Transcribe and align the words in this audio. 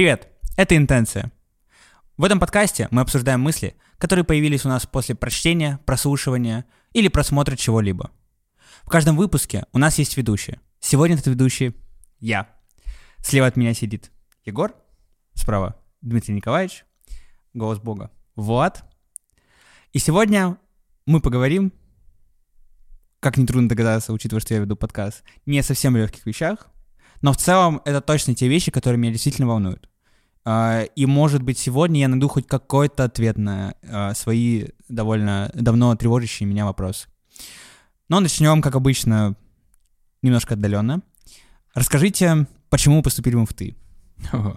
Привет, 0.00 0.28
это 0.56 0.78
«Интенция». 0.78 1.30
В 2.16 2.24
этом 2.24 2.40
подкасте 2.40 2.88
мы 2.90 3.02
обсуждаем 3.02 3.42
мысли, 3.42 3.76
которые 3.98 4.24
появились 4.24 4.64
у 4.64 4.68
нас 4.70 4.86
после 4.86 5.14
прочтения, 5.14 5.78
прослушивания 5.84 6.64
или 6.94 7.08
просмотра 7.08 7.54
чего-либо. 7.54 8.10
В 8.82 8.88
каждом 8.88 9.14
выпуске 9.18 9.66
у 9.74 9.78
нас 9.78 9.98
есть 9.98 10.16
ведущие. 10.16 10.58
Сегодня 10.80 11.16
этот 11.16 11.26
ведущий— 11.26 11.76
я. 12.18 12.48
Слева 13.18 13.46
от 13.46 13.56
меня 13.56 13.74
сидит 13.74 14.10
Егор, 14.46 14.74
справа 15.34 15.78
Дмитрий 16.00 16.32
Николаевич, 16.32 16.86
голос 17.52 17.78
Бога, 17.78 18.10
Влад. 18.36 18.82
И 19.92 19.98
сегодня 19.98 20.56
мы 21.04 21.20
поговорим, 21.20 21.74
как 23.20 23.36
нетрудно 23.36 23.68
догадаться, 23.68 24.14
учитывая, 24.14 24.40
что 24.40 24.54
я 24.54 24.60
веду 24.60 24.76
подкаст, 24.76 25.24
не 25.44 25.62
совсем 25.62 25.94
легких 25.94 26.24
вещах, 26.24 26.68
но 27.20 27.34
в 27.34 27.36
целом 27.36 27.82
это 27.84 28.00
точно 28.00 28.34
те 28.34 28.48
вещи, 28.48 28.70
которые 28.70 28.98
меня 28.98 29.12
действительно 29.12 29.46
волнуют. 29.46 29.89
А, 30.52 30.82
И, 30.96 31.06
может 31.06 31.42
быть, 31.42 31.58
сегодня 31.58 32.00
я 32.00 32.08
найду 32.08 32.26
хоть 32.26 32.48
какой-то 32.48 33.04
ответ 33.04 33.38
на 33.38 33.74
а, 33.88 34.14
свои 34.14 34.66
довольно 34.88 35.52
давно 35.54 35.94
тревожащие 35.94 36.48
меня 36.48 36.64
вопросы. 36.64 37.06
Но 38.08 38.18
начнем, 38.18 38.60
как 38.60 38.74
обычно, 38.74 39.36
немножко 40.22 40.54
отдаленно. 40.54 41.02
Расскажите, 41.72 42.48
почему 42.68 43.00
поступили 43.00 43.36
в 43.36 43.42
МФТИ? 43.42 43.76
О, 44.32 44.56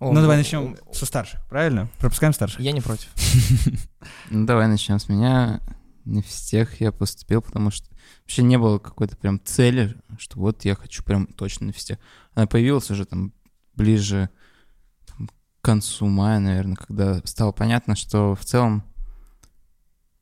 ну, 0.00 0.20
давай 0.20 0.36
начнем 0.36 0.76
со 0.92 1.06
старших, 1.06 1.40
правильно? 1.48 1.88
Пропускаем 1.98 2.34
старших. 2.34 2.60
Я 2.60 2.72
не 2.72 2.82
против. 2.82 3.08
Ну, 4.30 4.44
давай 4.44 4.68
начнем 4.68 4.98
с 4.98 5.08
меня. 5.08 5.62
Не 6.04 6.20
в 6.20 6.28
тех 6.28 6.78
я 6.80 6.92
поступил, 6.92 7.40
потому 7.40 7.70
что 7.70 7.88
вообще 8.20 8.42
не 8.42 8.58
было 8.58 8.78
какой-то 8.78 9.16
прям 9.16 9.40
цели, 9.42 9.96
что 10.18 10.38
вот 10.38 10.66
я 10.66 10.74
хочу 10.74 11.02
прям 11.02 11.26
точно 11.26 11.68
на 11.68 11.72
физтех. 11.72 11.98
Она 12.34 12.46
появилась 12.46 12.90
уже 12.90 13.06
там 13.06 13.32
ближе 13.74 14.28
к 15.60 15.64
концу 15.64 16.06
мая, 16.06 16.38
наверное, 16.38 16.76
когда 16.76 17.20
стало 17.24 17.52
понятно, 17.52 17.94
что 17.94 18.34
в 18.34 18.44
целом, 18.44 18.82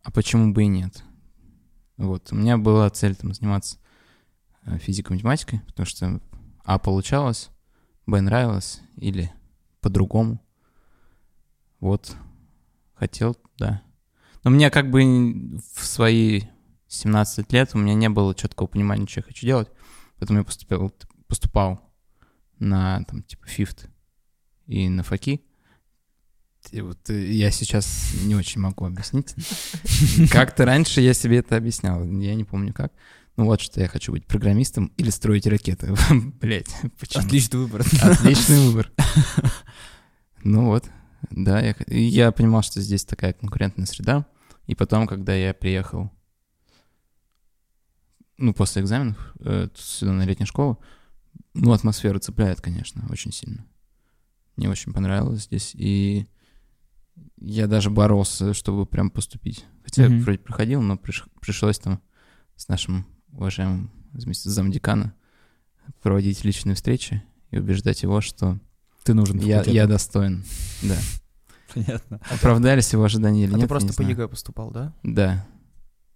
а 0.03 0.11
почему 0.11 0.53
бы 0.53 0.64
и 0.64 0.67
нет? 0.67 1.05
Вот, 1.97 2.33
у 2.33 2.34
меня 2.34 2.58
была 2.58 2.91
цель 2.91 3.14
там 3.14 3.33
заниматься 3.33 3.78
э, 4.64 4.78
физико-математикой, 4.78 5.61
потому 5.61 5.86
что 5.86 6.20
А 6.64 6.78
получалось, 6.78 7.50
Б 8.06 8.20
нравилось, 8.20 8.81
или 8.97 9.33
по-другому. 9.81 10.41
Вот, 11.78 12.16
хотел, 12.94 13.36
да. 13.59 13.83
Но 14.42 14.50
мне 14.50 14.70
как 14.70 14.91
бы 14.91 15.61
в 15.75 15.84
свои 15.84 16.42
17 16.89 17.53
лет 17.53 17.70
у 17.75 17.78
меня 17.78 17.94
не 17.94 18.09
было 18.09 18.34
четкого 18.34 18.66
понимания, 18.66 19.06
что 19.06 19.20
я 19.20 19.25
хочу 19.25 19.47
делать. 19.47 19.69
Поэтому 20.19 20.41
я 20.41 20.44
поступил, 20.44 20.92
поступал 21.28 21.81
на 22.59 23.05
там 23.05 23.22
типа 23.22 23.47
фифт 23.47 23.89
и 24.69 24.88
на 24.88 25.02
факи. 25.02 25.42
И 26.70 26.80
вот 26.80 27.11
э, 27.11 27.33
я 27.33 27.50
сейчас 27.50 28.12
не 28.24 28.34
очень 28.34 28.61
могу 28.61 28.84
объяснить. 28.84 29.34
Как-то 30.30 30.64
раньше 30.64 31.00
я 31.00 31.14
себе 31.14 31.38
это 31.38 31.56
объяснял, 31.56 32.05
я 32.05 32.34
не 32.34 32.44
помню 32.44 32.72
как. 32.72 32.92
Ну 33.36 33.44
вот 33.44 33.60
что 33.60 33.80
я 33.80 33.88
хочу 33.88 34.12
быть 34.12 34.27
программистом 34.27 34.92
или 34.97 35.10
строить 35.10 35.47
ракеты. 35.47 35.94
Блять, 36.41 36.75
почему? 36.98 37.25
Отличный 37.25 37.60
выбор. 37.60 37.84
Отличный 38.02 38.58
выбор. 38.66 38.92
Ну 40.42 40.66
вот, 40.66 40.84
да, 41.30 41.60
я, 41.60 41.75
я 41.86 42.32
понимал, 42.32 42.62
что 42.62 42.80
здесь 42.80 43.05
такая 43.05 43.32
конкурентная 43.32 43.86
среда. 43.86 44.27
И 44.66 44.75
потом, 44.75 45.06
когда 45.06 45.34
я 45.34 45.55
приехал, 45.55 46.10
ну, 48.36 48.53
после 48.53 48.82
экзаменов 48.82 49.34
э, 49.41 49.69
сюда 49.75 50.12
на 50.12 50.25
летнюю 50.25 50.47
школу, 50.47 50.81
ну, 51.54 51.72
атмосфера 51.72 52.19
цепляет, 52.19 52.60
конечно, 52.60 53.06
очень 53.10 53.32
сильно. 53.32 53.65
Мне 54.58 54.69
очень 54.69 54.92
понравилось 54.92 55.44
здесь, 55.44 55.72
и 55.74 56.26
я 57.41 57.69
даже 57.69 57.91
боролся, 57.91 58.52
чтобы 58.54 58.86
прям 58.86 59.08
поступить. 59.08 59.64
Хотя 59.84 60.06
я 60.06 60.20
вроде 60.22 60.38
проходил, 60.38 60.82
но 60.82 60.94
приш- 60.96 61.28
пришлось 61.41 61.78
там 61.78 62.02
с 62.56 62.66
нашим 62.66 63.06
уважаемым 63.32 63.91
вместе 64.12 64.48
с 64.48 64.52
замдекана 64.52 65.14
проводить 66.02 66.44
личные 66.44 66.74
встречи 66.74 67.22
и 67.52 67.58
убеждать 67.58 68.02
его, 68.02 68.20
что 68.20 68.58
Ты 69.04 69.14
нужен 69.14 69.38
я, 69.38 69.62
я 69.62 69.86
достоин. 69.86 70.44
Да. 70.82 70.97
Понятно. 71.74 72.20
Оправдались 72.28 72.92
его 72.92 73.04
ожидания 73.04 73.44
или 73.44 73.52
А 73.52 73.58
нет? 73.58 73.62
ты 73.62 73.68
просто 73.68 73.86
не 73.91 73.94
по 73.94 74.02
знаю. 74.02 74.10
ЕГЭ 74.10 74.28
поступал, 74.28 74.70
да? 74.72 74.92
Да. 75.04 75.47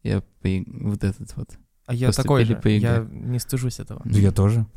Я 0.02 0.20
по 0.20 0.48
вот 0.66 1.04
этот 1.04 1.36
вот. 1.36 1.50
А 1.86 1.94
я 1.94 2.10
такой 2.10 2.41
Поступили 2.41 2.56
же. 2.56 2.60
по 2.60 2.66
ЕГЭ. 2.69 2.81
Я 2.82 3.08
не 3.31 3.38
стыжусь 3.38 3.78
этого. 3.78 4.02
Да 4.04 4.19
я 4.19 4.32
тоже. 4.32 4.66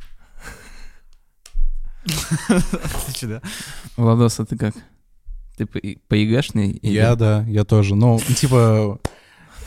Отлично, 2.48 3.28
да. 3.30 3.42
Владос, 3.98 4.40
а 4.40 4.46
ты 4.46 4.58
как? 4.58 4.76
Ты 5.58 5.66
по, 5.66 5.80
Я, 6.82 7.16
да, 7.16 7.44
я 7.48 7.64
тоже. 7.64 7.96
Ну, 7.96 8.20
типа, 8.20 9.00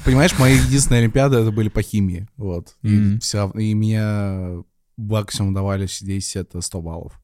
понимаешь, 0.04 0.38
мои 0.38 0.54
единственные 0.56 1.00
олимпиады 1.00 1.38
это 1.38 1.50
были 1.50 1.68
по 1.68 1.82
химии, 1.82 2.28
вот. 2.36 2.76
И, 2.82 2.88
Мгм. 2.88 3.20
вся, 3.20 3.50
и 3.54 3.74
мне 3.74 4.62
максимум 4.96 5.54
давали 5.54 5.86
здесь 5.86 6.36
это 6.36 6.60
100 6.60 6.82
баллов. 6.82 7.20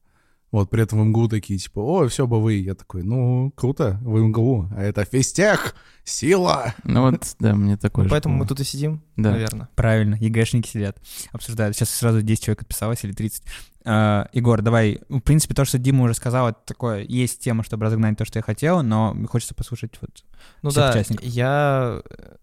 Вот, 0.55 0.69
при 0.69 0.83
этом 0.83 1.01
в 1.01 1.03
МГУ 1.05 1.27
такие, 1.27 1.59
типа, 1.59 1.79
ой, 1.79 2.07
все, 2.07 2.25
БВИ. 2.27 2.61
Я 2.61 2.75
такой, 2.75 3.03
ну, 3.03 3.51
круто, 3.55 3.99
в 4.01 4.17
МГУ, 4.17 4.69
а 4.73 4.81
это 4.83 5.03
физтех, 5.03 5.75
сила. 6.05 6.73
Ну 6.85 7.01
вот, 7.01 7.35
да, 7.39 7.53
мне 7.55 7.75
такой 7.75 8.05
же 8.05 8.09
Поэтому 8.09 8.37
мы 8.37 8.47
тут 8.47 8.61
и 8.61 8.63
сидим, 8.63 9.01
Да. 9.17 9.31
наверное. 9.31 9.67
Правильно, 9.75 10.15
ЕГЭшники 10.15 10.69
сидят, 10.69 10.97
обсуждают. 11.33 11.75
Сейчас 11.75 11.89
сразу 11.89 12.21
10 12.21 12.41
человек 12.41 12.61
отписалось 12.61 13.03
или 13.03 13.11
30. 13.11 13.43
А, 13.87 14.29
Егор, 14.31 14.61
давай. 14.61 15.01
В 15.09 15.19
принципе, 15.19 15.53
то, 15.55 15.65
что 15.65 15.77
Дима 15.77 16.05
уже 16.05 16.13
сказал, 16.13 16.47
это 16.47 16.59
такое, 16.65 17.03
есть 17.03 17.41
тема, 17.43 17.61
чтобы 17.63 17.85
разогнать 17.85 18.17
то, 18.17 18.23
что 18.23 18.39
я 18.39 18.43
хотел, 18.43 18.81
но 18.81 19.13
хочется 19.29 19.55
послушать 19.55 19.97
вот 19.99 20.23
Ну 20.61 20.71
да, 20.71 20.91
участников. 20.91 21.25
я, 21.25 22.01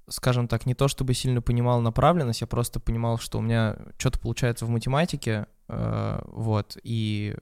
скажем 0.08 0.48
так, 0.48 0.66
не 0.66 0.74
то 0.74 0.86
чтобы 0.86 1.14
сильно 1.14 1.40
понимал 1.40 1.80
направленность, 1.80 2.42
я 2.42 2.46
просто 2.46 2.78
понимал, 2.78 3.18
что 3.18 3.38
у 3.38 3.40
меня 3.40 3.76
что-то 3.96 4.20
получается 4.20 4.66
в 4.66 4.68
математике, 4.68 5.46
э, 5.68 6.20
вот, 6.26 6.76
и 6.84 7.36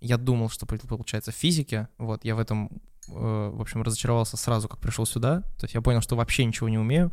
я 0.00 0.16
думал, 0.16 0.48
что 0.50 0.66
пол- 0.66 0.78
получается 0.88 1.30
в 1.30 1.34
физике, 1.34 1.88
вот, 1.98 2.24
я 2.24 2.34
в 2.34 2.38
этом, 2.38 2.70
э, 3.08 3.50
в 3.54 3.60
общем, 3.60 3.82
разочаровался 3.82 4.36
сразу, 4.36 4.68
как 4.68 4.78
пришел 4.80 5.06
сюда, 5.06 5.42
то 5.58 5.64
есть 5.64 5.74
я 5.74 5.80
понял, 5.80 6.00
что 6.00 6.16
вообще 6.16 6.44
ничего 6.44 6.68
не 6.68 6.78
умею, 6.78 7.12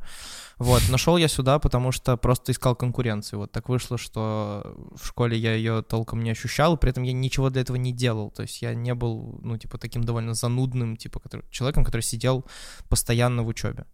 вот, 0.57 0.81
нашел 0.89 1.17
я 1.17 1.27
сюда, 1.27 1.59
потому 1.59 1.91
что 1.91 2.17
просто 2.17 2.51
искал 2.51 2.75
конкуренцию, 2.75 3.39
вот, 3.39 3.51
так 3.51 3.69
вышло, 3.69 3.97
что 3.97 4.75
в 4.95 5.05
школе 5.05 5.37
я 5.37 5.53
ее 5.53 5.81
толком 5.81 6.23
не 6.23 6.31
ощущал, 6.31 6.77
при 6.77 6.89
этом 6.89 7.03
я 7.03 7.13
ничего 7.13 7.49
для 7.49 7.61
этого 7.61 7.77
не 7.77 7.91
делал, 7.91 8.31
то 8.31 8.43
есть 8.43 8.61
я 8.61 8.73
не 8.73 8.93
был, 8.93 9.39
ну, 9.43 9.57
типа, 9.57 9.77
таким 9.77 10.03
довольно 10.03 10.33
занудным, 10.33 10.97
типа, 10.97 11.19
который, 11.19 11.45
человеком, 11.51 11.83
который 11.83 12.01
сидел 12.01 12.45
постоянно 12.89 13.43
в 13.43 13.47
учебе. 13.47 13.85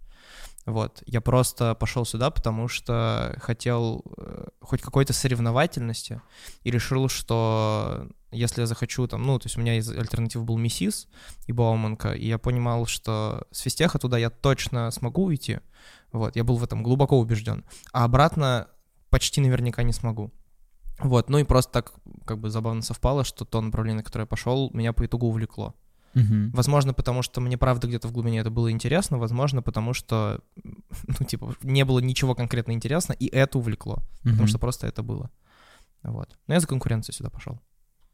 Вот, 0.65 1.03
я 1.05 1.19
просто 1.19 1.75
пошел 1.75 2.05
сюда, 2.05 2.29
потому 2.29 2.69
что 2.69 3.37
хотел 3.41 4.03
э, 4.17 4.45
хоть 4.61 4.81
какой-то 4.81 5.11
соревновательности 5.11 6.21
и 6.63 6.71
решил, 6.71 7.09
что 7.09 8.07
если 8.31 8.61
я 8.61 8.67
захочу 8.67 9.05
там, 9.07 9.23
ну, 9.23 9.37
то 9.39 9.47
есть 9.47 9.57
у 9.57 9.61
меня 9.61 9.77
из 9.77 9.89
альтернатив 9.89 10.45
был 10.45 10.57
МИСИС 10.57 11.09
и 11.47 11.51
Бауманка, 11.51 12.13
и 12.13 12.27
я 12.27 12.37
понимал, 12.37 12.85
что 12.85 13.45
с 13.51 13.59
физтеха 13.59 13.99
туда 13.99 14.17
я 14.17 14.29
точно 14.29 14.89
смогу 14.91 15.25
уйти, 15.25 15.59
вот, 16.13 16.37
я 16.37 16.45
был 16.45 16.55
в 16.55 16.63
этом 16.63 16.81
глубоко 16.81 17.19
убежден, 17.19 17.65
а 17.91 18.05
обратно 18.05 18.69
почти 19.09 19.41
наверняка 19.41 19.83
не 19.83 19.93
смогу. 19.93 20.31
Вот, 20.99 21.29
ну 21.29 21.39
и 21.39 21.43
просто 21.43 21.71
так 21.73 21.93
как 22.25 22.39
бы 22.39 22.49
забавно 22.49 22.81
совпало, 22.81 23.25
что 23.25 23.43
то 23.43 23.59
направление, 23.59 23.97
на 23.97 24.03
которое 24.03 24.23
я 24.23 24.27
пошел, 24.27 24.69
меня 24.73 24.93
по 24.93 25.05
итогу 25.05 25.27
увлекло. 25.27 25.75
Мгм. 26.13 26.51
Возможно, 26.51 26.93
потому 26.93 27.21
что 27.23 27.41
мне 27.41 27.57
правда 27.57 27.87
где-то 27.87 28.07
в 28.07 28.11
глубине 28.11 28.39
это 28.39 28.49
было 28.49 28.71
интересно, 28.71 29.17
возможно, 29.17 29.61
потому 29.61 29.93
что, 29.93 30.41
ну, 31.19 31.25
типа, 31.25 31.55
не 31.63 31.85
было 31.85 31.99
ничего 31.99 32.35
конкретно 32.35 32.71
интересно, 32.73 33.13
и 33.13 33.27
это 33.27 33.57
увлекло, 33.57 34.03
потому 34.23 34.43
Мгм. 34.43 34.47
что 34.47 34.59
просто 34.59 34.87
это 34.87 35.03
было. 35.03 35.29
Вот. 36.03 36.37
Но 36.47 36.53
я 36.53 36.59
за 36.59 36.67
конкуренцией 36.67 37.15
сюда 37.15 37.29
пошел. 37.29 37.59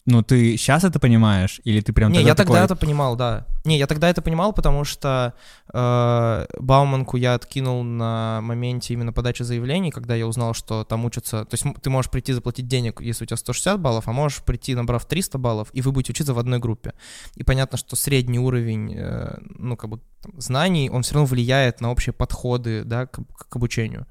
Ну, 0.10 0.24
ты 0.24 0.58
сейчас 0.58 0.84
это 0.84 1.00
понимаешь? 1.00 1.62
Или 1.66 1.82
ты 1.82 1.94
прям 1.94 2.12
не, 2.12 2.18
тогда 2.18 2.30
я 2.30 2.36
тогда 2.36 2.54
такой, 2.54 2.66
это 2.66 2.76
понимал, 2.76 3.16
да. 3.16 3.46
Не, 3.64 3.78
я 3.78 3.86
тогда 3.86 4.10
это 4.10 4.24
понимал, 4.24 4.54
потому 4.54 4.84
что 4.84 5.36
э, 5.72 6.46
Бауманку 6.60 7.18
я 7.18 7.36
откинул 7.36 7.84
на 7.84 8.40
моменте 8.42 8.94
именно 8.94 9.14
подачи 9.14 9.44
заявлений, 9.44 9.92
когда 9.92 10.16
я 10.16 10.26
узнал, 10.26 10.56
что 10.56 10.84
там 10.84 11.06
учатся... 11.06 11.46
То 11.46 11.54
есть 11.54 11.64
ты 11.84 11.90
можешь 11.92 12.10
прийти 12.10 12.34
заплатить 12.34 12.68
денег, 12.68 13.02
если 13.02 13.26
у 13.26 13.28
тебя 13.28 13.38
160 13.38 13.80
баллов, 13.80 14.08
а 14.08 14.12
можешь 14.12 14.42
прийти, 14.42 14.74
набрав 14.74 15.06
300 15.06 15.38
баллов, 15.38 15.70
и 15.74 15.82
вы 15.82 15.92
будете 15.92 16.14
учиться 16.14 16.34
в 16.34 16.40
одной 16.40 16.58
группе. 16.58 16.94
И 17.36 17.44
понятно, 17.44 17.78
что 17.78 17.96
средний 17.96 18.40
уровень, 18.40 18.96
э, 18.98 19.38
ну, 19.60 19.78
как 19.78 19.92
бы, 19.92 20.00
там, 20.24 20.34
знаний, 20.42 20.90
он 20.90 21.04
все 21.04 21.14
равно 21.14 21.28
влияет 21.28 21.82
на 21.82 21.92
общие 21.92 22.14
подходы, 22.14 22.84
да, 22.84 23.06
к, 23.06 23.20
к 23.50 23.56
обучению. 23.56 24.08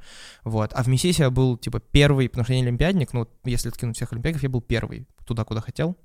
Вот. 0.49 0.73
А 0.75 0.83
в 0.83 0.87
МИСИСе 0.87 1.25
я 1.25 1.31
был, 1.31 1.57
типа, 1.57 1.81
первый, 1.81 2.29
потому 2.29 2.45
что 2.45 2.55
я 2.55 2.61
не 2.61 2.67
олимпиадник, 2.67 3.13
ну, 3.13 3.29
если 3.45 3.69
откинуть 3.69 3.97
всех 3.97 4.13
олимпиадников, 4.13 4.43
я 4.43 4.49
был 4.49 4.63
первый 4.63 5.07
туда, 5.25 5.45
куда 5.45 5.61
хотел. 5.61 5.97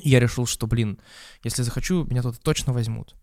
И 0.00 0.10
я 0.10 0.20
решил, 0.20 0.46
что, 0.46 0.66
блин, 0.66 0.98
если 1.44 1.62
захочу, 1.62 2.04
меня 2.04 2.22
туда 2.22 2.36
точно 2.42 2.72
возьмут. 2.72 3.14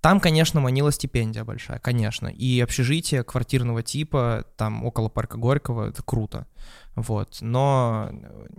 Там, 0.00 0.20
конечно, 0.20 0.60
манила 0.60 0.92
стипендия 0.92 1.44
большая, 1.44 1.78
конечно. 1.78 2.28
И 2.28 2.60
общежитие 2.60 3.24
квартирного 3.24 3.82
типа, 3.82 4.44
там 4.56 4.84
около 4.84 5.08
парка 5.08 5.38
Горького, 5.38 5.88
это 5.88 6.02
круто. 6.02 6.46
Вот. 6.94 7.38
Но, 7.40 8.10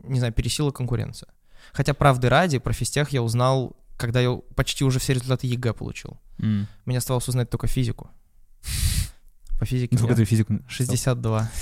не 0.03 0.19
знаю, 0.19 0.33
пересилила 0.33 0.71
конкуренция. 0.71 1.29
Хотя, 1.71 1.93
правды 1.93 2.29
ради, 2.29 2.57
про 2.57 2.73
физтех 2.73 3.09
я 3.09 3.21
узнал, 3.21 3.75
когда 3.97 4.21
я 4.21 4.35
почти 4.55 4.83
уже 4.83 4.99
все 4.99 5.13
результаты 5.13 5.47
ЕГЭ 5.47 5.73
получил. 5.73 6.19
М. 6.39 6.67
Мне 6.85 6.97
оставалось 6.97 7.27
узнать 7.27 7.49
только 7.49 7.67
физику. 7.67 8.09
По 9.59 9.65
физике 9.65 9.95
у 9.95 9.97
Сколько 9.97 10.15
ты 10.15 10.25
физику? 10.25 10.59
62. 10.67 11.51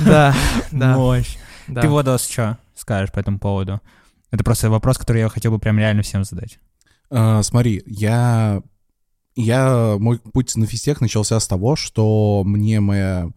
Да, 0.00 0.34
да, 0.72 0.96
Мощь. 0.96 1.36
Ты, 1.66 1.88
Водос, 1.88 2.26
что 2.26 2.58
скажешь 2.74 3.12
по 3.12 3.20
этому 3.20 3.38
поводу? 3.38 3.80
Это 4.32 4.42
просто 4.42 4.70
вопрос, 4.70 4.98
который 4.98 5.20
я 5.20 5.28
хотел 5.28 5.52
бы 5.52 5.58
прям 5.58 5.78
реально 5.78 6.02
всем 6.02 6.24
задать. 6.24 6.58
А, 7.10 7.42
смотри, 7.42 7.82
я, 7.86 8.60
я, 9.36 9.96
мой 9.98 10.18
путь 10.18 10.56
на 10.56 10.66
физтех 10.66 11.00
начался 11.00 11.38
с 11.38 11.46
того, 11.46 11.76
что 11.76 12.42
мне 12.44 12.80
моя 12.80 13.30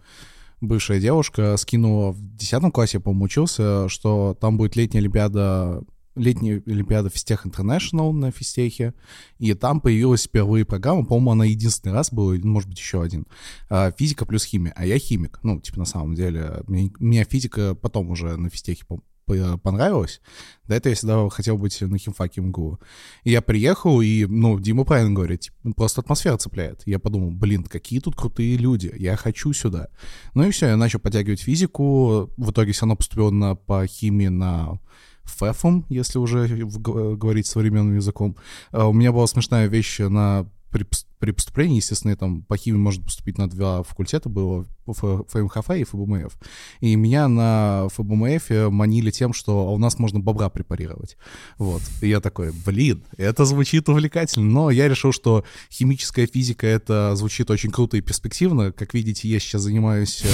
бывшая 0.61 0.99
девушка 0.99 1.57
скинула 1.57 2.11
в 2.11 2.35
10 2.35 2.71
классе, 2.73 2.97
я, 2.97 3.01
по-моему, 3.01 3.25
учился, 3.25 3.89
что 3.89 4.37
там 4.39 4.57
будет 4.57 4.75
летняя 4.75 5.01
олимпиада 5.01 5.83
летняя 6.15 6.61
олимпиада 6.65 7.09
Физтех 7.09 7.45
Интернешнл 7.45 8.11
на 8.13 8.31
физтехе, 8.31 8.93
и 9.39 9.53
там 9.53 9.81
появилась 9.81 10.23
впервые 10.23 10.65
программа, 10.65 11.05
по-моему, 11.05 11.31
она 11.31 11.45
единственный 11.45 11.93
раз 11.93 12.11
была, 12.11 12.35
может 12.43 12.69
быть, 12.69 12.79
еще 12.79 13.01
один, 13.01 13.27
а, 13.69 13.91
физика 13.91 14.25
плюс 14.25 14.43
химия, 14.43 14.73
а 14.75 14.85
я 14.85 14.97
химик, 14.99 15.39
ну, 15.43 15.59
типа, 15.59 15.79
на 15.79 15.85
самом 15.85 16.15
деле, 16.15 16.63
мне, 16.67 16.91
мне 16.99 17.23
физика 17.23 17.75
потом 17.75 18.09
уже 18.11 18.37
на 18.37 18.49
по- 18.87 19.57
понравилась, 19.57 20.21
до 20.67 20.75
этого 20.75 20.91
я 20.91 20.95
всегда 20.95 21.29
хотел 21.29 21.57
быть 21.57 21.79
на 21.81 21.97
химфаке 21.97 22.41
МГУ. 22.41 22.79
И 23.23 23.31
я 23.31 23.41
приехал, 23.41 24.01
и, 24.01 24.25
ну, 24.25 24.59
Дима 24.59 24.83
правильно 24.83 25.13
говорит, 25.13 25.41
типа, 25.41 25.73
просто 25.75 26.01
атмосфера 26.01 26.37
цепляет. 26.37 26.81
Я 26.85 26.99
подумал, 26.99 27.31
блин, 27.31 27.63
какие 27.63 27.99
тут 27.99 28.15
крутые 28.15 28.57
люди, 28.57 28.93
я 28.97 29.15
хочу 29.15 29.53
сюда. 29.53 29.87
Ну 30.33 30.47
и 30.47 30.51
все, 30.51 30.67
я 30.67 30.77
начал 30.77 30.99
подтягивать 30.99 31.41
физику, 31.41 32.29
в 32.37 32.51
итоге 32.51 32.71
все 32.71 32.81
равно 32.81 32.95
поступил 32.95 33.31
на, 33.31 33.55
по 33.55 33.85
химии 33.87 34.27
на 34.27 34.79
ФЭФом, 35.23 35.85
если 35.89 36.17
уже 36.17 36.47
г- 36.47 37.15
говорить 37.15 37.47
современным 37.47 37.95
языком. 37.95 38.35
А 38.71 38.87
У 38.87 38.93
меня 38.93 39.11
была 39.11 39.27
смешная 39.27 39.67
вещь 39.67 39.99
на 39.99 40.47
при, 40.71 40.87
при 41.19 41.31
поступлении, 41.31 41.75
естественно, 41.75 42.11
я 42.11 42.15
там 42.15 42.43
по 42.43 42.55
химии 42.55 42.77
может 42.77 43.03
поступить 43.03 43.37
на 43.37 43.49
два 43.49 43.83
факультета, 43.83 44.29
было 44.29 44.65
ФМХФ 44.87 45.69
и 45.71 45.83
ФБМФ. 45.83 46.33
И 46.79 46.95
меня 46.95 47.27
на 47.27 47.87
ФБМФ 47.93 48.71
манили 48.71 49.11
тем, 49.11 49.33
что 49.33 49.71
у 49.73 49.77
нас 49.77 49.99
можно 49.99 50.19
бобра 50.19 50.49
препарировать. 50.49 51.17
Вот. 51.57 51.81
И 52.01 52.07
я 52.07 52.21
такой, 52.21 52.53
блин, 52.65 53.03
это 53.17 53.45
звучит 53.45 53.89
увлекательно. 53.89 54.45
Но 54.45 54.71
я 54.71 54.87
решил, 54.87 55.11
что 55.11 55.43
химическая 55.69 56.25
физика, 56.25 56.65
это 56.65 57.15
звучит 57.15 57.51
очень 57.51 57.71
круто 57.71 57.97
и 57.97 58.01
перспективно. 58.01 58.71
Как 58.71 58.93
видите, 58.93 59.27
я 59.27 59.39
сейчас 59.39 59.63
занимаюсь 59.63 60.23
э, 60.23 60.27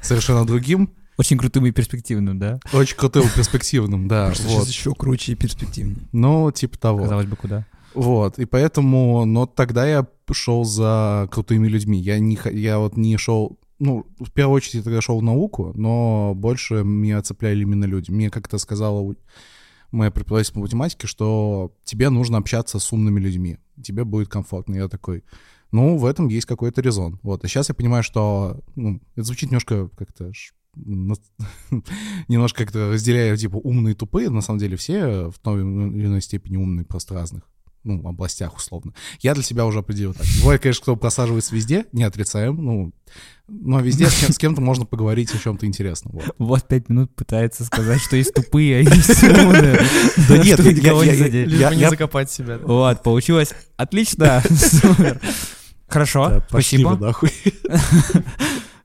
совершенно 0.00 0.46
другим. 0.46 0.94
Очень 1.18 1.38
крутым 1.38 1.66
и 1.66 1.72
перспективным, 1.72 2.38
да? 2.38 2.58
Очень 2.72 2.96
крутым 2.96 3.24
и 3.24 3.30
перспективным, 3.34 4.08
да. 4.08 4.26
Просто 4.26 4.48
Вот. 4.48 4.52
сейчас 4.52 4.68
еще 4.68 4.94
круче 4.94 5.32
и 5.32 5.34
перспективнее. 5.34 6.08
Ну, 6.12 6.50
типа 6.50 6.78
того. 6.78 7.02
Казалось 7.02 7.26
бы, 7.26 7.36
куда. 7.36 7.66
Вот, 7.94 8.38
и 8.38 8.46
поэтому, 8.46 9.24
но 9.24 9.46
тогда 9.46 9.86
я 9.86 10.06
шел 10.32 10.64
за 10.64 11.28
крутыми 11.30 11.68
людьми. 11.68 11.98
Я 11.98 12.18
не, 12.18 12.38
я 12.52 12.78
вот 12.78 12.96
не 12.96 13.16
шел, 13.18 13.58
ну, 13.78 14.06
в 14.18 14.30
первую 14.30 14.56
очередь 14.56 14.76
я 14.76 14.82
тогда 14.82 15.02
шел 15.02 15.18
в 15.18 15.22
науку, 15.22 15.72
но 15.74 16.32
больше 16.34 16.84
меня 16.84 17.20
цепляли 17.20 17.62
именно 17.62 17.84
люди. 17.84 18.10
Мне 18.10 18.30
как-то 18.30 18.56
сказала 18.56 19.14
моя 19.90 20.10
преподаватель 20.10 20.54
по 20.54 20.60
математике, 20.60 21.06
что 21.06 21.74
тебе 21.84 22.08
нужно 22.08 22.38
общаться 22.38 22.78
с 22.78 22.92
умными 22.92 23.20
людьми, 23.20 23.58
тебе 23.82 24.04
будет 24.04 24.28
комфортно. 24.28 24.76
Я 24.76 24.88
такой, 24.88 25.22
ну, 25.70 25.98
в 25.98 26.06
этом 26.06 26.28
есть 26.28 26.46
какой-то 26.46 26.80
резон. 26.80 27.20
Вот, 27.22 27.44
а 27.44 27.48
сейчас 27.48 27.68
я 27.68 27.74
понимаю, 27.74 28.02
что, 28.02 28.60
ну, 28.74 29.00
это 29.16 29.24
звучит 29.24 29.50
немножко 29.50 29.88
как-то 29.88 30.32
немножко 32.28 32.64
как-то 32.64 32.90
разделяю, 32.92 33.36
типа, 33.36 33.56
умные 33.56 33.92
и 33.92 33.96
тупые. 33.96 34.30
На 34.30 34.40
самом 34.40 34.58
деле 34.58 34.76
все 34.76 35.30
в 35.30 35.38
той 35.38 35.60
или 35.60 36.06
иной 36.06 36.22
степени 36.22 36.56
умные, 36.56 36.84
просто 36.84 37.14
разных 37.14 37.42
ну, 37.84 38.06
областях 38.06 38.56
условно. 38.56 38.92
Я 39.20 39.34
для 39.34 39.42
себя 39.42 39.66
уже 39.66 39.80
определил 39.80 40.14
так. 40.14 40.26
Бывает, 40.40 40.62
конечно, 40.62 40.82
кто 40.82 40.96
просаживается 40.96 41.54
везде, 41.54 41.86
не 41.92 42.04
отрицаем, 42.04 42.56
ну, 42.56 42.92
но 43.48 43.80
везде 43.80 44.06
с, 44.06 44.20
кем- 44.20 44.32
с 44.32 44.38
кем-то 44.38 44.60
можно 44.60 44.86
поговорить 44.86 45.34
о 45.34 45.38
чем-то 45.38 45.66
интересном. 45.66 46.14
Вот. 46.14 46.34
Вот 46.38 46.68
пять 46.68 46.88
минут 46.88 47.14
пытается 47.14 47.64
сказать, 47.64 48.00
что 48.00 48.16
есть 48.16 48.34
тупые, 48.34 48.78
а 48.78 48.80
есть 48.80 49.22
умные. 49.24 49.80
Да 50.28 50.38
нет, 50.38 50.60
я- 50.60 51.74
не 51.74 51.88
закопать 51.88 52.30
себя. 52.30 52.58
Вот, 52.58 53.02
получилось 53.02 53.52
отлично. 53.76 54.42
Хорошо, 55.88 56.42
спасибо. 56.48 57.14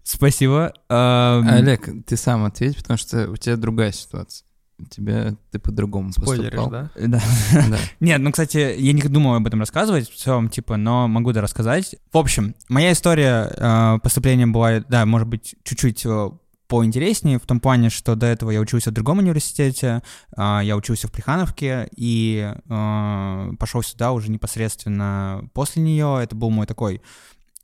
Спасибо. 0.08 0.72
Эм, 0.88 1.50
Олег, 1.50 1.90
ты 2.06 2.16
сам 2.16 2.46
ответь, 2.46 2.78
потому 2.78 2.98
что 2.98 3.30
у 3.30 3.36
тебя 3.36 3.58
другая 3.58 3.92
ситуация. 3.92 4.48
У 4.80 4.86
тебя 4.86 5.36
ты 5.52 5.60
по-другому 5.60 6.14
Спойлеришь, 6.14 6.52
поступал. 6.52 6.70
да? 6.70 6.92
Да. 7.08 7.22
Да. 7.52 7.78
Нет, 8.00 8.22
ну, 8.22 8.32
кстати, 8.32 8.80
я 8.80 8.94
не 8.94 9.02
думал 9.02 9.36
об 9.36 9.46
этом 9.46 9.60
рассказывать 9.60 10.10
в 10.10 10.16
целом, 10.16 10.48
типа, 10.48 10.78
но 10.78 11.10
могу 11.10 11.34
да 11.34 11.42
рассказать. 11.42 11.98
В 12.14 12.18
общем, 12.18 12.56
моя 12.70 12.94
история 12.94 13.52
э, 13.54 14.00
поступления 14.02 14.48
была, 14.48 14.80
да, 14.88 15.06
может 15.06 15.28
быть, 15.28 15.56
чуть-чуть 15.64 16.06
э, 16.06 16.30
поинтереснее, 16.70 17.38
в 17.38 17.46
том 17.46 17.60
плане, 17.60 17.90
что 17.90 18.16
до 18.16 18.28
этого 18.28 18.52
я 18.52 18.62
учился 18.62 18.92
в 18.92 18.94
другом 18.94 19.18
университете, 19.18 20.04
э, 20.38 20.60
я 20.64 20.78
учился 20.78 21.10
в 21.10 21.12
Плехановке, 21.12 21.90
и 21.98 22.54
э, 22.56 23.52
пошел 23.60 23.84
сюда 23.84 24.14
уже 24.14 24.32
непосредственно 24.32 25.50
после 25.54 25.82
нее. 25.82 26.20
Это 26.24 26.34
был 26.34 26.50
мой 26.50 26.66
такой... 26.66 27.02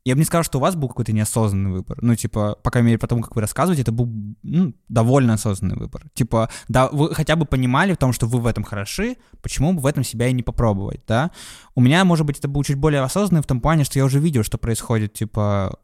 Я 0.06 0.16
бы 0.16 0.20
не 0.20 0.26
сказал, 0.26 0.44
что 0.44 0.58
у 0.58 0.62
вас 0.62 0.76
был 0.76 0.90
какой-то 0.90 1.14
неосознанный 1.14 1.72
выбор. 1.72 1.98
Ну, 2.02 2.14
типа, 2.16 2.58
по 2.62 2.72
крайней 2.72 2.88
мере, 2.88 3.00
по 3.00 3.08
тому, 3.08 3.22
как 3.22 3.36
вы 3.36 3.42
рассказываете, 3.42 3.84
это 3.84 3.94
был 3.94 4.10
ну, 4.44 4.74
довольно 4.90 5.34
осознанный 5.34 5.78
выбор. 5.78 6.10
Типа, 6.14 6.50
да, 6.68 6.90
вы 6.90 7.16
хотя 7.16 7.38
бы 7.38 7.46
понимали 7.46 7.94
в 7.94 7.98
том, 7.98 8.12
что 8.12 8.28
вы 8.28 8.40
в 8.40 8.48
этом 8.48 8.66
хороши, 8.66 9.16
почему 9.42 9.72
бы 9.72 9.80
в 9.80 9.86
этом 9.86 10.04
себя 10.04 10.28
и 10.28 10.34
не 10.34 10.44
попробовать, 10.44 11.02
да? 11.08 11.32
У 11.74 11.82
меня, 11.82 12.04
может 12.04 12.26
быть, 12.26 12.38
это 12.38 12.50
был 12.50 12.64
чуть 12.64 12.78
более 12.78 13.02
осознанный 13.02 13.42
в 13.42 13.48
том 13.48 13.62
плане, 13.62 13.86
что 13.86 13.98
я 13.98 14.04
уже 14.04 14.20
видел, 14.20 14.44
что 14.44 14.58
происходит, 14.58 15.14
типа, 15.14 15.80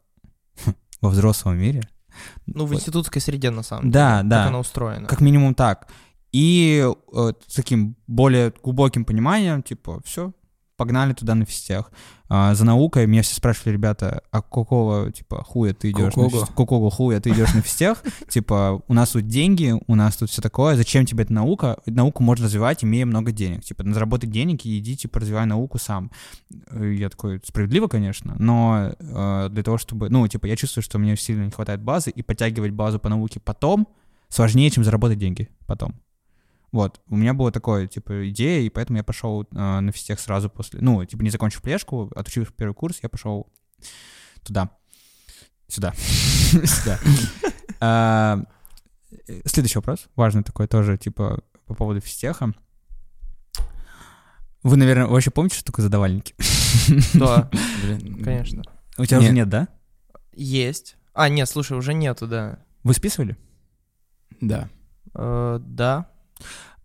во 1.00 1.08
взрослом 1.08 1.58
мире. 1.58 1.88
Ну, 2.46 2.66
в 2.66 2.74
институтской 2.74 3.22
среде, 3.22 3.50
на 3.50 3.62
самом 3.62 3.84
деле. 3.84 3.94
Да, 3.94 4.22
да. 4.22 4.38
Как 4.38 4.48
она 4.48 4.58
устроена. 4.58 5.08
Как 5.08 5.20
минимум 5.20 5.54
так. 5.54 5.88
И 6.32 6.86
э, 7.12 7.32
с 7.46 7.54
таким 7.54 7.96
более 8.06 8.52
глубоким 8.62 9.04
пониманием, 9.04 9.62
типа, 9.62 10.00
все, 10.04 10.32
погнали 10.80 11.12
туда 11.12 11.34
на 11.34 11.44
физтех. 11.44 11.92
А, 12.30 12.54
за 12.54 12.64
наукой 12.64 13.06
меня 13.06 13.20
все 13.20 13.34
спрашивали, 13.34 13.74
ребята, 13.74 14.22
а 14.30 14.40
какого, 14.40 15.12
типа, 15.12 15.44
хуя 15.44 15.74
ты 15.74 15.90
идешь 15.90 16.16
на 16.16 16.22
Какого? 16.24 16.30
физ- 16.46 16.54
какого 16.56 16.90
хуя 16.90 17.20
ты 17.20 17.28
идешь 17.28 17.52
на 17.52 17.60
физтех? 17.60 18.02
Типа, 18.30 18.82
у 18.88 18.94
нас 18.94 19.10
тут 19.10 19.26
деньги, 19.26 19.74
у 19.86 19.94
нас 19.94 20.16
тут 20.16 20.30
все 20.30 20.40
такое, 20.40 20.76
зачем 20.76 21.04
тебе 21.04 21.24
эта 21.24 21.34
наука? 21.34 21.76
Науку 21.84 22.22
можно 22.22 22.46
развивать, 22.46 22.82
имея 22.82 23.04
много 23.04 23.30
денег. 23.30 23.62
Типа, 23.62 23.82
на 23.82 23.92
заработать 23.92 24.30
денег 24.30 24.64
и 24.64 24.78
иди, 24.78 24.96
типа, 24.96 25.20
развивай 25.20 25.44
науку 25.44 25.76
сам. 25.76 26.10
Я 26.72 27.10
такой, 27.10 27.42
справедливо, 27.44 27.88
конечно, 27.88 28.34
но 28.38 28.94
э, 28.98 29.48
для 29.50 29.62
того, 29.62 29.76
чтобы, 29.76 30.08
ну, 30.08 30.26
типа, 30.26 30.46
я 30.46 30.56
чувствую, 30.56 30.82
что 30.82 30.98
мне 30.98 31.14
сильно 31.18 31.44
не 31.44 31.50
хватает 31.50 31.82
базы, 31.82 32.08
и 32.08 32.22
подтягивать 32.22 32.72
базу 32.72 32.98
по 32.98 33.10
науке 33.10 33.38
потом 33.38 33.86
сложнее, 34.30 34.70
чем 34.70 34.82
заработать 34.82 35.18
деньги 35.18 35.50
потом. 35.66 35.94
Вот, 36.72 37.00
у 37.08 37.16
меня 37.16 37.34
была 37.34 37.50
такая, 37.50 37.86
типа, 37.88 38.30
идея, 38.30 38.60
и 38.60 38.68
поэтому 38.68 38.98
я 38.98 39.04
пошел 39.04 39.42
э, 39.42 39.46
на 39.80 39.90
физтех 39.90 40.20
сразу 40.20 40.48
после, 40.48 40.80
ну, 40.80 41.04
типа, 41.04 41.22
не 41.22 41.30
закончив 41.30 41.62
плешку, 41.62 42.10
отучив 42.14 42.52
первый 42.54 42.74
курс, 42.74 43.00
я 43.02 43.08
пошел 43.08 43.52
туда, 44.44 44.70
сюда, 45.66 45.92
сюда. 45.96 46.98
А, 47.80 48.44
Следующий 49.44 49.78
вопрос, 49.78 50.08
важный 50.14 50.44
такой 50.44 50.68
тоже, 50.68 50.96
типа, 50.96 51.42
по 51.66 51.74
поводу 51.74 52.00
физтеха. 52.00 52.52
Вы, 54.62 54.76
наверное, 54.76 55.06
вообще 55.06 55.30
помните, 55.30 55.56
что 55.56 55.64
такое 55.64 55.84
задавальники? 55.84 56.34
Да, 57.14 57.50
конечно. 58.24 58.62
У 58.98 59.04
тебя 59.04 59.18
уже 59.18 59.32
Нет. 59.32 59.48
да? 59.48 59.68
Есть. 60.32 60.96
А, 61.14 61.28
нет, 61.28 61.48
слушай, 61.48 61.76
уже 61.76 61.94
нету, 61.94 62.26
да. 62.26 62.58
Вы 62.84 62.94
списывали? 62.94 63.36
Да. 64.40 64.68
Э, 65.14 65.58
Да. 65.60 66.10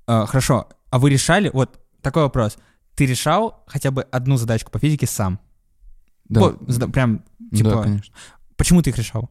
А, 0.07 0.25
Хорошо, 0.25 0.69
а 0.89 0.99
вы 0.99 1.09
решали, 1.09 1.49
вот 1.49 1.79
такой 2.01 2.23
вопрос, 2.23 2.57
ты 2.95 3.05
решал 3.05 3.63
хотя 3.67 3.91
бы 3.91 4.03
одну 4.03 4.37
задачку 4.37 4.71
по 4.71 4.79
физике 4.79 5.07
сам? 5.07 5.39
Да. 6.29 6.39
Вот, 6.41 6.91
прям, 6.93 7.23
типа, 7.53 7.69
Да, 7.69 7.83
конечно. 7.83 8.13
почему 8.55 8.81
ты 8.81 8.89
их 8.91 8.97
решал? 8.97 9.29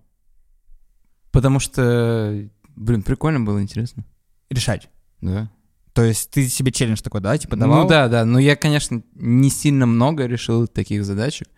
Потому 1.30 1.58
что, 1.58 2.48
блин, 2.76 3.02
прикольно 3.02 3.40
было, 3.40 3.60
интересно. 3.60 4.04
Решать. 4.50 4.88
Да. 5.20 5.50
То 5.92 6.02
есть 6.02 6.30
ты 6.30 6.48
себе 6.48 6.72
челлендж 6.72 7.00
такой, 7.02 7.20
да, 7.20 7.36
типа 7.38 7.56
давал? 7.56 7.82
Ну 7.84 7.88
да, 7.88 8.08
да. 8.08 8.24
Но 8.24 8.38
я, 8.38 8.56
конечно, 8.56 9.02
не 9.14 9.48
сильно 9.50 9.86
много 9.86 10.26
решил 10.26 10.66
таких 10.66 11.04
задачек. 11.04 11.48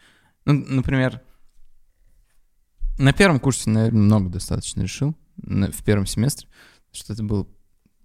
Ну, 0.45 0.53
например, 0.69 1.21
на 2.99 3.13
первом 3.13 3.41
курсе, 3.41 3.71
наверное, 3.71 4.03
много 4.03 4.29
достаточно 4.31 4.83
решил. 4.83 5.15
в 5.37 5.83
первом 5.85 6.07
семестре. 6.07 6.49
Что 6.93 7.13
это 7.13 7.23
был 7.23 7.49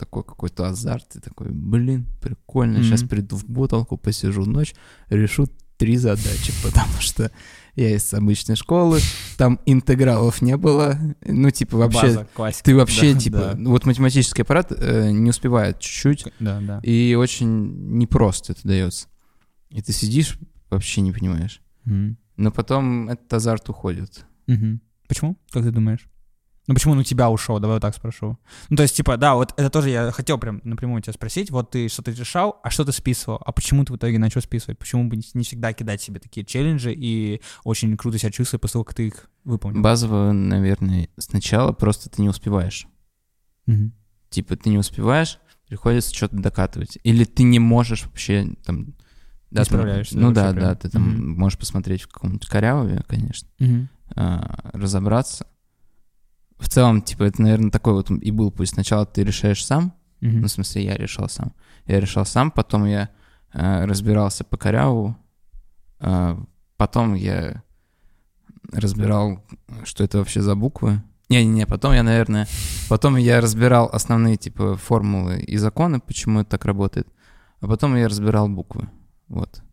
такой 0.01 0.23
какой-то 0.23 0.67
азарт. 0.67 1.15
И 1.15 1.19
такой, 1.19 1.47
блин, 1.51 2.07
прикольно. 2.21 2.83
Сейчас 2.83 3.01
Мгм. 3.01 3.09
приду 3.09 3.35
в 3.37 3.45
бутылку, 3.45 3.97
посижу 3.97 4.45
ночь, 4.45 4.73
решу 5.09 5.47
три 5.77 5.95
задачи, 5.97 6.51
потому 6.63 6.93
что 6.99 7.31
я 7.75 7.95
из 7.95 8.13
обычной 8.13 8.55
школы, 8.55 8.99
там 9.37 9.59
интегралов 9.65 10.41
не 10.41 10.57
было, 10.57 10.97
ну, 11.25 11.49
типа, 11.51 11.77
вообще, 11.77 12.01
База, 12.07 12.27
классика. 12.33 12.63
ты 12.65 12.75
вообще, 12.75 13.13
Да, 13.13 13.19
типа, 13.19 13.37
да. 13.55 13.69
вот 13.69 13.85
математический 13.85 14.43
аппарат 14.43 14.71
э, 14.75 15.11
не 15.11 15.29
успевает 15.29 15.79
чуть-чуть, 15.79 16.33
Да, 16.39 16.59
да. 16.59 16.79
и 16.83 17.15
очень 17.15 17.97
непросто 17.97 18.51
это 18.53 18.67
дается. 18.67 19.07
И 19.69 19.81
ты 19.81 19.93
сидишь, 19.93 20.37
вообще 20.69 21.01
не 21.01 21.11
понимаешь. 21.13 21.61
Мгм. 21.85 22.17
Но 22.37 22.51
потом 22.51 23.07
этот 23.09 23.31
азарт 23.33 23.69
уходит. 23.69 24.25
Мгм. 24.47 24.81
Почему? 25.07 25.37
Как 25.51 25.63
ты 25.63 25.71
думаешь? 25.71 26.07
Ну 26.71 26.75
почему 26.75 26.93
он 26.93 26.99
у 26.99 27.03
тебя 27.03 27.29
ушел? 27.29 27.59
Давай 27.59 27.75
вот 27.75 27.81
так 27.81 27.93
спрошу. 27.93 28.37
Ну 28.69 28.77
то 28.77 28.83
есть, 28.83 28.95
типа, 28.95 29.17
да, 29.17 29.35
вот 29.35 29.53
это 29.57 29.69
тоже 29.69 29.89
я 29.89 30.11
хотел 30.11 30.37
прям 30.37 30.61
напрямую 30.63 31.01
тебя 31.01 31.11
спросить. 31.13 31.51
Вот 31.51 31.71
ты 31.71 31.89
что-то 31.89 32.11
решал, 32.11 32.59
а 32.63 32.69
что 32.69 32.85
ты 32.85 32.93
списывал? 32.93 33.41
А 33.45 33.51
почему 33.51 33.83
ты 33.83 33.91
в 33.91 33.97
итоге 33.97 34.17
начал 34.19 34.39
списывать? 34.41 34.79
Почему 34.79 35.09
бы 35.09 35.17
не- 35.17 35.43
всегда 35.43 35.73
кидать 35.73 36.01
себе 36.01 36.19
такие 36.21 36.45
челленджи 36.45 36.93
и 36.93 37.41
очень 37.65 37.95
круто 37.97 38.17
себя 38.17 38.31
чувствовать 38.31 38.61
после 38.61 38.73
того, 38.73 38.83
как 38.85 38.95
ты 38.95 39.07
их 39.07 39.29
выполнил? 39.43 39.81
Базово, 39.81 40.31
наверное, 40.31 41.09
сначала 41.17 41.73
просто 41.73 42.09
ты 42.09 42.21
не 42.21 42.29
успеваешь. 42.29 42.87
Мгм. 43.65 43.93
Типа 44.29 44.55
ты 44.55 44.69
не 44.69 44.77
успеваешь, 44.77 45.39
приходится 45.67 46.15
что-то 46.15 46.37
докатывать. 46.37 46.97
Или 47.03 47.25
ты 47.25 47.43
не 47.43 47.59
можешь 47.59 48.05
вообще 48.05 48.47
там... 48.65 48.95
Не 49.51 49.65
справляешься, 49.65 50.17
Ну 50.17 50.31
да, 50.31 50.53
да, 50.53 50.59
да, 50.61 50.75
ты 50.75 50.89
там 50.89 51.01
Мгм. 51.09 51.31
можешь 51.37 51.59
посмотреть 51.59 52.03
в 52.03 52.07
каком-нибудь 52.07 52.47
коряве, 52.47 53.03
конечно, 53.07 53.49
Мгм. 53.59 53.89
а, 54.15 54.69
разобраться. 54.71 55.45
В 56.61 56.69
целом, 56.69 57.01
типа, 57.01 57.23
это, 57.23 57.41
наверное, 57.41 57.71
такой 57.71 57.93
вот 57.93 58.11
и 58.11 58.31
был 58.31 58.51
путь. 58.51 58.69
Сначала 58.69 59.05
ты 59.05 59.23
решаешь 59.23 59.65
сам, 59.65 59.93
Мгм. 60.21 60.41
ну, 60.41 60.47
в 60.47 60.51
смысле, 60.51 60.85
я 60.85 60.95
решал 60.95 61.27
сам. 61.27 61.53
Я 61.87 61.99
решал 61.99 62.23
сам, 62.25 62.51
потом 62.51 62.85
я 62.85 63.09
э, 63.53 63.85
разбирался 63.85 64.43
по 64.43 64.57
коряву, 64.57 65.17
а, 65.99 66.39
потом 66.77 67.15
я 67.15 67.63
разбирал, 68.71 69.43
что 69.83 70.03
это 70.03 70.19
вообще 70.19 70.41
за 70.41 70.55
буквы. 70.55 71.01
Не-не-не, 71.29 71.65
потом 71.65 71.93
я, 71.93 72.03
наверное, 72.03 72.47
потом 72.89 73.17
я 73.17 73.41
разбирал 73.41 73.89
основные, 73.91 74.37
типа, 74.37 74.77
формулы 74.77 75.39
и 75.41 75.57
законы, 75.57 75.99
почему 75.99 76.41
это 76.41 76.51
так 76.51 76.65
работает, 76.65 77.07
а 77.59 77.67
потом 77.67 77.95
я 77.95 78.07
разбирал 78.07 78.47
буквы. 78.47 78.87
Вот. 79.27 79.63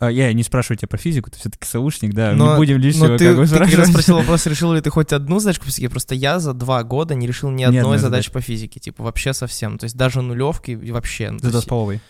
А, 0.00 0.08
Я 0.10 0.32
не 0.32 0.42
спрашиваю 0.42 0.78
тебя 0.78 0.88
про 0.88 0.96
физику, 0.98 1.30
ты 1.30 1.38
все-таки 1.38 1.66
соушник, 1.66 2.14
да, 2.14 2.32
Но- 2.32 2.52
не 2.52 2.56
будем 2.56 2.78
лишнего 2.78 3.08
Но 3.08 3.18
ты, 3.18 3.26
как 3.26 3.36
бы 3.36 3.46
ты 3.46 3.58
когда 3.58 3.84
спросил 3.84 4.16
вопрос, 4.18 4.46
решил 4.46 4.72
ли 4.72 4.80
ты 4.80 4.88
хоть 4.90 5.12
одну 5.12 5.38
задачку 5.40 5.66
по 5.66 5.70
физике, 5.70 5.90
просто 5.90 6.14
я 6.14 6.38
за 6.40 6.54
два 6.54 6.82
года 6.82 7.14
не 7.14 7.26
решил 7.26 7.50
ни 7.50 7.58
Ни 7.58 7.64
одной 7.64 7.80
одной 7.82 7.98
задачи 7.98 8.32
по 8.32 8.40
физике, 8.40 8.80
типа 8.80 9.04
вообще 9.04 9.32
совсем. 9.34 9.78
То 9.78 9.84
есть 9.84 9.96
даже 9.96 10.22
нулевки 10.22 10.70
и 10.72 10.90
вообще. 10.90 11.30
есть- 11.42 11.60
с 11.60 11.64
половой. 11.66 12.00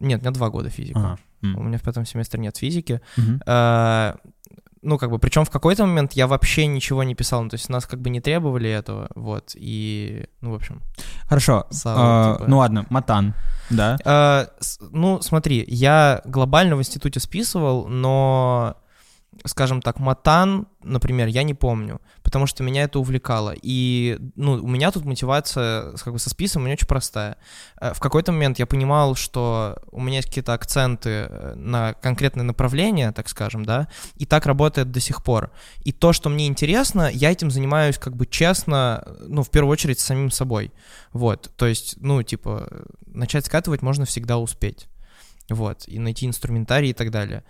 Нет, 0.00 0.20
у 0.20 0.22
меня 0.22 0.30
два 0.30 0.48
года 0.48 0.70
физика. 0.70 0.98
Ага. 0.98 1.18
У 1.42 1.62
меня 1.62 1.78
в 1.78 1.82
пятом 1.82 2.06
семестре 2.06 2.40
нет 2.40 2.56
физики. 2.56 3.00
Мгм. 3.16 3.40
А, 3.46 4.16
Ну, 4.86 4.98
как 4.98 5.10
бы, 5.10 5.18
причем 5.18 5.44
в 5.44 5.50
какой-то 5.50 5.84
момент 5.84 6.12
я 6.12 6.26
вообще 6.28 6.66
ничего 6.66 7.02
не 7.02 7.14
писал, 7.16 7.42
ну, 7.42 7.48
то 7.48 7.54
есть 7.56 7.68
нас 7.68 7.86
как 7.86 8.00
бы 8.00 8.08
не 8.08 8.20
требовали 8.20 8.70
этого, 8.70 9.08
вот, 9.16 9.50
и, 9.56 10.26
ну, 10.40 10.52
в 10.52 10.54
общем. 10.54 10.80
Хорошо. 11.28 11.66
Сау, 11.70 11.94
а, 11.98 12.34
типа. 12.34 12.48
Ну 12.48 12.58
ладно, 12.58 12.86
матан, 12.88 13.34
да? 13.68 13.96
С- 14.60 14.78
ну, 14.92 15.20
смотри, 15.22 15.64
я 15.66 16.22
глобально 16.24 16.76
в 16.76 16.78
институте 16.78 17.18
списывал, 17.18 17.88
но, 17.88 18.76
скажем 19.44 19.82
так, 19.82 19.98
матан, 19.98 20.66
например, 20.82 21.28
я 21.28 21.42
не 21.42 21.54
помню, 21.54 22.00
потому 22.22 22.46
что 22.46 22.62
меня 22.62 22.84
это 22.84 22.98
увлекало. 22.98 23.54
И, 23.60 24.18
ну, 24.36 24.52
у 24.52 24.66
меня 24.66 24.90
тут 24.90 25.04
мотивация 25.04 25.92
как 25.92 26.12
бы 26.12 26.18
со 26.18 26.30
списом 26.30 26.64
у 26.64 26.72
очень 26.72 26.86
простая. 26.86 27.36
Э, 27.80 27.92
В 27.94 28.00
какой-то 28.00 28.32
момент 28.32 28.58
я 28.58 28.66
понимал, 28.66 29.14
что 29.14 29.78
у 29.90 30.00
меня 30.00 30.16
есть 30.16 30.28
какие-то 30.28 30.54
акценты 30.54 31.10
э, 31.10 31.54
на 31.56 31.94
конкретное 31.94 32.44
направление, 32.44 33.12
так 33.12 33.28
скажем, 33.28 33.64
да, 33.64 33.88
и 34.16 34.26
так 34.26 34.46
работает 34.46 34.90
до 34.90 35.00
сих 35.00 35.22
пор. 35.22 35.50
И 35.80 35.92
то, 35.92 36.12
что 36.12 36.28
мне 36.28 36.46
интересно, 36.46 37.10
я 37.12 37.30
этим 37.30 37.50
занимаюсь 37.50 37.98
как 37.98 38.16
бы 38.16 38.26
честно, 38.26 39.06
ну, 39.20 39.42
в 39.42 39.50
первую 39.50 39.72
очередь, 39.72 40.00
с 40.00 40.04
самим 40.04 40.30
собой. 40.30 40.72
Вот, 41.12 41.52
то 41.56 41.66
есть, 41.66 41.96
ну, 42.00 42.22
типа, 42.22 42.68
начать 43.06 43.46
скатывать 43.46 43.82
можно 43.82 44.04
всегда 44.04 44.38
успеть. 44.38 44.88
Вот, 45.48 45.84
и 45.86 45.98
найти 46.00 46.26
инструментарий 46.26 46.90
и 46.90 46.92
так 46.92 47.10
далее. 47.10 47.44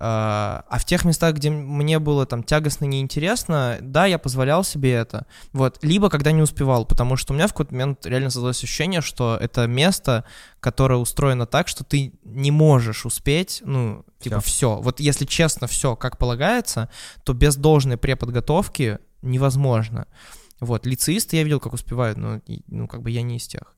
А 0.00 0.64
а 0.68 0.78
в 0.78 0.84
тех 0.84 1.04
местах, 1.04 1.34
где 1.34 1.50
мне 1.50 1.98
было 1.98 2.26
там 2.26 2.42
тягостно, 2.42 2.84
неинтересно, 2.84 3.78
да, 3.80 4.06
я 4.06 4.18
позволял 4.18 4.62
себе 4.64 4.92
это. 4.92 5.26
Вот, 5.52 5.78
либо 5.82 6.08
когда 6.08 6.30
не 6.30 6.42
успевал, 6.42 6.84
потому 6.84 7.16
что 7.16 7.32
у 7.32 7.36
меня 7.36 7.46
в 7.46 7.52
какой-то 7.52 7.72
момент 7.74 8.06
реально 8.06 8.30
создалось 8.30 8.62
ощущение, 8.62 9.00
что 9.00 9.36
это 9.40 9.66
место, 9.66 10.24
которое 10.60 10.96
устроено 10.98 11.46
так, 11.46 11.68
что 11.68 11.84
ты 11.84 12.12
не 12.24 12.50
можешь 12.50 13.06
успеть, 13.06 13.62
ну, 13.64 14.04
типа, 14.20 14.40
все. 14.40 14.76
Вот 14.76 15.00
если 15.00 15.24
честно, 15.24 15.66
все 15.66 15.96
как 15.96 16.18
полагается, 16.18 16.88
то 17.24 17.32
без 17.32 17.56
должной 17.56 17.96
преподготовки 17.96 18.98
невозможно. 19.22 20.06
Вот, 20.60 20.86
лицеисты 20.86 21.36
я 21.36 21.44
видел, 21.44 21.60
как 21.60 21.72
успевают, 21.72 22.18
но, 22.18 22.40
ну, 22.66 22.88
как 22.88 23.02
бы 23.02 23.10
я 23.10 23.22
не 23.22 23.36
из 23.36 23.46
тех. 23.46 23.74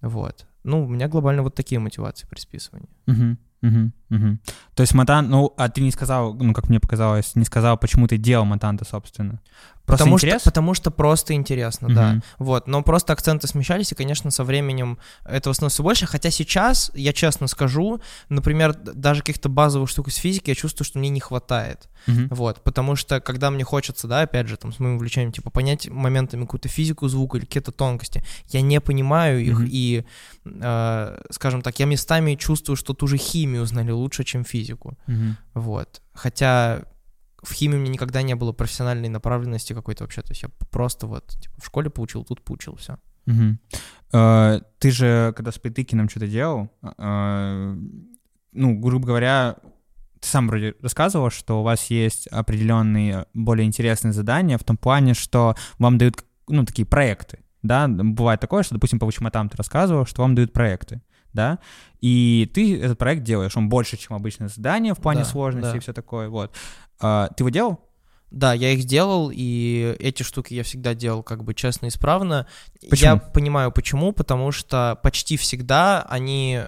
Вот. 0.00 0.46
Ну, 0.64 0.84
у 0.84 0.88
меня 0.88 1.08
глобально 1.08 1.42
вот 1.42 1.54
такие 1.54 1.78
мотивации 1.78 2.26
при 2.26 2.40
списывании. 2.40 2.88
Мгм, 3.06 3.38
мгм, 3.62 3.92
мгм. 4.08 4.40
То 4.76 4.82
есть 4.82 4.92
матан, 4.92 5.30
ну, 5.30 5.54
а 5.56 5.70
ты 5.70 5.80
не 5.80 5.90
сказал, 5.90 6.34
ну, 6.34 6.52
как 6.52 6.68
мне 6.68 6.78
показалось, 6.78 7.34
не 7.34 7.46
сказал, 7.46 7.78
почему 7.78 8.06
ты 8.08 8.18
делал 8.18 8.44
матан-то, 8.44 8.84
собственно. 8.84 9.40
Просто 9.86 10.04
потому, 10.04 10.16
интерес? 10.16 10.40
Что, 10.40 10.50
потому 10.50 10.74
что 10.74 10.90
просто 10.90 11.32
интересно, 11.32 11.88
да. 11.88 12.08
Мгм. 12.08 12.22
Вот, 12.38 12.66
но 12.66 12.82
просто 12.82 13.12
акценты 13.12 13.46
смещались, 13.46 13.92
и, 13.92 13.94
конечно, 13.94 14.30
со 14.32 14.42
временем 14.42 14.98
этого 15.24 15.52
становится 15.54 15.82
больше. 15.82 16.06
Хотя 16.06 16.30
сейчас, 16.30 16.90
я 16.94 17.12
честно 17.12 17.46
скажу, 17.46 18.00
например, 18.28 18.74
даже 18.74 19.20
каких-то 19.20 19.48
базовых 19.48 19.88
штук 19.88 20.08
из 20.08 20.16
физики 20.16 20.50
я 20.50 20.56
чувствую, 20.56 20.84
что 20.84 20.98
мне 20.98 21.08
не 21.08 21.20
хватает. 21.20 21.88
Мгм. 22.08 22.28
Вот, 22.30 22.62
потому 22.62 22.96
что, 22.96 23.20
когда 23.20 23.50
мне 23.50 23.64
хочется, 23.64 24.08
да, 24.08 24.22
опять 24.22 24.48
же, 24.48 24.56
там, 24.56 24.72
с 24.72 24.80
моим 24.80 24.96
увлечением, 24.96 25.32
типа, 25.32 25.50
понять 25.50 25.88
моментами 25.88 26.42
какую-то 26.42 26.68
физику 26.68 27.08
звука 27.08 27.38
или 27.38 27.44
какие-то 27.44 27.70
тонкости, 27.70 28.24
я 28.48 28.60
не 28.62 28.80
понимаю 28.80 29.40
их, 29.40 29.58
Мгм. 29.60 29.68
и, 29.70 30.04
э, 30.44 31.20
скажем 31.30 31.62
так, 31.62 31.78
я 31.78 31.86
местами 31.86 32.34
чувствую, 32.34 32.76
что 32.76 32.92
ту 32.92 33.06
же 33.06 33.16
химию 33.18 33.64
знали 33.66 33.92
лучше, 33.92 34.24
чем 34.24 34.44
физику. 34.44 34.65
Мгм. 35.06 35.36
Вот. 35.54 36.02
Хотя 36.12 36.84
в 37.42 37.52
химии 37.52 37.76
у 37.76 37.80
меня 37.80 37.92
никогда 37.92 38.22
не 38.22 38.34
было 38.34 38.52
профессиональной 38.52 39.08
направленности 39.08 39.72
какой-то 39.72 40.04
вообще. 40.04 40.22
То 40.22 40.32
есть 40.32 40.42
я 40.42 40.48
просто 40.70 41.06
вот 41.06 41.36
типа, 41.40 41.54
в 41.60 41.66
школе 41.66 41.90
поучил, 41.90 42.24
тут 42.24 42.44
поучил, 42.44 42.76
все. 42.76 42.98
Мгм. 43.26 43.58
Э, 44.12 44.60
Ты 44.78 44.90
же, 44.90 45.32
когда 45.36 45.52
с 45.52 45.58
Притыкиным 45.58 46.08
что-то 46.08 46.26
делал, 46.26 46.70
э, 46.98 47.76
ну, 48.52 48.78
грубо 48.78 49.06
говоря, 49.06 49.56
ты 50.20 50.28
сам 50.28 50.48
вроде 50.48 50.74
рассказывал, 50.80 51.30
что 51.30 51.60
у 51.60 51.62
вас 51.62 51.90
есть 51.90 52.26
определенные 52.28 53.26
более 53.34 53.66
интересные 53.66 54.12
задания 54.12 54.58
в 54.58 54.64
том 54.64 54.76
плане, 54.76 55.14
что 55.14 55.54
вам 55.78 55.98
дают, 55.98 56.24
ну, 56.48 56.64
такие 56.64 56.86
проекты, 56.86 57.40
да, 57.62 57.86
бывает 57.88 58.40
такое, 58.40 58.62
что, 58.62 58.74
допустим, 58.74 58.98
по 58.98 59.10
там 59.30 59.48
ты 59.48 59.56
рассказывал, 59.56 60.06
что 60.06 60.22
вам 60.22 60.34
дают 60.34 60.52
проекты, 60.52 61.02
да, 61.36 61.58
и 62.00 62.50
ты 62.52 62.80
этот 62.80 62.98
проект 62.98 63.22
делаешь, 63.22 63.56
он 63.56 63.68
больше, 63.68 63.96
чем 63.96 64.16
обычное 64.16 64.48
задание 64.48 64.94
в 64.94 64.98
плане 64.98 65.20
Да, 65.20 65.26
сложности 65.26 65.70
да. 65.72 65.76
и 65.76 65.80
все 65.80 65.92
такое, 65.92 66.28
вот. 66.28 66.50
А, 67.00 67.28
Ты 67.28 67.42
его 67.42 67.50
делал? 67.50 67.80
Да, 68.32 68.52
я 68.54 68.70
их 68.72 68.84
делал, 68.84 69.30
и 69.32 69.96
эти 70.00 70.24
штуки 70.24 70.52
я 70.52 70.64
всегда 70.64 70.94
делал 70.94 71.22
как 71.22 71.44
бы 71.44 71.54
честно 71.54 71.86
и 71.86 71.88
исправно. 71.90 72.46
Почему? 72.90 73.12
Я 73.12 73.16
понимаю 73.18 73.70
почему, 73.70 74.12
потому 74.12 74.50
что 74.50 74.98
почти 75.02 75.36
всегда 75.36 76.02
они 76.02 76.62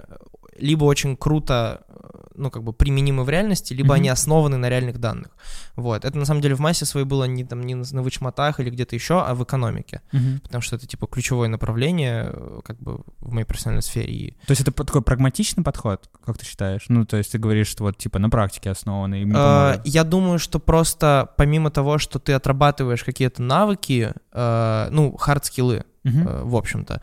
либо 0.59 0.85
очень 0.85 1.17
круто, 1.17 1.83
э, 1.89 1.95
ну, 2.35 2.51
как 2.51 2.63
бы 2.63 2.73
применимы 2.73 3.25
в 3.25 3.29
реальности, 3.31 3.75
либо 3.75 3.89
Мгм. 3.89 3.95
они 3.95 4.09
основаны 4.11 4.57
на 4.57 4.69
реальных 4.69 4.99
данных. 4.99 5.29
Вот. 5.77 6.05
Это 6.05 6.17
на 6.19 6.25
самом 6.25 6.41
деле 6.41 6.55
в 6.55 6.61
массе 6.61 6.85
своей 6.85 7.07
было 7.07 7.25
не 7.25 7.45
там 7.45 7.63
не 7.63 7.75
на 7.75 8.03
вычматах 8.03 8.61
или 8.61 8.71
где-то 8.71 8.95
еще, 8.95 9.21
а 9.21 9.35
в 9.35 9.43
экономике. 9.43 10.01
Потому 10.43 10.63
что 10.63 10.77
это 10.77 10.87
типа 10.87 11.07
ключевое 11.07 11.49
направление, 11.49 12.31
э, 12.33 12.61
как 12.65 12.79
бы 12.81 13.03
в 13.19 13.33
моей 13.33 13.45
профессиональной 13.47 13.83
сфере. 13.83 14.13
И 14.13 14.31
То 14.47 14.51
есть 14.51 14.63
это 14.63 14.73
такой 14.73 15.03
прагматичный 15.03 15.65
подход, 15.65 16.09
как 16.25 16.39
ты 16.39 16.45
считаешь? 16.45 16.85
Ну, 16.89 17.05
то 17.05 17.17
есть 17.17 17.33
ты 17.33 17.39
говоришь, 17.39 17.69
что 17.69 17.85
вот 17.85 17.99
типа 17.99 18.19
на 18.19 18.31
практике 18.31 18.71
основанный. 18.71 19.25
мне 19.25 19.35
Э. 19.37 19.81
Я 19.85 20.05
думаю, 20.05 20.39
что 20.39 20.59
просто 20.59 21.29
помимо 21.37 21.71
того, 21.71 21.99
что 21.99 22.19
ты 22.19 22.33
отрабатываешь 22.33 23.05
какие-то 23.05 23.43
навыки, 23.43 24.13
э, 24.33 24.89
ну, 24.91 25.17
хард-скиллы, 25.19 25.85
Э, 26.05 26.43
в 26.45 26.57
общем-то, 26.57 27.03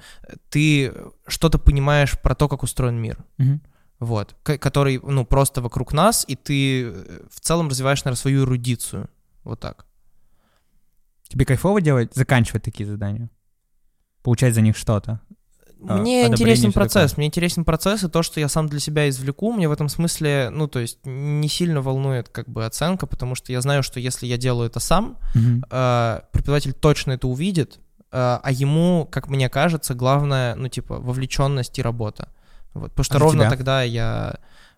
ты 0.49 0.93
что-то 1.27 1.59
понимаешь 1.59 2.19
про 2.21 2.33
то, 2.35 2.47
как 2.47 2.63
устроен 2.63 2.95
мир. 2.97 3.17
Вот, 3.99 4.35
к- 4.43 4.57
который, 4.57 4.99
ну, 5.01 5.25
просто 5.25 5.61
вокруг 5.61 5.93
нас, 5.93 6.25
и 6.27 6.35
ты 6.35 6.83
э, 6.87 7.19
в 7.31 7.39
целом 7.39 7.69
развиваешь, 7.69 8.03
наверное, 8.03 8.19
свою 8.19 8.43
эрудицию. 8.43 9.09
Вот 9.43 9.61
так. 9.61 9.85
Тебе 11.29 11.45
кайфово 11.45 11.81
делать, 11.81 12.13
заканчивать 12.13 12.63
такие 12.63 12.85
задания? 12.85 13.29
Получать 14.21 14.53
за 14.53 14.61
них 14.61 14.75
что-то? 14.75 15.21
А, 15.87 15.97
Мне 15.97 16.27
интересен 16.27 16.71
процесс. 16.73 17.11
такое. 17.11 17.17
Мне 17.21 17.27
интересен 17.27 17.63
процесс 17.63 18.03
и 18.03 18.09
то, 18.09 18.21
что 18.23 18.39
я 18.39 18.49
сам 18.49 18.67
для 18.67 18.79
себя 18.79 19.07
извлеку. 19.09 19.51
Мне 19.53 19.69
в 19.69 19.71
этом 19.71 19.87
смысле, 19.89 20.49
ну, 20.51 20.67
то 20.67 20.79
есть 20.79 20.99
не 21.05 21.47
сильно 21.47 21.81
волнует 21.81 22.29
как 22.29 22.49
бы 22.49 22.65
оценка, 22.65 23.07
потому 23.07 23.35
что 23.35 23.51
я 23.51 23.61
знаю, 23.61 23.81
что 23.83 23.99
если 23.99 24.25
я 24.27 24.37
делаю 24.37 24.69
это 24.69 24.79
сам, 24.79 25.17
Мгм. 25.35 25.63
э, 25.69 26.19
преподаватель 26.31 26.73
точно 26.73 27.13
это 27.13 27.27
увидит, 27.27 27.79
а 28.15 28.51
ему, 28.51 29.07
как 29.11 29.27
мне 29.27 29.49
кажется, 29.49 29.93
главное, 29.93 30.55
ну, 30.55 30.67
типа, 30.69 30.99
вовлеченность 30.99 31.77
и 31.79 31.81
работа. 31.81 32.29
Вот, 32.73 32.91
потому 32.91 33.03
что 33.03 33.15
А 33.15 33.19
ровно 33.19 33.39
тебя? 33.41 33.49
тогда 33.49 33.83
я 33.83 34.35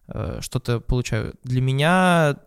э, 0.08 0.40
что-то 0.42 0.80
получаю. 0.80 1.36
Для 1.44 1.62
меня, 1.62 2.38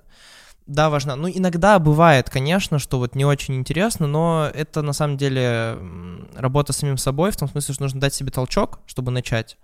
да, 0.66 0.90
важно. 0.90 1.16
Ну, 1.16 1.28
иногда 1.28 1.78
бывает, 1.78 2.30
конечно, 2.30 2.78
что 2.78 2.98
вот 2.98 3.14
не 3.14 3.24
очень 3.24 3.56
интересно, 3.56 4.06
но 4.06 4.50
это 4.54 4.82
на 4.82 4.92
самом 4.92 5.16
деле 5.16 5.78
работа 6.36 6.72
с 6.72 6.76
самим 6.76 6.96
собой, 6.96 7.32
в 7.32 7.36
том 7.36 7.48
смысле, 7.48 7.74
что 7.74 7.82
нужно 7.82 8.00
дать 8.00 8.14
себе 8.14 8.30
толчок, 8.30 8.80
чтобы 8.86 9.10
начать. 9.10 9.58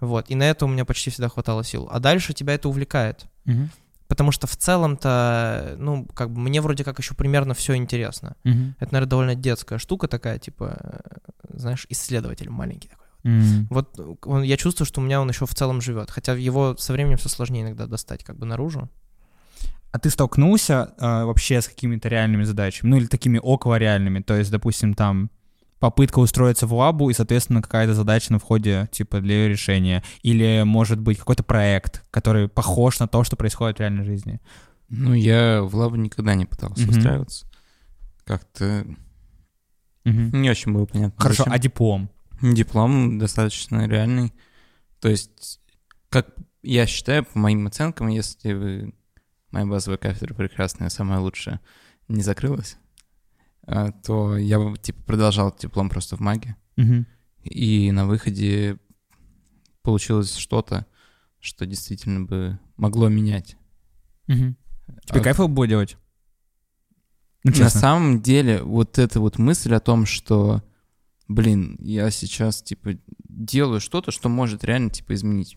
Вот, 0.00 0.30
и 0.30 0.34
на 0.34 0.44
это 0.44 0.64
у 0.64 0.68
меня 0.68 0.84
почти 0.84 1.10
всегда 1.10 1.28
хватало 1.28 1.64
сил. 1.64 1.88
А 1.90 2.00
дальше 2.00 2.34
тебя 2.34 2.54
это 2.54 2.68
увлекает. 2.68 3.26
Мгм. 3.44 3.70
Потому 4.08 4.32
что 4.32 4.46
в 4.46 4.56
целом-то, 4.56 5.76
ну, 5.78 6.06
как 6.14 6.32
бы 6.32 6.40
мне 6.40 6.60
вроде 6.62 6.82
как 6.82 6.98
еще 6.98 7.14
примерно 7.14 7.52
все 7.54 7.76
интересно. 7.76 8.36
Мгм. 8.44 8.74
Это, 8.80 8.92
наверное, 8.92 9.10
довольно 9.10 9.34
детская 9.34 9.78
штука 9.78 10.08
такая, 10.08 10.38
типа, 10.38 11.02
знаешь, 11.52 11.86
исследователь 11.90 12.48
маленький 12.48 12.88
такой. 12.88 13.06
М. 13.24 13.66
Вот 13.68 14.00
он, 14.24 14.42
я 14.42 14.56
чувствую, 14.56 14.86
что 14.86 15.00
у 15.00 15.04
меня 15.04 15.20
он 15.20 15.28
еще 15.28 15.44
в 15.44 15.54
целом 15.54 15.80
живет, 15.80 16.10
хотя 16.10 16.32
его 16.32 16.76
со 16.76 16.92
временем 16.92 17.18
все 17.18 17.28
сложнее 17.28 17.62
иногда 17.62 17.86
достать 17.86 18.24
как 18.24 18.38
бы 18.38 18.46
наружу. 18.46 18.88
А 19.90 19.98
ты 19.98 20.10
столкнулся 20.10 20.94
э, 20.98 21.24
вообще 21.24 21.60
с 21.60 21.68
какими-то 21.68 22.08
реальными 22.08 22.44
задачами? 22.44 22.90
Ну 22.90 22.96
или 22.96 23.06
такими 23.06 23.38
около 23.42 23.76
реальными? 23.76 24.20
То 24.20 24.36
есть, 24.36 24.50
допустим, 24.50 24.94
там 24.94 25.30
попытка 25.78 26.18
устроиться 26.18 26.66
в 26.66 26.74
лабу 26.74 27.10
и, 27.10 27.14
соответственно, 27.14 27.62
какая-то 27.62 27.94
задача 27.94 28.32
на 28.32 28.38
входе, 28.38 28.88
типа, 28.92 29.20
для 29.20 29.34
ее 29.42 29.48
решения. 29.48 30.02
Или, 30.22 30.62
может 30.64 30.98
быть, 31.00 31.18
какой-то 31.18 31.42
проект, 31.44 32.04
который 32.10 32.48
похож 32.48 32.98
на 33.00 33.06
то, 33.08 33.22
что 33.24 33.36
происходит 33.36 33.76
в 33.78 33.80
реальной 33.80 34.04
жизни. 34.04 34.40
Ну, 34.88 35.14
я 35.14 35.62
в 35.62 35.74
лабу 35.76 35.96
никогда 35.96 36.34
не 36.34 36.46
пытался 36.46 36.82
Мгм. 36.82 36.90
устраиваться. 36.90 37.46
Как-то 38.24 38.86
Мгм. 40.04 40.40
не 40.42 40.50
очень 40.50 40.72
было 40.72 40.86
понятно. 40.86 41.20
Хорошо, 41.22 41.44
зачем. 41.44 41.52
а 41.52 41.58
диплом? 41.58 42.10
Диплом 42.40 43.18
достаточно 43.18 43.86
реальный. 43.86 44.32
То 45.00 45.08
есть, 45.08 45.60
как 46.08 46.28
я 46.62 46.86
считаю, 46.86 47.24
по 47.24 47.38
моим 47.38 47.66
оценкам, 47.66 48.08
если 48.08 48.52
бы 48.54 48.94
моя 49.50 49.66
базовая 49.66 49.98
кафедра 49.98 50.34
прекрасная, 50.34 50.88
самая 50.88 51.20
лучшая, 51.20 51.60
не 52.08 52.22
закрылась, 52.22 52.76
то 54.04 54.36
я 54.36 54.58
бы, 54.58 54.76
типа, 54.78 55.02
продолжал 55.02 55.54
диплом 55.58 55.88
просто 55.90 56.16
в 56.16 56.20
маге. 56.20 56.56
Мгм. 56.76 57.06
И 57.42 57.90
на 57.92 58.06
выходе 58.06 58.78
получилось 59.82 60.34
что-то, 60.36 60.86
что 61.40 61.66
действительно 61.66 62.24
бы 62.24 62.58
могло 62.76 63.08
менять. 63.08 63.56
Мгм. 64.26 64.56
Тебе 65.06 65.20
А- 65.20 65.24
кайфово 65.24 65.48
было 65.48 65.66
делать? 65.66 65.96
Ну, 67.44 67.52
На 67.58 67.70
самом 67.70 68.20
деле, 68.20 68.62
вот 68.62 68.98
эта 68.98 69.20
вот 69.20 69.38
мысль 69.38 69.72
о 69.74 69.80
том, 69.80 70.06
что, 70.06 70.62
блин, 71.28 71.76
я 71.80 72.10
сейчас, 72.10 72.62
типа, 72.62 72.98
делаю 73.28 73.80
что-то, 73.80 74.10
что 74.10 74.28
может 74.28 74.64
реально, 74.64 74.90
типа, 74.90 75.14
изменить, 75.14 75.56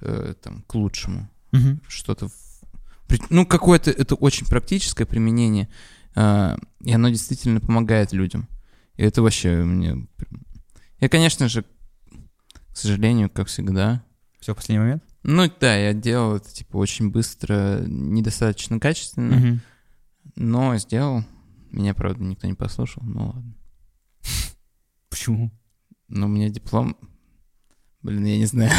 э, 0.00 0.34
там, 0.42 0.62
к 0.62 0.74
лучшему. 0.74 1.28
Мгм. 1.52 1.80
Что-то... 1.88 2.28
в- 2.28 3.30
Ну, 3.30 3.46
какое-то... 3.46 3.90
Это 3.90 4.14
очень 4.14 4.46
практическое 4.46 5.06
применение, 5.06 5.68
а, 5.68 6.05
и 6.16 6.92
оно 6.92 7.08
действительно 7.10 7.60
помогает 7.60 8.12
людям. 8.12 8.48
И 8.96 9.02
это 9.02 9.22
вообще 9.22 9.56
мне... 9.56 10.08
Я, 10.98 11.08
конечно 11.08 11.48
же, 11.48 11.64
к 12.72 12.76
сожалению, 12.76 13.30
как 13.30 13.48
всегда... 13.48 14.02
Все 14.40 14.52
в 14.52 14.56
последний 14.56 14.80
момент? 14.80 15.02
Ну, 15.22 15.50
да, 15.60 15.76
я 15.76 15.92
делал 15.92 16.36
это, 16.36 16.52
типа, 16.52 16.76
очень 16.76 17.10
быстро, 17.10 17.80
недостаточно 17.86 18.78
качественно. 18.78 19.36
Мгм. 19.36 19.60
Но 20.36 20.76
сделал. 20.76 21.24
Меня, 21.70 21.94
правда, 21.94 22.22
никто 22.22 22.46
не 22.46 22.54
послушал. 22.54 23.02
Ну 23.04 23.26
ладно. 23.26 23.54
Почему? 25.10 25.50
Но 26.08 26.26
у 26.26 26.28
меня 26.28 26.48
диплом... 26.48 26.96
Блин, 28.02 28.24
я 28.24 28.38
не 28.38 28.46
знаю. 28.46 28.70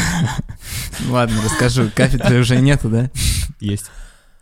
Ну 1.00 1.12
Ладно, 1.12 1.42
расскажу. 1.44 1.90
Кафедры 1.94 2.40
уже 2.40 2.58
нету, 2.60 2.88
да? 2.88 3.10
Есть. 3.60 3.90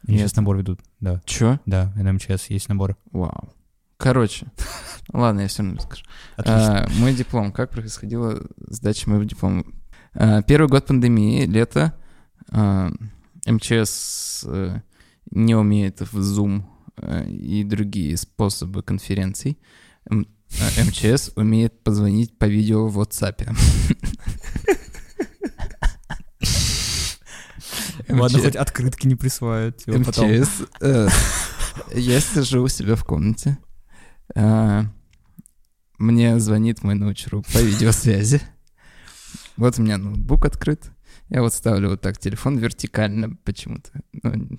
Нет. 0.06 0.20
сейчас 0.20 0.36
набор 0.36 0.56
ведут, 0.58 0.80
да. 1.00 1.20
Чё? 1.24 1.58
Да, 1.66 1.92
на 1.96 2.12
МЧС 2.12 2.46
есть 2.48 2.68
набор. 2.68 2.96
Вау. 3.12 3.52
Короче. 3.96 4.46
Ладно, 5.12 5.40
я 5.40 5.48
все 5.48 5.62
равно. 5.62 5.78
Отлично. 6.36 6.84
А, 6.84 6.88
Мой 6.98 7.14
диплом. 7.14 7.52
Как 7.52 7.70
происходила 7.70 8.42
сдача 8.68 9.08
моего 9.08 9.24
диплома? 9.24 9.64
А, 10.14 10.42
Первый 10.42 10.68
год 10.68 10.86
пандемии, 10.86 11.46
лето. 11.46 11.94
А, 12.50 12.90
МЧС 13.46 14.44
э, 14.46 14.80
не 15.30 15.54
умеет 15.54 16.00
в 16.00 16.18
Zoom 16.18 16.64
э, 16.98 17.28
и 17.28 17.64
другие 17.64 18.16
способы 18.16 18.82
конференций. 18.82 19.58
М- 20.10 20.26
а, 20.60 20.84
МЧС 20.84 21.30
умеет 21.36 21.82
позвонить 21.82 22.36
по 22.38 22.44
видео 22.46 22.86
в 22.88 23.00
WhatsApp. 23.00 23.48
Ладно, 28.22 28.38
хоть 28.40 28.56
открытки 28.56 29.06
не 29.06 29.14
присваивают. 29.16 29.82
МЧС. 29.86 30.50
э, 30.80 31.08
Я 31.94 32.20
сижу 32.20 32.62
у 32.62 32.68
себя 32.68 32.94
в 32.96 33.04
комнате. 33.04 33.58
а, 34.34 34.86
Мне 35.98 36.38
звонит 36.40 36.82
мой 36.82 36.94
научрук 36.94 37.46
по 37.46 37.58
видеосвязи. 37.58 38.40
Вот 39.56 39.78
у 39.78 39.82
меня 39.82 39.98
ноутбук 39.98 40.44
открыт. 40.44 40.90
Я 41.28 41.42
вот 41.42 41.52
ставлю 41.54 41.90
вот 41.90 42.00
так 42.00 42.18
телефон 42.18 42.58
вертикально 42.58 43.36
почему-то. 43.44 43.90
Ну, 44.22 44.58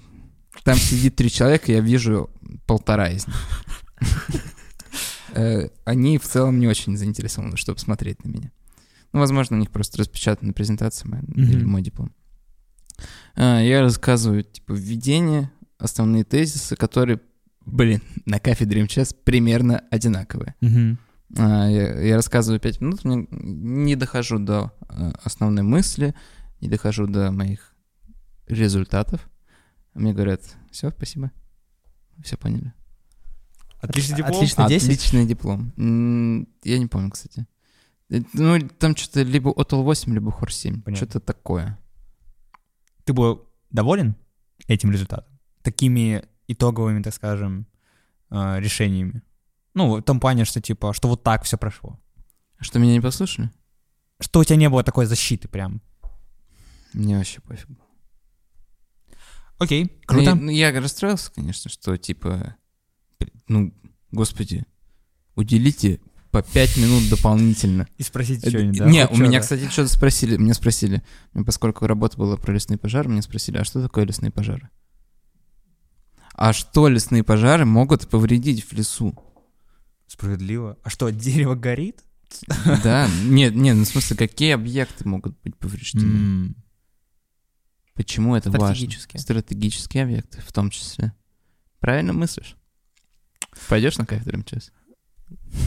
Там 0.64 0.76
сидит 0.78 1.16
три 1.16 1.30
человека, 1.30 1.72
я 1.72 1.80
вижу 1.82 2.30
полтора 2.66 3.10
из 3.10 3.28
них. 3.28 3.36
Э, 5.34 5.70
Они 5.86 6.18
в 6.18 6.24
целом 6.24 6.60
не 6.60 6.68
очень 6.68 6.98
заинтересованы, 6.98 7.58
чтобы 7.58 7.80
смотреть 7.80 8.24
на 8.24 8.30
меня. 8.30 8.52
Ну, 9.14 9.20
возможно, 9.20 9.56
у 9.58 9.60
них 9.60 9.72
просто 9.72 10.00
распечатана 10.00 10.54
презентация 10.54 11.08
моя, 11.10 11.24
или 11.36 11.64
мой 11.64 11.82
диплом. 11.82 12.12
А, 13.36 13.60
Я 13.62 13.82
рассказываю, 13.82 14.44
типа, 14.44 14.74
введение, 14.74 15.52
основные 15.78 16.24
тезисы, 16.24 16.76
которые, 16.76 17.20
блин, 17.66 18.02
на 18.26 18.40
кафедре 18.40 18.84
МЧС 18.84 19.14
примерно 19.14 19.84
одинаковые. 19.92 20.56
А, 21.38 21.68
Я, 21.70 22.00
я 22.02 22.16
рассказываю 22.16 22.60
пять 22.60 22.82
минут, 22.82 23.04
мне 23.04 23.28
не 23.32 23.96
дохожу 23.96 24.40
до 24.40 24.72
а, 24.88 25.12
основной 25.24 25.64
мысли, 25.64 26.16
не 26.62 26.70
дохожу 26.70 27.08
до 27.08 27.32
моих 27.32 27.76
результатов. 28.48 29.30
Мне 29.94 30.14
говорят, 30.14 30.42
все, 30.72 30.90
спасибо, 30.92 31.32
все 32.24 32.38
поняли. 32.38 32.74
Отличный 33.80 34.18
диплом. 34.18 34.36
Отлично. 34.36 34.68
10? 34.68 34.84
Отличный 34.88 35.26
диплом. 35.26 36.48
Я 36.64 36.80
не 36.80 36.88
помню, 36.88 37.12
кстати. 37.12 37.46
Э, 38.10 38.22
Ну, 38.34 38.60
там 38.80 38.96
что-то 38.96 39.22
либо 39.22 39.50
отл 39.50 39.82
8, 39.84 40.14
либо 40.14 40.32
хор 40.32 40.52
7. 40.52 40.82
Понятно. 40.82 40.96
Что-то 40.96 41.20
такое. 41.20 41.78
Ты 43.08 43.14
был 43.14 43.48
доволен 43.70 44.16
этим 44.68 44.92
результатом? 44.92 45.40
Такими 45.62 46.26
итоговыми, 46.48 47.02
так 47.02 47.14
скажем, 47.14 47.66
э, 48.30 48.60
решениями? 48.60 49.22
Ну, 49.74 49.96
в 49.96 50.02
том 50.02 50.20
плане, 50.20 50.44
что 50.44 50.60
типа, 50.60 50.92
что 50.94 51.08
вот 51.08 51.24
так 51.24 51.44
все 51.44 51.58
прошло. 51.58 51.98
Что, 52.60 52.80
меня 52.80 52.92
не 52.92 53.00
послушали? 53.02 53.50
Что 54.20 54.42
у 54.42 54.44
тебя 54.44 54.58
не 54.58 54.68
было 54.70 54.84
такой 54.84 55.06
защиты 55.06 55.48
прям. 55.48 55.82
Мне 56.94 57.16
вообще 57.18 57.40
пофиг. 57.40 57.70
было. 57.70 57.86
Окей, 59.58 59.88
круто. 60.06 60.32
я- 60.32 60.36
Ну, 60.36 60.52
я 60.52 60.72
расстроился, 60.82 61.32
конечно, 61.32 61.70
что, 61.72 61.98
типа, 61.98 62.58
ну, 63.48 63.74
господи, 64.12 64.66
уделите 65.36 66.02
по 66.44 66.52
5 66.52 66.78
минут 66.78 67.10
дополнительно. 67.10 67.88
И 67.98 68.04
спросить 68.04 68.42
Это- 68.42 68.52
что-нибудь, 68.52 68.78
да? 68.78 68.86
Не, 68.86 69.08
у 69.08 69.18
меня, 69.18 69.40
кстати, 69.40 69.68
что-то 69.70 69.90
спросили. 69.90 70.38
Меня 70.38 70.54
спросили, 70.54 71.02
поскольку 71.46 71.88
работа 71.88 72.18
была 72.18 72.38
про 72.38 72.54
лесные 72.54 72.78
пожары, 72.78 73.10
меня 73.10 73.22
спросили, 73.24 73.58
а 73.58 73.64
что 73.64 73.82
такое 73.82 74.06
лесные 74.06 74.32
пожары? 74.32 74.70
А 76.36 76.54
что 76.54 76.88
лесные 76.88 77.24
пожары 77.24 77.66
могут 77.66 78.08
повредить 78.08 78.64
в 78.64 78.74
лесу? 78.74 79.18
Справедливо. 80.06 80.78
А 80.84 80.90
что, 80.90 81.10
дерево 81.10 81.56
горит? 81.56 82.04
Да, 82.84 83.10
нет, 83.24 83.56
нет, 83.56 83.76
ну, 83.76 83.84
в 83.84 83.88
смысле, 83.88 84.18
какие 84.18 84.54
объекты 84.54 85.08
могут 85.08 85.40
быть 85.42 85.56
повреждены? 85.56 86.54
Почему 87.96 88.36
это 88.36 88.52
важно? 88.52 88.76
Стратегические. 88.76 89.20
Стратегические 89.20 90.04
объекты 90.04 90.42
в 90.42 90.52
том 90.52 90.70
числе. 90.70 91.14
Правильно 91.80 92.14
мыслишь? 92.14 92.56
Пойдешь 93.70 93.98
на 93.98 94.06
кафедру 94.06 94.40
МЧС? 94.40 94.72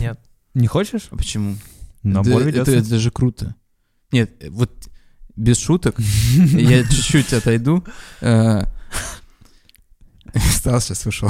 Нет. 0.01 0.21
Не 0.55 0.67
хочешь? 0.67 1.09
А 1.11 1.17
почему? 1.17 1.57
Набор 2.03 2.41
это, 2.43 2.47
ведется. 2.51 2.73
это, 2.73 2.81
это 2.87 2.99
же 2.99 3.11
круто. 3.11 3.55
Нет, 4.13 4.33
э, 4.41 4.51
вот 4.51 4.89
без 5.37 5.59
шуток, 5.59 5.99
я 6.35 6.83
чуть-чуть 6.85 7.33
отойду. 7.33 7.85
э, 8.21 8.63
Стал 10.35 10.81
сейчас 10.81 11.07
ушел. 11.07 11.29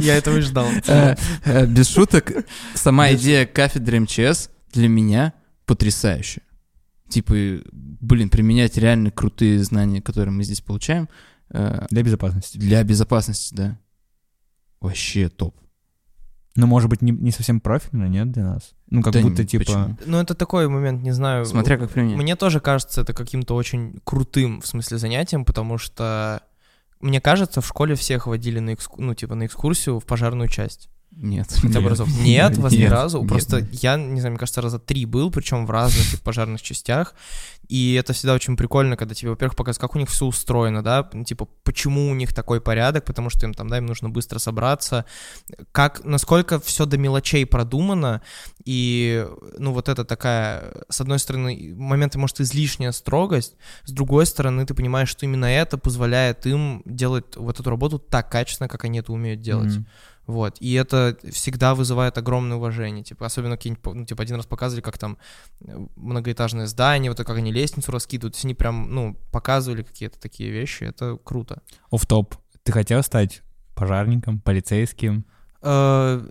Я 0.00 0.16
этого 0.16 0.38
и 0.38 0.40
ждал. 0.40 0.66
Э, 0.86 1.14
Без 1.66 1.88
шуток, 1.88 2.32
сама 2.74 3.12
идея 3.14 3.46
кафедры 3.46 4.00
МЧС 4.00 4.50
для 4.72 4.88
меня 4.88 5.32
потрясающая. 5.66 6.42
Типа, 7.08 7.34
блин, 7.72 8.28
применять 8.30 8.76
реально 8.76 9.10
крутые 9.12 9.62
знания, 9.62 10.02
которые 10.02 10.32
мы 10.32 10.42
здесь 10.42 10.60
получаем, 10.62 11.08
Для 11.48 12.02
безопасности. 12.02 12.56
для 12.58 12.82
безопасности, 12.82 13.54
да. 13.54 13.78
Вообще 14.80 15.28
топ. 15.28 15.54
Но, 16.56 16.66
может 16.68 16.88
быть, 16.88 17.02
не, 17.02 17.10
не 17.10 17.32
совсем 17.32 17.60
профильно, 17.60 18.04
нет, 18.04 18.30
для 18.30 18.44
нас? 18.44 18.74
Ну, 18.88 19.02
как 19.02 19.12
Да 19.12 19.20
будто, 19.20 19.42
не, 19.42 19.48
типа... 19.48 19.64
почему? 19.64 19.98
Ну, 20.06 20.18
это 20.18 20.34
такой 20.34 20.68
момент, 20.68 21.02
не 21.02 21.10
знаю. 21.10 21.44
Смотря 21.46 21.76
как 21.76 21.90
применять. 21.90 22.16
Мне 22.16 22.36
тоже 22.36 22.60
кажется 22.60 23.00
это 23.00 23.12
каким-то 23.12 23.56
очень 23.56 24.00
крутым, 24.04 24.60
в 24.60 24.66
смысле, 24.66 24.98
занятием, 24.98 25.44
потому 25.44 25.78
что 25.78 26.42
мне 27.00 27.20
кажется, 27.20 27.60
в 27.60 27.66
школе 27.66 27.96
всех 27.96 28.26
водили 28.26 28.60
на, 28.60 28.70
экску- 28.70 28.96
ну, 28.98 29.14
типа, 29.14 29.34
на 29.34 29.46
экскурсию 29.46 29.98
в 29.98 30.06
пожарную 30.06 30.48
часть. 30.48 30.88
Нет. 31.16 31.46
Хотя 31.60 31.80
бы 31.80 31.88
разок. 31.88 32.08
Нет, 32.08 32.58
вас 32.58 32.72
ни 32.72 32.84
разу. 32.84 33.20
нет. 33.20 33.28
Просто 33.28 33.66
я, 33.72 33.96
не 33.96 34.20
знаю, 34.20 34.32
мне 34.32 34.38
кажется, 34.38 34.60
раза 34.60 34.78
три 34.78 35.06
был, 35.06 35.30
причем 35.30 35.66
в 35.66 35.70
разных 35.70 36.10
типа, 36.10 36.24
пожарных 36.24 36.60
частях. 36.62 37.14
И 37.68 37.94
это 37.94 38.12
всегда 38.12 38.34
очень 38.34 38.56
прикольно, 38.56 38.96
когда 38.96 39.14
тебе, 39.14 39.30
во-первых, 39.30 39.56
показывают, 39.56 39.80
как 39.80 39.96
у 39.96 39.98
них 39.98 40.10
все 40.10 40.26
устроено, 40.26 40.82
да, 40.82 41.08
типа, 41.26 41.48
почему 41.62 42.10
у 42.10 42.14
них 42.14 42.34
такой 42.34 42.60
порядок, 42.60 43.04
потому 43.04 43.30
что 43.30 43.46
им 43.46 43.54
там, 43.54 43.68
да, 43.68 43.78
им 43.78 43.86
нужно 43.86 44.10
быстро 44.10 44.38
собраться, 44.38 45.06
как, 45.72 46.04
насколько 46.04 46.60
все 46.60 46.84
до 46.84 46.98
мелочей 46.98 47.46
продумано, 47.46 48.20
и, 48.64 49.26
ну, 49.58 49.72
вот 49.72 49.88
это 49.88 50.04
такая, 50.04 50.74
с 50.90 51.00
одной 51.00 51.18
стороны, 51.18 51.74
моменты, 51.74 52.18
может, 52.18 52.40
излишняя 52.40 52.92
строгость, 52.92 53.54
с 53.84 53.92
другой 53.92 54.26
стороны, 54.26 54.66
ты 54.66 54.74
понимаешь, 54.74 55.08
что 55.08 55.24
именно 55.24 55.46
это 55.46 55.78
позволяет 55.78 56.46
им 56.46 56.82
делать 56.84 57.36
вот 57.36 57.60
эту 57.60 57.70
работу 57.70 57.98
так 57.98 58.30
качественно, 58.30 58.68
как 58.68 58.84
они 58.84 58.98
это 58.98 59.12
умеют 59.12 59.40
делать. 59.40 59.76
Мгм. 59.76 59.86
Вот, 60.26 60.56
и 60.60 60.72
это 60.72 61.18
всегда 61.30 61.74
вызывает 61.74 62.16
огромное 62.16 62.56
уважение, 62.56 63.04
типа, 63.04 63.26
особенно 63.26 63.56
какие-нибудь, 63.56 63.94
ну, 63.94 64.04
типа, 64.06 64.22
один 64.22 64.36
раз 64.36 64.46
показывали, 64.46 64.80
как 64.82 64.96
там 64.96 65.18
э, 65.60 65.86
многоэтажное 65.96 66.66
здание, 66.66 67.10
вот 67.10 67.18
как 67.18 67.36
они 67.36 67.52
лестницу 67.52 67.92
раскидывают, 67.92 68.32
то 68.32 68.36
есть 68.36 68.44
они 68.46 68.54
прям, 68.54 68.90
ну, 68.94 69.16
показывали 69.30 69.82
какие-то 69.82 70.18
такие 70.18 70.50
вещи, 70.50 70.84
это 70.84 71.18
круто. 71.22 71.62
Офф-топ. 71.90 72.36
Ты 72.62 72.72
хотел 72.72 73.02
стать 73.02 73.42
пожарником, 73.74 74.40
полицейским? 74.40 75.26
Э, 75.60 76.26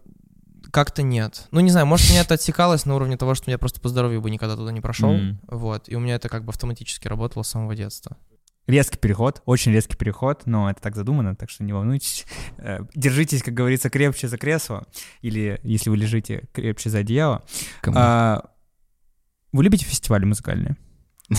Как-то 0.71 1.03
нет. 1.03 1.47
Ну, 1.51 1.59
не 1.59 1.69
знаю, 1.69 1.85
может, 1.85 2.09
меня 2.09 2.21
это 2.21 2.33
отсекалось 2.33 2.85
на 2.85 2.95
уровне 2.95 3.15
того, 3.15 3.35
что 3.35 3.51
я 3.51 3.59
просто 3.59 3.79
по 3.79 3.89
здоровью 3.89 4.21
бы 4.21 4.31
никогда 4.31 4.55
туда 4.55 4.71
не 4.71 4.81
прошел, 4.81 5.15
вот, 5.47 5.87
и 5.87 5.95
у 5.95 5.99
меня 5.99 6.15
это 6.15 6.29
как 6.29 6.45
бы 6.45 6.49
автоматически 6.49 7.07
работало 7.07 7.43
с 7.43 7.49
самого 7.49 7.75
детства. 7.75 8.17
Резкий 8.65 8.97
переход, 8.97 9.41
очень 9.45 9.73
резкий 9.73 9.95
переход, 9.97 10.43
но 10.45 10.69
это 10.71 10.81
так 10.81 10.95
задумано, 10.95 11.35
так 11.35 11.49
что 11.49 11.63
не 11.65 11.73
волнуйтесь. 11.73 12.25
Э, 12.57 12.79
Держитесь, 12.95 13.43
как 13.43 13.53
говорится, 13.53 13.89
крепче 13.89 14.29
за 14.29 14.37
кресло, 14.37 14.85
или, 15.21 15.59
если 15.63 15.89
вы 15.89 15.97
лежите, 15.97 16.47
крепче 16.53 16.89
за 16.89 16.99
одеяло. 16.99 17.43
Кому? 17.81 17.97
А, 17.99 18.45
Вы 19.51 19.65
любите 19.65 19.83
фестивали 19.85 20.23
музыкальные? 20.25 20.77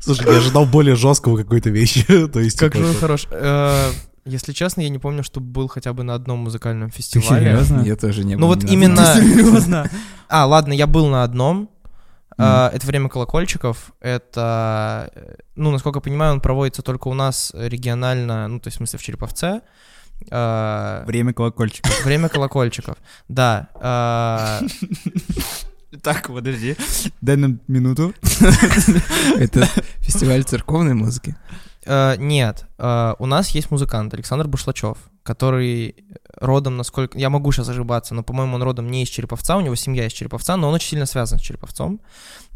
Слушай, 0.00 0.26
я 0.32 0.38
ожидал 0.38 0.66
более 0.66 0.94
жесткого 0.96 1.36
какой-то 1.36 1.70
вещи. 1.70 2.04
То 2.32 2.40
есть, 2.40 2.58
Как 2.58 2.72
типа, 2.72 2.84
же 2.84 2.90
он 2.90 2.96
хорош. 2.96 3.26
Э, 3.30 3.90
Если 4.24 4.52
честно, 4.52 4.80
я 4.82 4.88
не 4.88 4.98
помню, 4.98 5.22
что 5.22 5.40
был 5.40 5.68
хотя 5.68 5.92
бы 5.92 6.02
на 6.02 6.14
одном 6.14 6.40
музыкальном 6.40 6.90
фестивале. 6.92 7.44
серьезно? 7.46 7.82
Я 7.82 7.96
тоже 7.96 8.24
не 8.24 8.34
был 8.36 8.40
Ну 8.40 8.46
вот 8.48 8.64
именно-. 8.64 9.14
Серьезно? 9.16 9.90
А, 10.28 10.46
ладно, 10.46 10.72
я 10.72 10.86
был 10.86 11.08
на 11.08 11.22
одном. 11.24 11.70
А, 12.40 12.70
Это 12.72 12.86
время 12.86 13.08
колокольчиков. 13.08 13.92
Это, 14.00 15.10
э, 15.14 15.34
ну, 15.56 15.70
насколько 15.70 15.98
я 15.98 16.00
понимаю, 16.02 16.32
он 16.32 16.40
проводится 16.40 16.82
только 16.82 17.08
у 17.08 17.14
нас 17.14 17.52
регионально, 17.54 18.48
ну, 18.48 18.60
то 18.60 18.68
есть, 18.68 18.76
в 18.76 18.78
смысле, 18.78 18.98
в 18.98 19.02
Череповце. 19.02 19.60
А, 20.30 21.04
Время 21.06 21.32
колокольчика. 21.32 21.90
Время 22.04 22.28
колокольчиков. 22.28 22.96
Да. 23.28 23.68
а, 23.74 24.60
Так, 26.02 26.28
подожди. 26.28 26.76
Дай 27.20 27.36
нам 27.36 27.60
минуту. 27.68 28.14
Это 29.38 29.66
фестиваль 29.98 30.44
церковной 30.44 30.94
музыки. 30.94 31.34
Э, 31.84 32.16
Нет. 32.18 32.66
э, 32.78 33.14
У 33.18 33.26
нас 33.26 33.50
есть 33.50 33.70
музыкант 33.70 34.14
Александр 34.14 34.48
Бушлачев, 34.48 34.98
который 35.22 35.94
родом, 36.36 36.76
насколько... 36.76 37.18
Я 37.18 37.30
могу 37.30 37.52
сейчас 37.52 37.68
ошибаться, 37.68 38.14
но, 38.14 38.22
по-моему, 38.22 38.56
он 38.56 38.62
родом 38.62 38.90
не 38.90 39.02
из 39.02 39.08
Череповца, 39.08 39.56
у 39.56 39.60
него 39.60 39.74
семья 39.74 40.06
из 40.06 40.12
Череповца, 40.12 40.56
но 40.56 40.68
он 40.68 40.74
очень 40.74 40.90
сильно 40.90 41.06
связан 41.06 41.38
с 41.38 41.42
Череповцом. 41.42 42.00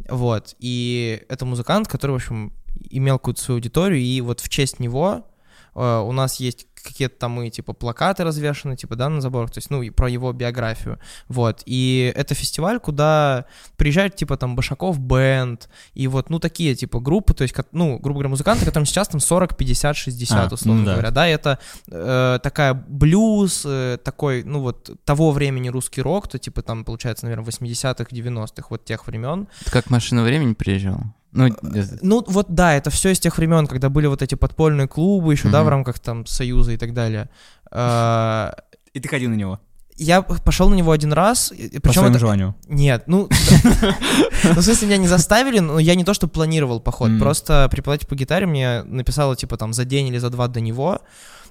Вот. 0.09 0.55
И 0.59 1.23
это 1.29 1.45
музыкант, 1.45 1.89
который, 1.89 2.13
в 2.13 2.17
общем, 2.17 2.53
имел 2.91 3.19
какую-то 3.19 3.43
свою 3.43 3.59
аудиторию, 3.59 4.01
и 4.01 4.21
вот 4.21 4.41
в 4.41 4.49
честь 4.49 4.81
него 4.81 5.27
э, 5.75 5.99
у 5.99 6.13
нас 6.13 6.41
есть 6.41 6.67
какие-то 6.85 7.17
там 7.19 7.41
и, 7.43 7.51
типа, 7.51 7.73
плакаты 7.73 8.25
развешаны, 8.25 8.77
типа, 8.77 8.97
да, 8.97 9.09
на 9.09 9.21
заборах, 9.21 9.51
то 9.51 9.59
есть, 9.59 9.71
ну, 9.71 9.83
и 9.83 9.91
про 9.91 10.09
его 10.09 10.33
биографию, 10.33 10.99
вот, 11.29 11.63
и 11.67 12.13
это 12.15 12.35
фестиваль, 12.35 12.79
куда 12.79 13.47
приезжают, 13.77 14.17
типа, 14.17 14.37
там, 14.37 14.55
Башаков 14.57 14.99
бенд, 15.01 15.69
и 15.95 16.07
вот, 16.09 16.31
ну, 16.31 16.39
такие, 16.39 16.75
типа, 16.75 17.01
группы, 17.01 17.35
то 17.35 17.43
есть, 17.43 17.55
ко- 17.55 17.65
ну, 17.73 17.99
грубо 17.99 18.19
говоря, 18.19 18.29
музыканты, 18.29 18.65
которым 18.65 18.87
сейчас 18.87 19.09
там 19.09 19.21
40, 19.21 19.57
50, 19.57 19.97
60, 19.97 20.53
А, 20.53 20.55
условно 20.55 20.81
ну 20.81 20.87
да. 20.87 20.93
говоря, 20.93 21.11
да, 21.11 21.27
это 21.27 21.59
э, 21.91 22.39
такая 22.43 22.75
блюз, 22.75 23.63
э, 23.67 23.99
такой, 24.05 24.45
ну, 24.45 24.61
вот, 24.61 24.91
того 25.05 25.31
времени 25.33 25.69
русский 25.69 26.03
рок, 26.03 26.29
то, 26.29 26.39
типа, 26.39 26.63
там, 26.63 26.85
получается, 26.85 27.25
наверное, 27.27 27.47
80-х, 27.47 28.07
90-х, 28.11 28.67
вот 28.71 28.85
тех 28.85 29.07
времен, 29.07 29.49
Это 29.63 29.71
как 29.71 29.91
машина 29.91 30.23
времени 30.23 30.53
приезжала. 30.55 31.15
Ну, 31.35 31.47
это- 31.47 31.99
ну, 32.01 32.25
вот 32.27 32.47
да, 32.49 32.75
это 32.75 32.91
все 32.91 33.11
из 33.11 33.21
тех 33.21 33.37
времен, 33.37 33.67
когда 33.67 33.89
были 33.89 34.07
вот 34.07 34.23
эти 34.23 34.35
подпольные 34.37 34.89
клубы 34.89 35.33
еще, 35.33 35.49
да, 35.49 35.63
в 35.63 35.69
рамках 35.69 35.99
там 35.99 36.25
Союза 36.27 36.73
и 36.73 36.77
так 36.77 36.95
далее. 36.95 37.29
А, 37.71 38.55
И 38.93 39.01
ты 39.01 39.09
ходил 39.09 39.31
на 39.31 39.35
него. 39.35 39.59
Я 39.97 40.23
пошел 40.23 40.69
на 40.69 40.75
него 40.75 40.91
один 40.91 41.13
раз, 41.13 41.51
По 41.51 41.55
причем 41.81 41.93
своему 41.93 42.11
это... 42.11 42.19
желанию. 42.19 42.55
Нет, 42.69 43.05
ну, 43.07 43.29
ну, 44.45 44.51
в 44.55 44.63
смысле, 44.63 44.89
меня 44.89 44.97
не 44.99 45.07
заставили, 45.09 45.61
но 45.61 45.79
я 45.79 45.95
не 45.95 46.05
то, 46.05 46.15
что 46.15 46.27
планировал 46.27 46.81
поход, 46.81 47.11
просто 47.21 47.69
преподаватель 47.71 48.09
по 48.09 48.15
гитаре 48.17 48.47
мне 48.47 48.83
написала, 48.83 49.37
типа, 49.37 49.57
там, 49.57 49.73
за 49.73 49.85
день 49.85 50.09
или 50.09 50.19
за 50.19 50.31
два 50.31 50.49
до 50.49 50.61
него, 50.61 51.01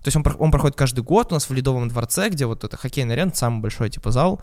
то 0.04 0.10
есть 0.10 0.18
он, 0.18 0.24
он 0.40 0.52
проходит 0.52 0.76
каждый 0.78 1.04
год 1.04 1.32
у 1.32 1.36
нас 1.36 1.50
в 1.50 1.54
Ледовом 1.54 1.88
дворце, 1.88 2.30
где 2.30 2.46
вот 2.46 2.64
это 2.64 2.78
хоккейный 2.78 3.14
арена, 3.16 3.32
самый 3.34 3.62
большой, 3.62 3.90
типа, 3.90 4.12
зал, 4.12 4.42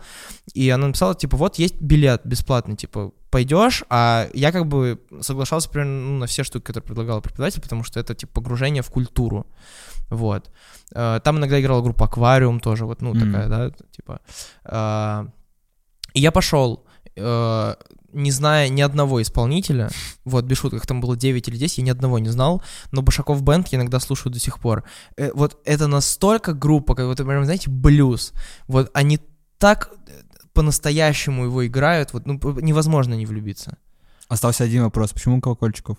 и 0.53 0.69
она 0.69 0.87
написала, 0.87 1.15
типа, 1.15 1.37
вот 1.37 1.59
есть 1.59 1.79
билет 1.79 2.21
бесплатный, 2.25 2.75
типа, 2.75 3.11
пойдешь, 3.29 3.83
а 3.89 4.27
я 4.33 4.51
как 4.51 4.65
бы 4.67 4.99
соглашался 5.21 5.69
примерно 5.69 6.01
ну, 6.01 6.17
на 6.19 6.25
все 6.25 6.43
штуки, 6.43 6.65
которые 6.65 6.87
предлагал 6.87 7.21
преподаватель, 7.21 7.61
потому 7.61 7.83
что 7.83 7.99
это, 7.99 8.15
типа, 8.15 8.33
погружение 8.41 8.81
в 8.81 8.89
культуру, 8.89 9.45
вот. 10.09 10.49
Э, 10.93 11.19
Там 11.23 11.37
иногда 11.37 11.61
играла 11.61 11.81
группа 11.81 12.05
Аквариум 12.05 12.59
тоже, 12.59 12.85
вот, 12.85 13.01
ну, 13.01 13.13
Мгм. 13.13 13.19
такая, 13.31 13.47
да, 13.47 13.69
типа. 13.95 14.19
А, 14.65 15.27
И 16.13 16.19
я 16.19 16.31
пошел, 16.31 16.83
э, 17.15 17.75
не 18.13 18.31
зная 18.31 18.69
ни 18.69 18.81
одного 18.81 19.21
исполнителя, 19.21 19.89
вот, 20.25 20.45
без 20.45 20.57
шуток, 20.57 20.85
там 20.85 21.01
было 21.01 21.15
9 21.15 21.47
или 21.47 21.57
10, 21.57 21.77
я 21.79 21.83
ни 21.83 21.89
одного 21.89 22.19
не 22.19 22.29
знал, 22.29 22.61
но 22.91 23.01
Башаков 23.01 23.41
Бенд 23.43 23.67
я 23.69 23.77
иногда 23.77 23.99
слушаю 23.99 24.31
до 24.31 24.39
сих 24.39 24.59
пор. 24.59 24.83
Э, 25.17 25.31
Вот 25.33 25.59
это 25.65 25.87
настолько 25.87 26.53
группа, 26.53 26.95
как 26.95 27.05
вот, 27.05 27.17
прям, 27.17 27.45
знаете, 27.45 27.69
блюз, 27.69 28.33
вот 28.67 28.89
они 28.93 29.19
так 29.57 29.91
э, 30.07 30.11
по-настоящему 30.53 31.45
его 31.45 31.65
играют, 31.65 32.13
вот, 32.13 32.25
ну, 32.25 32.39
невозможно 32.61 33.13
не 33.13 33.25
влюбиться. 33.25 33.77
Остался 34.27 34.63
один 34.63 34.83
вопрос. 34.83 35.11
Почему 35.11 35.41
колокольчиков? 35.41 35.97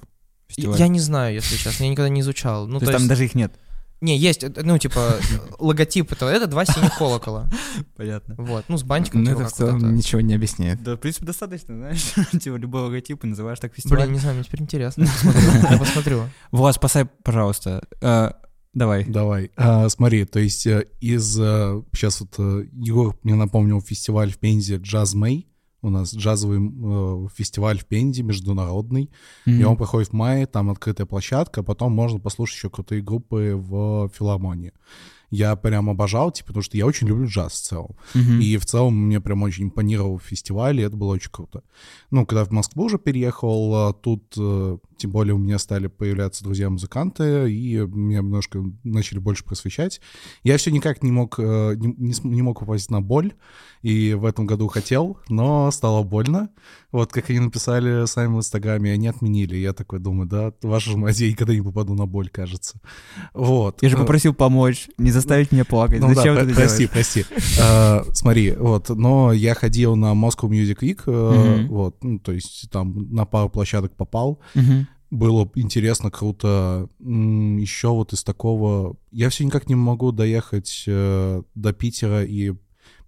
Фестиваль? 0.48 0.78
Я 0.78 0.88
не 0.88 1.00
знаю, 1.00 1.34
если 1.34 1.56
честно, 1.56 1.84
я 1.84 1.90
никогда 1.90 2.08
не 2.08 2.20
изучал. 2.20 2.66
Ну, 2.66 2.78
то, 2.78 2.86
есть 2.86 2.98
там 2.98 3.08
даже 3.08 3.24
их 3.24 3.34
нет. 3.34 3.54
Не, 4.02 4.18
есть, 4.18 4.42
э, 4.42 4.52
ну, 4.62 4.76
типа, 4.78 5.16
логотип 5.60 6.10
этого, 6.10 6.28
это 6.28 6.48
два 6.48 6.64
синих 6.64 6.98
колокола. 6.98 7.48
Понятно. 7.96 8.34
Вот, 8.36 8.64
ну, 8.66 8.76
с 8.76 8.82
бантиком, 8.82 9.22
ну, 9.22 9.30
типа, 9.30 9.40
это 9.42 9.48
в 9.48 9.52
целом 9.52 9.94
ничего 9.94 10.20
не 10.20 10.34
объясняет. 10.34 10.82
Да, 10.82 10.96
в 10.96 10.98
принципе, 10.98 11.24
достаточно, 11.24 11.76
знаешь. 11.76 12.12
Типа 12.42 12.56
любой 12.56 12.82
логотип 12.82 13.22
и 13.22 13.26
называешь 13.28 13.60
так 13.60 13.72
фестиваль. 13.74 14.00
Блин, 14.00 14.14
не 14.14 14.18
знаю, 14.18 14.34
мне 14.34 14.44
теперь 14.44 14.62
интересно. 14.62 15.06
Я 15.70 15.78
посмотрю. 15.78 16.24
Влад, 16.50 16.74
спасай, 16.74 17.04
пожалуйста. 17.22 17.86
Э, 18.00 18.32
Давай. 18.74 19.04
Давай. 19.04 19.52
А, 19.54 19.88
смотри, 19.88 20.24
то 20.24 20.40
есть 20.40 20.66
э, 20.66 20.86
из... 21.00 21.34
Сейчас 21.34 22.20
вот 22.22 22.34
э, 22.38 22.64
Егор 22.72 23.16
мне 23.22 23.36
напомнил 23.36 23.80
фестиваль 23.80 24.32
в 24.32 24.38
Пензе 24.38 24.76
«Джаз 24.76 25.14
Мэй». 25.14 25.46
У 25.82 25.90
нас 25.90 26.14
джазовый 26.14 26.60
э, 26.60 27.28
фестиваль 27.34 27.78
в 27.78 27.86
Пензе, 27.86 28.22
международный. 28.22 29.10
И 29.46 29.64
он 29.64 29.76
проходит 29.76 30.10
в 30.10 30.12
мае, 30.12 30.46
там 30.46 30.70
открытая 30.70 31.06
площадка, 31.06 31.62
потом 31.62 31.92
можно 31.92 32.20
послушать 32.20 32.56
еще 32.56 32.70
крутые 32.70 33.02
группы 33.02 33.54
в 33.56 34.08
филармонии. 34.14 34.72
Я 35.32 35.56
прям 35.56 35.88
обожал, 35.88 36.30
типа, 36.30 36.48
потому 36.48 36.62
что 36.62 36.76
я 36.76 36.84
очень 36.84 37.08
люблю 37.08 37.26
джаз 37.26 37.54
в 37.54 37.62
целом. 37.62 37.96
Мгм. 38.12 38.40
И 38.40 38.58
в 38.58 38.66
целом 38.66 39.06
мне 39.06 39.18
прям 39.18 39.42
очень 39.42 39.64
импонировал 39.64 40.18
фестиваль, 40.18 40.78
и 40.78 40.82
это 40.82 40.94
было 40.94 41.14
очень 41.14 41.30
круто. 41.30 41.62
Ну, 42.10 42.26
когда 42.26 42.44
в 42.44 42.50
Москву 42.50 42.84
уже 42.84 42.98
переехал, 42.98 43.74
а, 43.74 43.92
тут, 43.94 44.34
э, 44.36 44.76
тем 45.02 45.10
более, 45.10 45.34
у 45.34 45.38
меня 45.38 45.58
стали 45.58 45.88
появляться 45.88 46.44
друзья-музыканты, 46.44 47.52
и 47.52 47.76
меня 47.78 48.18
немножко 48.18 48.62
начали 48.84 49.18
больше 49.18 49.44
просвещать. 49.44 50.00
Я 50.44 50.56
все 50.56 50.70
никак 50.70 51.02
не 51.02 51.10
мог, 51.10 51.38
э, 51.38 51.74
не, 51.76 52.14
не 52.22 52.42
мог 52.42 52.60
попасть 52.60 52.90
на 52.90 53.00
боль, 53.02 53.32
и 53.82 54.14
в 54.14 54.24
этом 54.24 54.46
году 54.46 54.68
хотел, 54.68 55.18
но 55.28 55.70
стало 55.72 56.02
больно. 56.04 56.50
Вот, 56.92 57.10
как 57.12 57.30
они 57.30 57.40
написали 57.40 58.06
сами 58.06 58.34
в 58.34 58.36
Инстаграме, 58.38 58.92
они 58.92 59.08
отменили. 59.08 59.56
Я 59.56 59.72
такой 59.72 59.98
думаю, 59.98 60.28
да, 60.28 60.52
ваша 60.62 60.90
же 60.90 60.96
мать, 60.96 61.18
я 61.18 61.28
никогда 61.28 61.54
не 61.54 61.62
попаду 61.62 61.94
на 61.94 62.06
боль, 62.06 62.28
кажется. 62.28 62.80
Вот. 63.34 63.82
Я 63.82 63.88
же 63.88 63.96
Э, 63.96 63.98
попросил 64.00 64.34
помочь, 64.34 64.88
не 64.98 65.10
заставить 65.10 65.50
меня 65.52 65.64
плакать. 65.64 66.00
ну 66.00 66.14
Зачем 66.14 66.34
да, 66.36 66.40
ты 66.42 66.46
про- 66.46 66.52
это 66.52 66.60
прости, 66.60 66.86
прости. 66.86 67.24
А, 67.60 68.04
Смотри, 68.12 68.52
вот, 68.52 68.88
но 68.90 69.32
я 69.32 69.54
ходил 69.54 69.96
на 69.96 70.12
Moscow 70.14 70.48
Music 70.48 70.78
Week, 70.80 71.00
э, 71.06 71.66
вот, 71.66 72.02
ну, 72.04 72.18
то 72.18 72.30
есть 72.32 72.70
там 72.70 73.12
на 73.12 73.24
пару 73.24 73.48
площадок 73.48 73.96
попал. 73.96 74.38
Было 75.12 75.50
интересно, 75.56 76.10
круто. 76.10 76.88
Еще 77.00 77.88
вот 77.88 78.14
из 78.14 78.24
такого... 78.24 78.96
Я 79.10 79.28
все 79.28 79.44
никак 79.44 79.68
не 79.68 79.74
могу 79.74 80.10
доехать 80.10 80.84
э, 80.86 81.42
до 81.54 81.72
Питера 81.74 82.24
и 82.24 82.54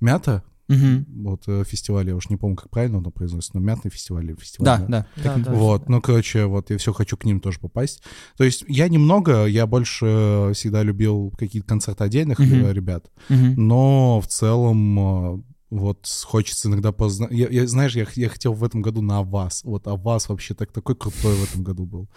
Мята, 0.00 0.44
Мгм. 0.68 1.06
вот 1.24 1.44
э, 1.46 1.62
фестиваль, 1.66 2.08
я 2.08 2.16
уж 2.16 2.28
не 2.30 2.36
помню, 2.36 2.56
как 2.56 2.68
правильно 2.70 2.98
оно 2.98 3.10
произносится, 3.10 3.56
но 3.58 3.60
Мятный 3.64 3.90
фестиваль 3.90 4.24
или 4.26 4.34
фестиваль. 4.34 4.80
Да, 4.80 4.86
да. 4.86 5.06
Да, 5.22 5.36
да. 5.38 5.52
Вот, 5.54 5.88
ну, 5.88 6.00
короче, 6.02 6.44
вот 6.46 6.70
я 6.70 6.76
все 6.78 6.92
хочу 6.92 7.16
к 7.16 7.24
ним 7.24 7.40
тоже 7.40 7.58
попасть. 7.58 8.02
То 8.36 8.44
есть 8.44 8.64
я 8.68 8.88
немного, 8.88 9.46
я 9.46 9.66
больше 9.66 10.50
всегда 10.54 10.82
любил 10.82 11.32
какие-то 11.38 11.66
концерты 11.68 12.04
отдельных 12.04 12.38
э, 12.40 12.72
ребят, 12.72 13.10
Мгм. 13.30 13.54
но 13.66 14.20
в 14.20 14.26
целом 14.26 14.98
э, 14.98 15.42
вот 15.74 16.06
хочется 16.24 16.68
иногда 16.68 16.92
познать. 16.92 17.30
Я, 17.32 17.48
я- 17.48 17.66
знаешь, 17.66 17.96
я, 17.96 18.06
я 18.14 18.28
хотел 18.28 18.52
в 18.52 18.62
этом 18.62 18.80
году 18.80 19.02
на 19.02 19.18
Авас. 19.18 19.62
Вот 19.64 19.86
Авас 19.88 20.28
вообще 20.28 20.54
так, 20.54 20.70
такой 20.72 20.94
крутой 20.94 21.34
в 21.34 21.44
этом 21.50 21.64
году 21.64 21.84
был. 21.84 22.08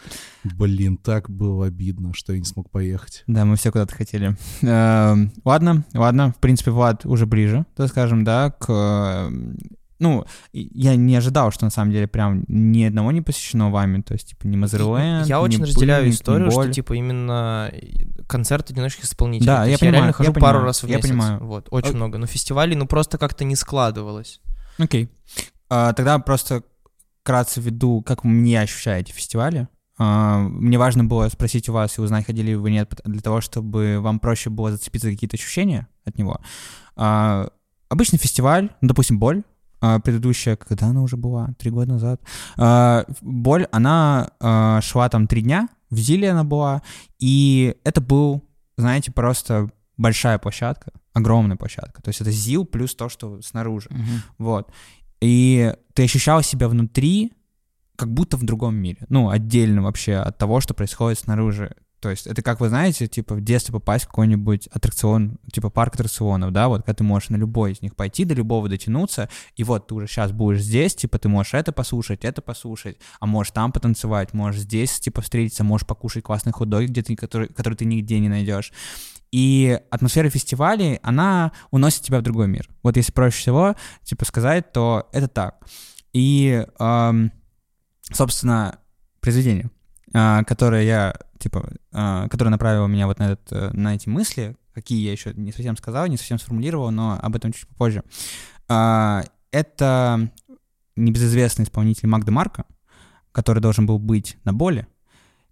Блин, 0.43 0.97
так 0.97 1.29
было 1.29 1.65
обидно, 1.65 2.13
что 2.13 2.33
я 2.33 2.39
не 2.39 2.45
смог 2.45 2.69
поехать. 2.69 3.23
Да, 3.27 3.45
мы 3.45 3.55
все 3.55 3.71
куда-то 3.71 3.95
хотели. 3.95 4.37
Эм, 4.61 5.31
Ладно, 5.43 5.85
ладно. 5.93 6.33
В 6.37 6.39
принципе, 6.39 6.71
Влад 6.71 7.05
уже 7.05 7.25
ближе, 7.25 7.65
так 7.75 7.89
скажем, 7.89 8.23
да, 8.23 8.51
к... 8.51 9.31
Ну, 9.99 10.25
я 10.53 10.95
не 10.95 11.15
ожидал, 11.15 11.51
что 11.51 11.65
на 11.65 11.71
самом 11.71 11.91
деле 11.91 12.07
прям 12.07 12.45
ни 12.47 12.83
одного 12.83 13.11
не 13.11 13.21
посещено 13.21 13.71
вами, 13.71 14.01
то 14.01 14.13
есть, 14.13 14.29
типа, 14.29 14.45
ни 14.45 14.55
Мазерленд, 14.55 15.25
Я 15.27 15.37
ни 15.37 15.41
очень 15.41 15.63
разделяю 15.63 16.03
Пыльник, 16.03 16.13
ни 16.13 16.15
историю, 16.17 16.51
что 16.51 16.71
типа 16.71 16.93
именно 16.93 17.71
концерты 18.27 18.73
одиночных 18.73 19.05
исполнителей. 19.05 19.47
Да, 19.47 19.63
я 19.63 19.69
есть 19.71 19.79
понимаю, 19.79 19.93
реально 19.95 20.09
я 20.09 20.13
хожу 20.13 20.33
понимаю, 20.33 20.53
пару 20.55 20.65
раз 20.65 20.83
в 20.83 20.87
я 20.87 20.97
месяц. 20.97 21.09
понимаю. 21.09 21.39
Вот, 21.43 21.67
очень 21.71 21.93
Э, 21.93 21.95
много. 21.95 22.17
Но 22.19 22.27
фестивалей, 22.27 22.75
ну 22.75 22.85
просто 22.85 23.17
как-то 23.17 23.43
не 23.43 23.55
складывалось. 23.55 24.39
Окей. 24.77 25.09
А, 25.69 25.93
Тогда 25.93 26.19
просто 26.19 26.63
вкратце 27.23 27.59
введу, 27.59 28.01
как 28.03 28.23
мне 28.23 28.61
ощущаете 28.61 29.13
фестивали. 29.13 29.67
А, 29.97 30.37
Мне 30.39 30.77
важно 30.77 31.03
было 31.05 31.27
спросить 31.29 31.67
у 31.69 31.73
вас 31.73 31.97
и 31.97 32.01
узнать, 32.01 32.25
ходили 32.27 32.49
ли 32.49 32.55
вы 32.55 32.69
нет, 32.69 32.93
для 33.03 33.21
того, 33.21 33.41
чтобы 33.41 33.99
вам 33.99 34.19
проще 34.19 34.51
было 34.51 34.71
зацепиться 34.71 35.07
за 35.07 35.13
какие-то 35.13 35.37
ощущения 35.37 35.87
от 36.05 36.17
него. 36.19 36.39
А, 36.95 37.49
Обычный 37.89 38.19
фестиваль, 38.19 38.69
ну, 38.81 38.89
допустим, 38.89 39.17
«Боль», 39.17 39.43
предыдущая, 39.79 40.55
когда 40.55 40.87
она 40.87 41.01
уже 41.01 41.17
была? 41.17 41.49
Три 41.57 41.71
года 41.71 41.93
назад. 41.93 42.21
А, 42.57 43.05
«Боль», 43.21 43.67
она 43.71 44.31
а, 44.39 44.81
шла 44.81 45.09
там 45.09 45.27
три 45.27 45.41
дня, 45.41 45.69
в 45.89 45.97
Зиле 45.97 46.31
она 46.31 46.43
была, 46.43 46.81
и 47.19 47.75
это 47.83 48.01
был, 48.01 48.43
знаете, 48.77 49.11
просто 49.11 49.69
большая 49.97 50.37
площадка, 50.37 50.91
огромная 51.13 51.57
площадка. 51.57 52.01
То 52.01 52.09
есть 52.09 52.21
это 52.21 52.31
ЗИЛ 52.31 52.65
плюс 52.65 52.95
то, 52.95 53.09
что 53.09 53.41
снаружи. 53.41 53.89
Вот. 54.37 54.71
И 55.21 55.73
ты 55.93 56.03
ощущал 56.03 56.43
себя 56.43 56.67
внутри, 56.67 57.33
как 57.95 58.13
будто 58.13 58.37
в 58.37 58.43
другом 58.43 58.75
мире. 58.75 59.05
Ну, 59.09 59.29
отдельно 59.29 59.81
вообще 59.81 60.15
от 60.15 60.37
того, 60.37 60.61
что 60.61 60.73
происходит 60.73 61.19
снаружи. 61.19 61.75
То 61.99 62.09
есть 62.11 62.27
это 62.27 62.43
как 62.43 62.59
вы 62.59 62.69
знаете, 62.69 63.07
типа 63.07 63.35
в 63.35 63.41
детстве 63.41 63.73
попасть 63.73 64.05
в 64.05 64.07
какой-нибудь 64.07 64.67
аттракцион, 64.67 65.39
типа 65.51 65.71
парк 65.71 65.95
аттракционов, 65.95 66.51
да, 66.51 66.67
вот 66.67 66.81
когда 66.81 66.93
ты 66.93 67.03
можешь 67.03 67.29
на 67.29 67.37
любой 67.37 67.71
из 67.71 67.81
них 67.81 67.95
пойти, 67.95 68.23
до 68.23 68.35
любого 68.35 68.69
дотянуться, 68.69 69.29
и 69.55 69.63
вот 69.63 69.87
ты 69.87 69.95
уже 69.95 70.07
сейчас 70.07 70.31
будешь 70.31 70.61
здесь, 70.61 70.93
типа 70.95 71.17
ты 71.17 71.27
можешь 71.27 71.55
это 71.55 71.71
послушать, 71.71 72.23
это 72.23 72.41
послушать, 72.43 72.97
а 73.19 73.25
можешь 73.25 73.51
там 73.51 73.71
потанцевать, 73.71 74.33
можешь 74.33 74.61
здесь, 74.61 74.99
типа, 74.99 75.21
встретиться, 75.21 75.63
можешь 75.63 75.87
покушать 75.87 76.23
классный 76.23 76.51
худой, 76.51 76.85
где 76.85 77.01
ты, 77.01 77.15
который, 77.15 77.47
который 77.47 77.73
ты 77.73 77.85
нигде 77.85 78.19
не 78.19 78.29
найдешь. 78.29 78.71
И 79.31 79.79
атмосфера 79.89 80.29
фестивалей, 80.29 80.99
она 81.01 81.51
уносит 81.71 82.03
тебя 82.03 82.19
в 82.19 82.23
другой 82.23 82.47
мир. 82.47 82.69
Вот 82.83 82.95
если 82.95 83.11
проще 83.11 83.39
всего, 83.39 83.75
типа, 84.03 84.25
сказать, 84.25 84.71
то 84.71 85.09
это 85.11 85.27
так. 85.27 85.67
И, 86.13 86.65
ам, 86.79 87.31
собственно, 88.13 88.79
произведение, 89.19 89.69
а, 90.13 90.43
которое 90.43 90.83
я, 90.83 91.15
типа, 91.39 91.69
а, 91.91 92.27
которое 92.29 92.49
направило 92.49 92.87
меня 92.87 93.07
вот 93.07 93.19
на, 93.19 93.31
этот, 93.31 93.51
э, 93.51 93.69
на 93.73 93.95
эти 93.95 94.07
мысли, 94.07 94.55
какие 94.73 95.03
я 95.05 95.11
еще 95.11 95.33
не 95.33 95.51
совсем 95.51 95.75
сказал, 95.77 96.07
не 96.07 96.17
совсем 96.17 96.39
сформулировал, 96.39 96.91
но 96.91 97.19
об 97.21 97.35
этом 97.35 97.51
чуть 97.51 97.67
попозже. 97.67 98.03
А, 98.67 99.23
Это 99.51 100.29
небезызвестный 100.95 101.65
исполнитель 101.65 102.07
Магда 102.07 102.31
Марка, 102.31 102.65
который 103.31 103.59
должен 103.59 103.85
был 103.85 103.99
быть 103.99 104.37
на 104.43 104.53
боли, 104.53 104.87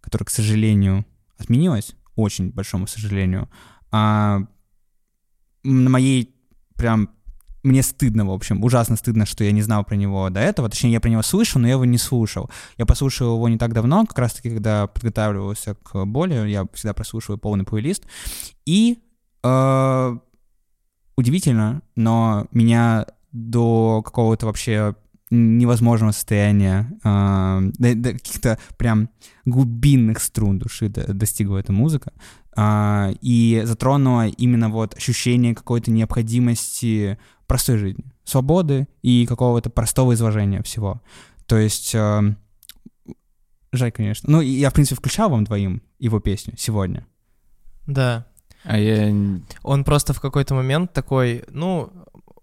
который, 0.01 0.23
к 0.23 0.29
сожалению, 0.29 1.05
отменилась, 1.37 1.95
очень 2.15 2.51
большому 2.51 2.87
сожалению. 2.87 3.49
На 3.91 4.47
моей 5.63 6.35
прям 6.75 7.09
мне 7.65 7.81
стыдно, 7.81 8.25
в 8.25 8.31
общем, 8.31 8.63
ужасно 8.63 8.95
стыдно, 8.95 9.25
что 9.25 9.43
я 9.43 9.51
не 9.51 9.61
знал 9.61 9.83
про 9.83 9.95
него 9.95 10.29
до 10.29 10.39
этого. 10.39 10.69
Точнее, 10.69 10.91
я 10.91 11.01
про 11.01 11.09
него 11.09 11.23
слышал, 11.23 11.59
но 11.59 11.67
я 11.67 11.73
его 11.73 11.85
не 11.85 11.97
слушал. 11.97 12.49
Я 12.77 12.85
послушал 12.85 13.35
его 13.35 13.49
не 13.49 13.57
так 13.57 13.73
давно, 13.73 14.05
как 14.05 14.19
раз-таки, 14.19 14.49
когда 14.49 14.87
подготавливался 14.87 15.75
к 15.75 16.05
боли. 16.05 16.47
Я 16.47 16.65
всегда 16.73 16.93
прослушиваю 16.93 17.39
полный 17.39 17.65
плейлист. 17.65 18.05
И 18.65 18.99
э, 19.43 20.17
удивительно, 21.17 21.81
но 21.95 22.47
меня 22.51 23.07
до 23.31 24.01
какого-то 24.05 24.45
вообще 24.45 24.95
невозможного 25.31 26.11
состояния, 26.11 26.91
э, 27.03 27.71
до, 27.79 27.95
до 27.95 28.13
каких-то 28.13 28.59
прям 28.77 29.09
глубинных 29.43 30.19
струн 30.21 30.59
души 30.59 30.87
до- 30.87 31.13
достигла 31.13 31.57
эта 31.57 31.73
музыка. 31.73 32.13
А, 32.57 33.11
и 33.21 33.61
затронула 33.65 34.27
именно 34.27 34.69
вот 34.69 34.95
ощущение 34.95 35.53
какой-то 35.53 35.91
необходимости 35.91 37.17
простой 37.47 37.77
жизни, 37.77 38.05
свободы 38.23 38.87
и 39.01 39.25
какого-то 39.25 39.69
простого 39.69 40.13
изложения 40.13 40.61
всего. 40.63 41.01
То 41.45 41.57
есть, 41.57 41.93
э, 41.93 42.35
жаль, 43.71 43.91
конечно. 43.91 44.31
Ну, 44.31 44.41
я, 44.41 44.69
в 44.69 44.73
принципе, 44.73 44.95
включал 44.95 45.29
вам 45.29 45.43
двоим 45.43 45.81
его 45.99 46.19
песню 46.19 46.55
сегодня. 46.57 47.05
Да. 47.87 48.25
А 48.63 48.79
я... 48.79 49.13
Он 49.61 49.83
просто 49.83 50.13
в 50.13 50.21
какой-то 50.21 50.55
момент 50.55 50.91
такой, 50.91 51.43
ну, 51.49 51.91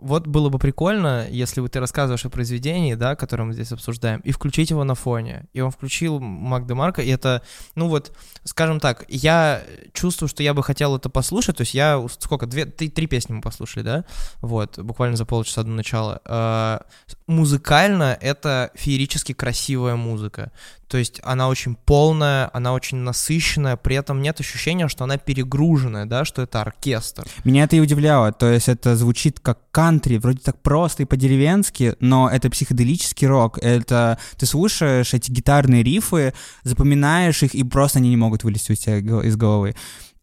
вот 0.03 0.27
было 0.27 0.49
бы 0.49 0.59
прикольно, 0.59 1.27
если 1.31 1.61
бы 1.61 1.69
ты 1.69 1.81
рассказываешь 1.81 2.25
о 2.25 2.31
произведении, 2.31 2.95
да, 2.95 3.15
которое 3.17 3.45
мы 3.45 3.55
здесь 3.55 3.73
обсуждаем, 3.73 4.21
и 4.21 4.33
включить 4.33 4.71
его 4.71 4.85
на 4.85 4.95
фоне. 4.95 5.47
И 5.53 5.61
он 5.61 5.71
включил 5.71 6.19
Магда 6.21 6.75
Марка, 6.75 7.03
и 7.03 7.09
это, 7.09 7.43
ну 7.75 7.89
вот, 7.89 8.13
скажем 8.45 8.81
так, 8.81 9.05
я 9.09 9.63
чувствую, 9.93 10.29
что 10.29 10.43
я 10.43 10.55
бы 10.55 10.63
хотел 10.63 10.97
это 10.97 11.09
послушать, 11.09 11.57
то 11.57 11.63
есть 11.63 11.75
я, 11.75 12.05
сколько, 12.19 12.47
две, 12.47 12.67
три, 12.67 12.89
три 12.89 13.07
песни 13.07 13.35
мы 13.35 13.41
послушали, 13.41 13.85
да, 13.85 14.05
вот, 14.41 14.79
буквально 14.79 15.17
за 15.17 15.25
полчаса 15.25 15.63
до 15.63 15.71
начала. 15.71 16.21
А, 16.25 16.83
Музыкально 17.27 18.19
это 18.21 18.71
феерически 18.75 19.33
красивая 19.33 19.97
музыка, 19.97 20.53
то 20.93 20.99
есть 20.99 21.23
она 21.25 21.49
очень 21.49 21.75
полная, 21.75 22.51
она 22.53 22.75
очень 22.75 22.99
насыщенная, 22.99 23.77
при 23.77 23.97
этом 23.97 24.21
нет 24.21 24.39
ощущения, 24.41 24.89
что 24.89 25.05
она 25.05 25.17
перегруженная, 25.17 26.05
да, 26.05 26.27
что 26.27 26.43
это 26.43 26.61
оркестр. 26.61 27.25
Меня 27.45 27.65
это 27.65 27.77
и 27.77 27.81
удивляло. 27.81 28.31
То 28.31 28.53
есть 28.53 28.69
это 28.69 28.95
звучит 28.95 29.41
как 29.41 29.71
кантри, 29.71 30.19
вроде 30.19 30.41
так 30.41 30.61
просто 30.61 31.05
и 31.05 31.07
по-деревенски, 31.07 31.95
но 32.01 32.29
это 32.29 32.51
психоделический 32.51 33.27
рок. 33.27 33.57
Это 33.63 34.19
ты 34.37 34.45
слушаешь 34.45 35.15
эти 35.15 35.31
гитарные 35.31 35.83
рифы, 35.83 36.35
запоминаешь 36.63 37.43
их, 37.43 37.55
и 37.55 37.65
просто 37.65 37.99
они 37.99 38.11
не 38.11 38.19
могут 38.19 38.45
вылезти 38.45 38.73
у 38.73 38.75
тебя 38.75 38.99
из 38.99 39.35
головы. 39.35 39.75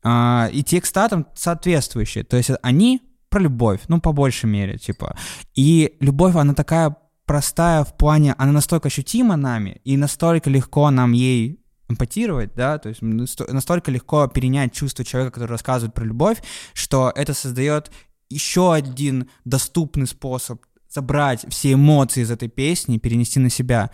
А, 0.03 0.51
и 0.53 0.61
текста 0.61 1.09
там 1.09 1.25
соответствующие. 1.33 2.23
То 2.25 2.37
есть 2.37 2.51
они 2.61 3.01
про 3.29 3.39
любовь, 3.39 3.79
ну, 3.87 3.99
по 3.99 4.11
большей 4.11 4.45
мере, 4.45 4.77
типа. 4.77 5.17
И 5.55 5.95
любовь, 5.99 6.35
она 6.35 6.53
такая 6.53 6.95
простая 7.29 7.83
в 7.83 7.95
плане, 7.95 8.33
она 8.39 8.51
настолько 8.51 8.87
ощутима 8.87 9.35
нами, 9.35 9.81
и 9.83 9.97
настолько 9.97 10.49
легко 10.49 10.89
нам 10.89 11.11
ей 11.11 11.59
эмпатировать, 11.87 12.55
да, 12.55 12.79
то 12.79 12.89
есть 12.89 13.03
насто- 13.03 13.53
настолько 13.53 13.91
легко 13.91 14.25
перенять 14.25 14.73
чувство 14.73 15.05
человека, 15.05 15.35
который 15.35 15.51
рассказывает 15.51 15.93
про 15.93 16.05
любовь, 16.05 16.41
что 16.73 17.13
это 17.15 17.35
создает 17.35 17.91
еще 18.29 18.73
один 18.73 19.29
доступный 19.45 20.07
способ 20.07 20.65
забрать 20.89 21.45
все 21.49 21.73
эмоции 21.73 22.23
из 22.23 22.31
этой 22.31 22.49
песни 22.49 22.97
перенести 22.97 23.39
на 23.39 23.51
себя. 23.51 23.91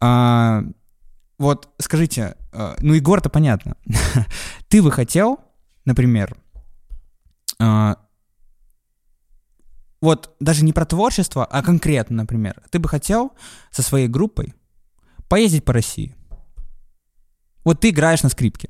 А, 0.00 0.64
вот 1.38 1.68
скажите, 1.78 2.34
а, 2.52 2.74
ну 2.80 2.94
Егор-то 2.94 3.30
понятно. 3.30 3.76
Ты 4.68 4.82
бы 4.82 4.90
хотел, 4.90 5.38
например, 5.84 6.36
а, 7.60 7.98
вот 10.06 10.36
даже 10.40 10.64
не 10.64 10.72
про 10.72 10.84
творчество, 10.84 11.44
а 11.44 11.62
конкретно, 11.62 12.16
например, 12.16 12.62
ты 12.70 12.78
бы 12.78 12.88
хотел 12.88 13.32
со 13.70 13.82
своей 13.82 14.06
группой 14.08 14.54
поездить 15.28 15.64
по 15.64 15.72
России. 15.72 16.14
Вот 17.64 17.80
ты 17.80 17.90
играешь 17.90 18.22
на 18.22 18.28
скрипке. 18.28 18.68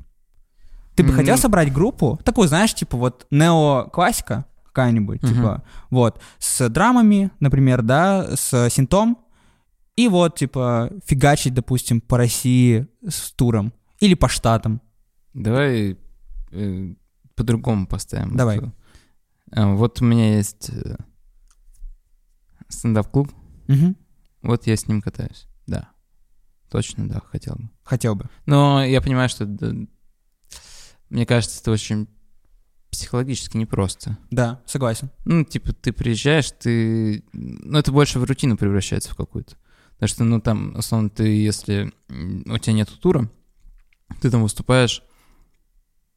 Ты 0.94 1.05
бы 1.05 1.12
хотел 1.12 1.37
собрать 1.37 1.70
группу, 1.70 2.18
такую, 2.25 2.49
знаешь, 2.49 2.72
типа 2.75 2.96
вот 2.96 3.27
нео-классика 3.31 4.46
какая-нибудь, 4.64 5.22
Мгм. 5.22 5.35
типа, 5.35 5.62
вот, 5.90 6.20
с 6.38 6.68
драмами, 6.70 7.31
например, 7.40 7.83
да, 7.83 8.35
с 8.35 8.70
синтом, 8.70 9.18
и 9.96 10.09
вот, 10.09 10.38
типа, 10.38 10.90
фигачить, 11.05 11.53
допустим, 11.55 12.01
по 12.01 12.16
России 12.16 12.87
с 13.07 13.31
туром 13.33 13.72
или 14.01 14.14
по 14.14 14.29
штатам. 14.29 14.81
Давай 15.35 15.99
э, 16.53 16.94
по-другому 17.35 17.87
поставим. 17.87 18.37
Давай. 18.37 18.57
эту. 18.59 18.72
А, 19.53 19.75
Вот 19.75 20.01
у 20.01 20.05
меня 20.05 20.37
есть 20.37 20.70
э, 20.70 20.96
стендап-клуб, 22.68 23.33
Мгм. 23.68 23.96
вот 24.42 24.66
я 24.66 24.76
с 24.76 24.87
ним 24.88 25.00
катаюсь, 25.02 25.46
да. 25.66 25.90
Точно, 26.70 27.09
да, 27.09 27.20
хотел 27.20 27.55
бы. 27.57 27.70
Хотел 27.85 28.14
бы. 28.16 28.29
Но 28.44 28.85
я 28.85 29.00
понимаю, 29.00 29.29
что 29.29 29.44
да, 29.46 29.72
мне 31.11 31.24
кажется, 31.26 31.61
это 31.61 31.70
очень 31.70 32.09
психологически 32.90 33.57
непросто. 33.57 34.18
Да, 34.31 34.62
согласен. 34.66 35.11
Ну, 35.24 35.44
типа, 35.44 35.72
ты 35.72 35.92
приезжаешь, 35.92 36.50
ты... 36.50 37.24
Ну, 37.33 37.79
это 37.79 37.92
больше 37.92 38.18
в 38.18 38.24
рутину 38.24 38.57
превращается 38.57 39.11
в 39.11 39.16
какую-то. 39.16 39.57
Потому 39.92 40.09
что, 40.09 40.24
ну, 40.24 40.40
там, 40.40 40.74
условно, 40.76 41.11
ты, 41.11 41.24
если 41.29 41.92
у 42.09 42.59
тебя 42.59 42.72
нет 42.72 42.88
тура, 43.00 43.31
ты 44.20 44.31
там 44.31 44.42
выступаешь, 44.42 45.02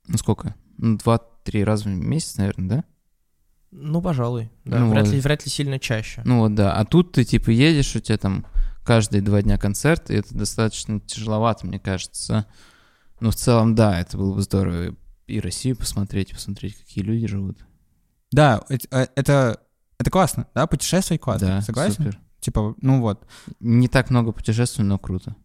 ну, 0.08 0.18
сколько? 0.18 0.56
Ну, 0.78 0.98
два-три 0.98 1.64
раза 1.64 1.86
в 1.86 1.88
месяц, 1.88 2.38
наверное, 2.38 2.70
да? 2.70 2.84
Ну, 3.72 4.02
пожалуй. 4.02 4.50
Да, 4.66 4.80
Ну, 4.80 4.90
вряд, 4.90 5.06
вот. 5.06 5.14
ли, 5.14 5.20
вряд 5.20 5.46
ли 5.46 5.52
сильно 5.52 5.80
чаще. 5.80 6.22
Ну, 6.26 6.40
вот, 6.40 6.56
да. 6.56 6.74
А 6.74 6.86
тут 6.86 7.12
ты, 7.12 7.24
типа, 7.24 7.52
едешь, 7.52 7.96
у 7.96 8.00
тебя 8.00 8.18
там 8.18 8.46
каждые 8.84 9.22
два 9.22 9.42
дня 9.42 9.58
концерт, 9.58 10.10
и 10.10 10.16
это 10.16 10.34
достаточно 10.36 11.00
тяжеловато, 11.00 11.68
мне 11.68 11.80
кажется. 11.80 12.48
Но 13.20 13.32
в 13.32 13.36
целом, 13.36 13.76
да, 13.76 14.00
это 14.00 14.18
было 14.18 14.34
бы 14.34 14.42
здорово 14.42 14.96
и 15.28 15.40
Россию 15.40 15.76
посмотреть, 15.76 16.32
посмотреть, 16.34 16.76
какие 16.76 17.04
люди 17.04 17.28
живут. 17.28 17.60
Да, 18.32 18.64
э, 18.70 18.78
это, 19.16 19.60
это 20.00 20.10
классно, 20.10 20.48
да, 20.56 20.66
путешествовать 20.66 21.22
классно, 21.22 21.48
Да, 21.48 21.62
согласен? 21.62 21.96
супер. 21.96 22.20
Типа, 22.40 22.74
ну 22.82 23.02
вот. 23.02 23.28
Не 23.60 23.88
так 23.88 24.10
много 24.10 24.32
путешествий, 24.32 24.86
но 24.86 24.98
круто. 24.98 25.36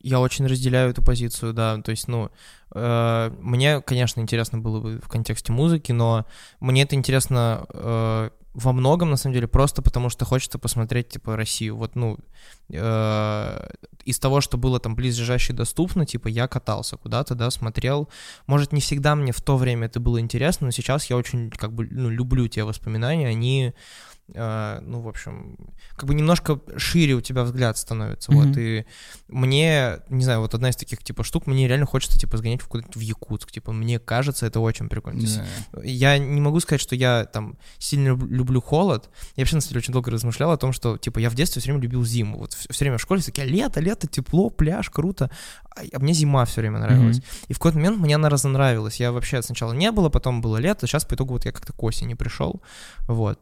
Я 0.00 0.20
очень 0.20 0.46
разделяю 0.46 0.90
эту 0.90 1.02
позицию, 1.02 1.52
да. 1.52 1.80
То 1.82 1.90
есть, 1.90 2.08
ну, 2.08 2.30
э, 2.74 3.30
мне, 3.40 3.80
конечно, 3.82 4.20
интересно 4.20 4.58
было 4.58 4.80
бы 4.80 4.98
в 4.98 5.08
контексте 5.08 5.52
музыки, 5.52 5.92
но 5.92 6.24
мне 6.60 6.82
это 6.82 6.94
интересно 6.94 7.66
э, 7.68 8.30
во 8.54 8.72
многом, 8.72 9.10
на 9.10 9.16
самом 9.16 9.34
деле, 9.34 9.46
просто 9.46 9.82
потому 9.82 10.08
что 10.08 10.24
хочется 10.24 10.58
посмотреть, 10.58 11.08
типа, 11.08 11.36
Россию. 11.36 11.76
Вот, 11.76 11.96
ну, 11.96 12.18
э, 12.70 13.68
из 14.04 14.18
того, 14.18 14.40
что 14.40 14.56
было 14.56 14.80
там 14.80 14.94
близлежаще 14.96 15.52
и 15.52 15.56
доступно, 15.56 16.06
типа, 16.06 16.28
я 16.28 16.48
катался 16.48 16.96
куда-то, 16.96 17.34
да, 17.34 17.50
смотрел. 17.50 18.08
Может, 18.46 18.72
не 18.72 18.80
всегда 18.80 19.14
мне 19.14 19.32
в 19.32 19.40
то 19.40 19.56
время 19.56 19.86
это 19.86 20.00
было 20.00 20.18
интересно, 20.18 20.66
но 20.66 20.70
сейчас 20.72 21.10
я 21.10 21.16
очень, 21.16 21.50
как 21.50 21.72
бы, 21.72 21.86
ну, 21.90 22.08
люблю 22.08 22.48
те 22.48 22.64
воспоминания, 22.64 23.28
они... 23.28 23.74
э, 24.34 24.80
ну, 24.82 25.00
в 25.00 25.08
общем, 25.08 25.56
как 25.96 26.06
бы 26.06 26.14
немножко 26.14 26.60
шире 26.76 27.14
у 27.14 27.20
тебя 27.20 27.42
взгляд 27.44 27.76
становится, 27.78 28.32
Мгм. 28.32 28.48
вот, 28.48 28.56
и 28.58 28.84
мне, 29.28 29.98
не 30.08 30.24
знаю, 30.24 30.40
вот 30.40 30.54
одна 30.54 30.70
из 30.70 30.76
таких, 30.76 31.02
типа, 31.02 31.24
штук, 31.24 31.46
мне 31.46 31.68
реально 31.68 31.86
хочется, 31.86 32.18
типа, 32.18 32.36
сгонять 32.36 32.62
куда-нибудь 32.62 32.96
в 32.96 33.00
Якутск, 33.00 33.50
типа, 33.50 33.72
мне 33.72 33.98
кажется, 33.98 34.46
это 34.46 34.60
очень 34.60 34.88
прикольно. 34.88 35.20
Есть 35.20 35.40
я 35.82 36.18
не 36.18 36.40
могу 36.40 36.60
сказать, 36.60 36.80
что 36.80 36.94
я 36.96 37.24
там 37.24 37.58
сильно 37.78 38.08
люб- 38.08 38.30
люблю 38.30 38.60
холод. 38.60 39.10
Я 39.36 39.42
вообще, 39.42 39.56
на 39.56 39.60
самом 39.60 39.70
деле, 39.70 39.78
очень 39.80 39.92
долго 39.92 40.10
размышлял 40.10 40.50
о 40.50 40.56
том, 40.56 40.72
что, 40.72 40.96
типа, 40.98 41.18
я 41.18 41.30
в 41.30 41.34
детстве 41.34 41.60
все 41.60 41.70
время 41.70 41.82
любил 41.82 42.04
зиму. 42.04 42.38
Вот 42.38 42.52
все 42.52 42.84
время 42.84 42.98
в 42.98 43.02
школе 43.02 43.22
такие, 43.22 43.46
лето, 43.46 43.80
лето, 43.80 44.06
тепло, 44.06 44.50
пляж, 44.50 44.90
круто. 44.90 45.30
А 45.76 45.82
а 45.92 45.98
мне 45.98 46.12
зима 46.12 46.44
все 46.44 46.60
время 46.60 46.78
нравилась. 46.78 47.18
Мгм. 47.18 47.24
И 47.48 47.52
в 47.52 47.58
какой-то 47.58 47.78
момент 47.78 47.98
мне 48.00 48.14
она 48.16 48.28
разонравилась. 48.28 49.00
Я 49.00 49.12
вообще 49.12 49.42
сначала 49.42 49.72
не 49.72 49.90
было, 49.92 50.08
потом 50.08 50.40
было 50.40 50.56
лето, 50.56 50.86
сейчас 50.86 51.04
по 51.04 51.14
итогу 51.14 51.34
вот 51.34 51.44
я 51.44 51.52
как-то 51.52 51.72
к 51.72 51.82
осени 51.82 52.14
пришел. 52.14 52.60
Вот. 53.06 53.38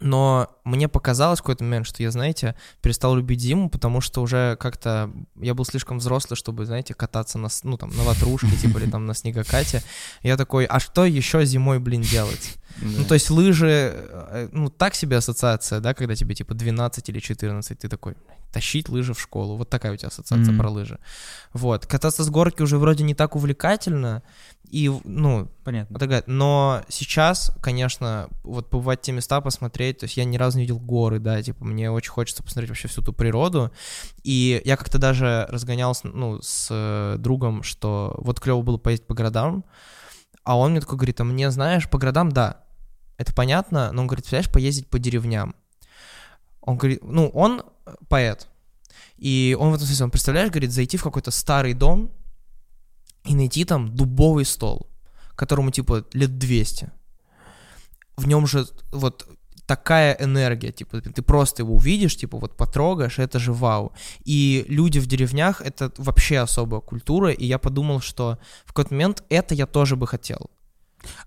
Но 0.00 0.48
мне 0.64 0.88
показалось 0.88 1.40
в 1.40 1.42
какой-то 1.42 1.62
момент, 1.62 1.86
что 1.86 2.02
я, 2.02 2.10
знаете, 2.10 2.54
перестал 2.80 3.14
любить 3.16 3.40
зиму, 3.40 3.68
потому 3.68 4.00
что 4.00 4.22
уже 4.22 4.56
как-то 4.56 5.10
я 5.36 5.54
был 5.54 5.64
слишком 5.66 5.98
взрослый, 5.98 6.36
чтобы, 6.36 6.64
знаете, 6.64 6.94
кататься 6.94 7.38
на, 7.38 7.48
ну, 7.64 7.76
там, 7.76 7.90
на 7.90 8.02
ватрушке, 8.04 8.56
типа, 8.56 8.78
или 8.78 8.90
там 8.90 9.04
на 9.04 9.14
снегокате. 9.14 9.82
Я 10.22 10.36
такой, 10.36 10.64
а 10.64 10.80
что 10.80 11.04
еще 11.04 11.44
зимой, 11.44 11.78
блин, 11.78 12.00
делать? 12.00 12.56
Ну, 12.80 13.04
то 13.04 13.14
есть 13.14 13.30
лыжи, 13.30 13.92
э, 13.94 14.48
ну, 14.52 14.70
так 14.70 14.94
себе 14.94 15.18
ассоциация, 15.18 15.80
да, 15.80 15.92
когда 15.92 16.14
тебе, 16.14 16.34
типа, 16.34 16.54
12 16.54 17.08
или 17.10 17.18
14, 17.18 17.78
ты 17.78 17.88
такой, 17.88 18.14
тащить 18.52 18.88
лыжи 18.88 19.14
в 19.14 19.20
школу, 19.20 19.56
вот 19.56 19.70
такая 19.70 19.92
у 19.92 19.96
тебя 19.96 20.08
ассоциация 20.08 20.52
Мгм. 20.52 20.58
про 20.58 20.70
лыжи. 20.70 20.98
Вот, 21.52 21.86
кататься 21.86 22.24
с 22.24 22.30
горки 22.30 22.62
уже 22.62 22.78
вроде 22.78 23.04
не 23.04 23.14
так 23.14 23.36
увлекательно, 23.36 24.22
и, 24.70 24.90
ну, 25.04 25.48
Понятно. 25.64 25.98
такая, 25.98 26.22
но 26.26 26.82
сейчас, 26.88 27.52
конечно, 27.60 28.28
вот 28.44 28.70
побывать 28.70 29.00
в 29.00 29.02
те 29.02 29.12
места, 29.12 29.40
посмотреть, 29.40 29.98
то 29.98 30.04
есть 30.04 30.16
я 30.16 30.24
ни 30.24 30.36
разу 30.36 30.58
не 30.58 30.64
видел 30.64 30.78
горы, 30.78 31.18
да, 31.18 31.42
типа, 31.42 31.64
мне 31.64 31.90
очень 31.90 32.10
хочется 32.10 32.42
посмотреть 32.42 32.70
вообще 32.70 32.88
всю 32.88 33.02
ту 33.02 33.12
природу, 33.12 33.72
и 34.22 34.62
я 34.64 34.76
как-то 34.76 34.98
даже 34.98 35.46
разгонялся, 35.50 36.08
ну, 36.08 36.40
с 36.40 36.68
э, 36.70 37.16
другом, 37.18 37.62
что 37.62 38.14
вот 38.18 38.40
клево 38.40 38.62
было 38.62 38.78
поездить 38.78 39.06
по 39.06 39.14
городам, 39.14 39.64
а 40.44 40.56
он 40.56 40.72
мне 40.72 40.80
такой 40.80 40.96
говорит, 40.98 41.20
а 41.20 41.24
мне, 41.24 41.50
знаешь, 41.50 41.88
по 41.88 41.98
городам, 41.98 42.30
да, 42.30 42.64
это 43.18 43.34
понятно, 43.34 43.92
но 43.92 44.00
он 44.02 44.06
говорит, 44.06 44.24
представляешь, 44.24 44.50
поездить 44.50 44.88
по 44.88 44.98
деревням. 44.98 45.54
Он 46.62 46.76
говорит, 46.78 47.00
ну, 47.02 47.28
он 47.28 47.62
поэт, 48.08 48.48
и 49.16 49.56
он 49.58 49.70
в 49.70 49.74
этом 49.74 49.86
смысле, 49.86 50.04
он, 50.04 50.10
представляешь, 50.10 50.50
говорит, 50.50 50.72
зайти 50.72 50.96
в 50.96 51.02
какой-то 51.02 51.30
старый 51.30 51.74
дом 51.74 52.10
и 53.24 53.34
найти 53.34 53.64
там 53.64 53.94
дубовый 53.94 54.44
стол, 54.44 54.88
которому 55.36 55.70
типа 55.70 56.06
лет 56.14 56.38
200. 56.38 56.90
В 58.16 58.26
нем 58.26 58.46
же 58.46 58.66
вот 58.92 59.28
такая 59.66 60.16
энергия, 60.18 60.72
типа 60.72 61.00
ты 61.00 61.22
просто 61.22 61.62
его 61.62 61.74
увидишь, 61.74 62.16
типа 62.16 62.38
вот 62.38 62.56
потрогаешь, 62.56 63.18
это 63.18 63.38
же 63.38 63.52
вау. 63.52 63.92
И 64.24 64.64
люди 64.68 64.98
в 64.98 65.06
деревнях 65.06 65.60
это 65.60 65.92
вообще 65.98 66.38
особая 66.38 66.80
культура, 66.80 67.30
и 67.30 67.44
я 67.44 67.58
подумал, 67.58 68.00
что 68.00 68.38
в 68.64 68.72
какой-то 68.72 68.94
момент 68.94 69.22
это 69.28 69.54
я 69.54 69.66
тоже 69.66 69.96
бы 69.96 70.06
хотел. 70.06 70.50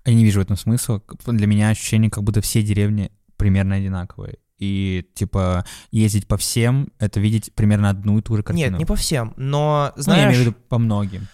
Я 0.04 0.14
не 0.14 0.24
вижу 0.24 0.40
в 0.40 0.42
этом 0.42 0.56
смысла. 0.56 1.02
Для 1.26 1.46
меня 1.46 1.70
ощущение, 1.70 2.10
как 2.10 2.22
будто 2.22 2.40
все 2.40 2.62
деревни 2.62 3.10
примерно 3.36 3.76
одинаковые. 3.76 4.38
И, 4.64 5.04
типа, 5.14 5.64
ездить 5.92 6.26
по 6.26 6.36
всем— 6.36 6.88
это 6.98 7.20
видеть 7.20 7.52
примерно 7.54 7.90
одну 7.90 8.18
и 8.18 8.22
ту 8.22 8.36
же 8.36 8.42
картину. 8.42 8.70
Нет, 8.70 8.78
не 8.78 8.86
по 8.86 8.96
всем, 8.96 9.34
но 9.36 9.92
Ну, 9.94 9.98
я 9.98 10.02
знаешь, 10.02 10.24
имею 10.34 10.38
в 10.38 10.46
виду 10.46 10.56
по 10.68 10.78
многим. 10.78 11.26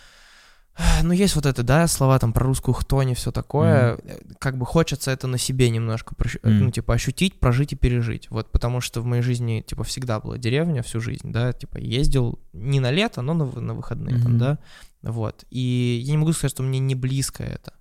Ну, 1.02 1.12
есть 1.12 1.34
вот 1.36 1.46
это, 1.46 1.62
да, 1.62 1.86
слова 1.86 2.18
там 2.18 2.32
про 2.32 2.44
русскую 2.46 2.74
хтонь 2.74 3.10
и 3.10 3.14
все 3.14 3.30
такое. 3.30 3.98
Э, 4.02 4.18
Как 4.38 4.56
бы 4.56 4.64
хочется 4.66 5.10
это 5.10 5.26
на 5.26 5.38
себе 5.38 5.70
немножко, 5.70 6.14
Мгм. 6.42 6.58
ну, 6.64 6.70
типа, 6.70 6.94
ощутить, 6.94 7.38
прожить 7.38 7.72
и 7.72 7.76
пережить. 7.76 8.30
Вот, 8.30 8.50
потому 8.50 8.80
что 8.80 9.00
в 9.00 9.04
моей 9.04 9.22
жизни, 9.22 9.62
типа, 9.66 9.84
всегда 9.84 10.20
была 10.20 10.38
деревня 10.38 10.82
всю 10.82 11.00
жизнь, 11.00 11.30
да, 11.32 11.52
типа, 11.52 11.78
ездил 11.78 12.38
не 12.52 12.80
на 12.80 12.90
лето, 12.90 13.22
но 13.22 13.34
на, 13.34 13.44
на 13.44 13.74
выходные 13.74 14.16
там, 14.18 14.32
Мгм. 14.32 14.38
да, 14.38 14.58
вот. 15.02 15.44
И 15.50 16.00
я 16.04 16.12
не 16.12 16.18
могу 16.18 16.32
сказать, 16.32 16.52
что 16.52 16.62
мне 16.62 16.78
не 16.78 16.94
близко 16.94 17.42
это. 17.42 17.72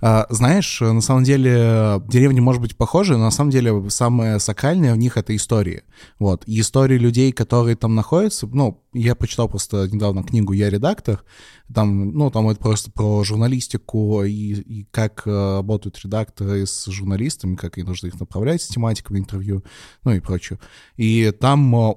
А, 0.00 0.26
знаешь, 0.30 0.80
на 0.80 1.00
самом 1.00 1.24
деле 1.24 2.02
деревни 2.08 2.40
может 2.40 2.60
быть 2.60 2.76
похожи, 2.76 3.12
но 3.16 3.24
на 3.24 3.30
самом 3.30 3.50
деле 3.50 3.88
самое 3.90 4.38
сакральное 4.40 4.94
в 4.94 4.98
них 4.98 5.16
это 5.16 5.34
истории. 5.36 5.82
Вот. 6.18 6.42
И 6.46 6.60
истории 6.60 6.98
людей, 6.98 7.32
которые 7.32 7.76
там 7.76 7.94
находятся, 7.94 8.46
ну, 8.46 8.82
я 8.92 9.14
почитал 9.14 9.48
просто 9.48 9.88
недавно 9.88 10.22
книгу 10.22 10.52
«Я 10.52 10.70
редактор», 10.70 11.24
там, 11.72 12.12
ну, 12.12 12.30
там 12.30 12.48
это 12.48 12.60
просто 12.60 12.90
про 12.90 13.24
журналистику 13.24 14.22
и, 14.24 14.30
и 14.30 14.84
как 14.90 15.22
э, 15.26 15.56
работают 15.56 15.98
редакторы 16.04 16.66
с 16.66 16.86
журналистами, 16.86 17.56
как 17.56 17.78
им 17.78 17.86
нужно 17.86 18.08
их 18.08 18.20
направлять 18.20 18.62
с 18.62 18.68
тематиками 18.68 19.18
интервью, 19.18 19.64
ну 20.04 20.12
и 20.12 20.20
прочее. 20.20 20.58
И 20.96 21.30
там 21.30 21.74
э, 21.74 21.94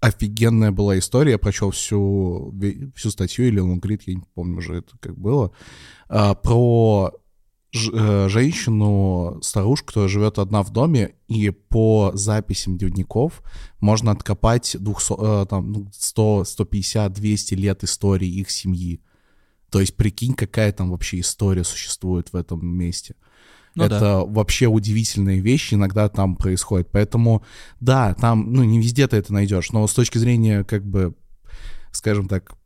офигенная 0.00 0.72
была 0.72 0.98
история, 0.98 1.32
я 1.32 1.38
прочел 1.38 1.70
всю, 1.70 2.54
всю 2.94 3.10
статью, 3.10 3.46
или 3.46 3.60
он 3.60 3.78
говорит, 3.78 4.02
я 4.06 4.14
не 4.14 4.24
помню 4.34 4.58
уже 4.58 4.76
это 4.78 4.96
как 5.00 5.18
было, 5.18 5.52
а, 6.08 6.34
про 6.34 7.12
э, 7.74 8.28
женщину, 8.28 9.38
старушку, 9.42 9.88
которая 9.88 10.08
живет 10.08 10.38
одна 10.38 10.62
в 10.62 10.70
доме, 10.70 11.14
и 11.28 11.50
по 11.50 12.12
записям 12.14 12.78
дневников 12.78 13.42
можно 13.80 14.12
откопать 14.12 14.76
200, 14.78 15.42
э, 15.42 15.46
там, 15.46 15.72
ну, 15.72 15.90
100, 15.92 16.44
150, 16.44 17.12
200 17.12 17.54
лет 17.54 17.84
истории 17.84 18.28
их 18.28 18.50
семьи. 18.50 19.02
То 19.70 19.80
есть 19.80 19.96
прикинь, 19.96 20.34
какая 20.34 20.72
там 20.72 20.90
вообще 20.90 21.20
история 21.20 21.64
существует 21.64 22.32
в 22.32 22.36
этом 22.36 22.66
месте. 22.66 23.16
Ну 23.76 23.84
это 23.84 24.00
да. 24.00 24.24
вообще 24.24 24.66
удивительные 24.66 25.40
вещи 25.40 25.74
иногда 25.74 26.08
там 26.08 26.34
происходят. 26.36 26.88
Поэтому, 26.90 27.42
да, 27.80 28.14
там, 28.14 28.52
ну, 28.52 28.64
не 28.64 28.78
везде 28.78 29.06
ты 29.06 29.16
это 29.16 29.32
найдешь, 29.32 29.70
но 29.70 29.86
с 29.86 29.92
точки 29.92 30.18
зрения, 30.18 30.64
как 30.64 30.84
бы, 30.84 31.14
скажем 31.92 32.26
так, 32.26 32.56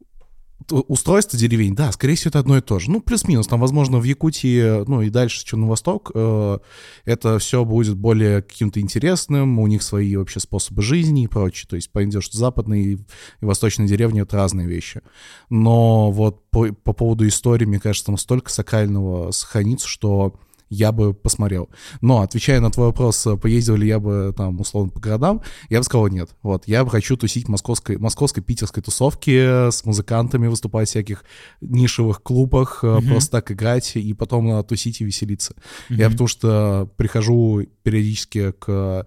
устройство 0.68 1.38
деревень, 1.38 1.74
да, 1.74 1.90
скорее 1.92 2.14
всего, 2.14 2.30
это 2.30 2.38
одно 2.38 2.58
и 2.58 2.60
то 2.60 2.78
же. 2.78 2.90
Ну, 2.90 3.00
плюс-минус. 3.00 3.46
Там, 3.46 3.60
возможно, 3.60 3.98
в 3.98 4.04
Якутии, 4.04 4.84
ну, 4.86 5.02
и 5.02 5.10
дальше, 5.10 5.44
чем 5.44 5.62
на 5.62 5.68
восток, 5.68 6.10
э, 6.14 6.58
это 7.04 7.38
все 7.38 7.64
будет 7.64 7.96
более 7.96 8.42
каким-то 8.42 8.80
интересным, 8.80 9.58
у 9.58 9.66
них 9.66 9.82
свои 9.82 10.16
вообще 10.16 10.40
способы 10.40 10.82
жизни 10.82 11.24
и 11.24 11.28
прочее. 11.28 11.66
То 11.68 11.76
есть, 11.76 11.90
понятно, 11.90 12.20
что 12.20 12.38
западные 12.38 12.84
и, 12.84 12.94
и 12.94 13.44
восточные 13.44 13.88
деревни— 13.88 14.22
это 14.22 14.36
разные 14.36 14.66
вещи. 14.66 15.00
Но 15.48 16.10
вот 16.10 16.48
по, 16.50 16.72
по 16.72 16.92
поводу 16.92 17.26
истории, 17.26 17.64
мне 17.64 17.80
кажется, 17.80 18.06
там 18.06 18.18
столько 18.18 18.50
сакрального 18.50 19.30
сохранится, 19.32 19.88
что 19.88 20.34
я 20.70 20.92
бы 20.92 21.12
посмотрел. 21.12 21.68
Но, 22.00 22.20
отвечая 22.22 22.60
на 22.60 22.70
твой 22.70 22.86
вопрос, 22.86 23.26
э, 23.26 23.36
поездил 23.36 23.76
ли 23.76 23.88
я 23.88 23.98
бы 23.98 24.32
там, 24.36 24.60
условно, 24.60 24.90
по 24.90 25.00
городам, 25.00 25.42
я 25.68 25.78
бы 25.78 25.84
сказал 25.84 26.06
нет. 26.08 26.30
Вот, 26.42 26.66
я 26.68 26.84
бы 26.84 26.90
хочу 26.90 27.16
тусить 27.16 27.48
московской, 27.48 27.98
московской, 27.98 28.42
питерской 28.42 28.82
тусовке 28.82 29.70
с 29.72 29.84
музыкантами, 29.84 30.46
выступать 30.46 30.86
в 30.88 30.90
всяких 30.92 31.24
нишевых 31.60 32.22
клубах, 32.22 32.80
э, 32.84 32.98
Мгм. 32.98 33.08
просто 33.08 33.30
так 33.32 33.50
играть 33.50 33.96
и 33.96 34.14
потом 34.14 34.50
э, 34.52 34.62
тусить 34.62 35.00
и 35.00 35.04
веселиться. 35.04 35.54
Я 35.88 36.06
Мгм. 36.06 36.12
потому 36.12 36.28
что 36.28 36.88
прихожу 36.96 37.66
периодически 37.82 38.52
к 38.52 38.64
э, 38.68 39.04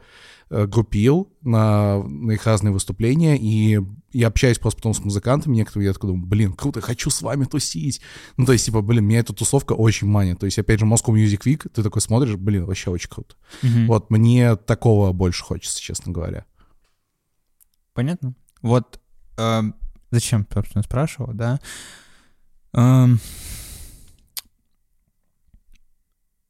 группил 0.54 1.32
на, 1.42 2.04
на 2.04 2.32
их 2.32 2.46
разные 2.46 2.72
выступления, 2.72 3.38
и 3.38 3.80
я 4.12 4.28
общаюсь 4.28 4.60
просто 4.60 4.78
потом 4.78 4.94
с 4.94 5.00
музыкантами 5.00 5.56
некоторыми, 5.56 5.88
я 5.88 5.94
такой 5.94 6.12
думаю, 6.12 6.28
блин, 6.28 6.54
круто, 6.54 6.82
хочу 6.82 7.10
с 7.10 7.22
вами 7.22 7.46
тусить. 7.46 8.02
Ну, 8.38 8.46
то 8.46 8.54
есть, 8.54 8.66
типа, 8.66 8.82
блин, 8.82 9.06
меня 9.06 9.20
эта 9.20 9.34
тусовка 9.34 9.74
очень 9.74 10.08
манит. 10.08 10.40
То 10.40 10.46
есть, 10.46 10.60
опять 10.60 10.80
же, 10.80 10.86
Moscow 10.86 11.14
Music 11.14 11.42
Week, 11.46 11.70
ты 11.70 11.82
такой 11.82 12.02
смотришь, 12.02 12.36
блин, 12.36 12.66
вообще 12.66 12.92
очень 12.92 13.10
круто. 13.10 13.36
Мгм. 13.62 13.88
Вот, 13.88 14.10
мне 14.10 14.56
такого 14.56 15.12
больше 15.12 15.44
хочется, 15.44 15.82
честно 15.82 16.12
говоря. 16.12 16.46
Понятно. 17.94 18.36
Вот 18.62 19.00
эм, 19.38 19.76
зачем, 20.12 20.48
собственно, 20.52 20.84
спрашивал, 20.84 21.34
да? 21.34 21.60
Эм, 22.74 23.20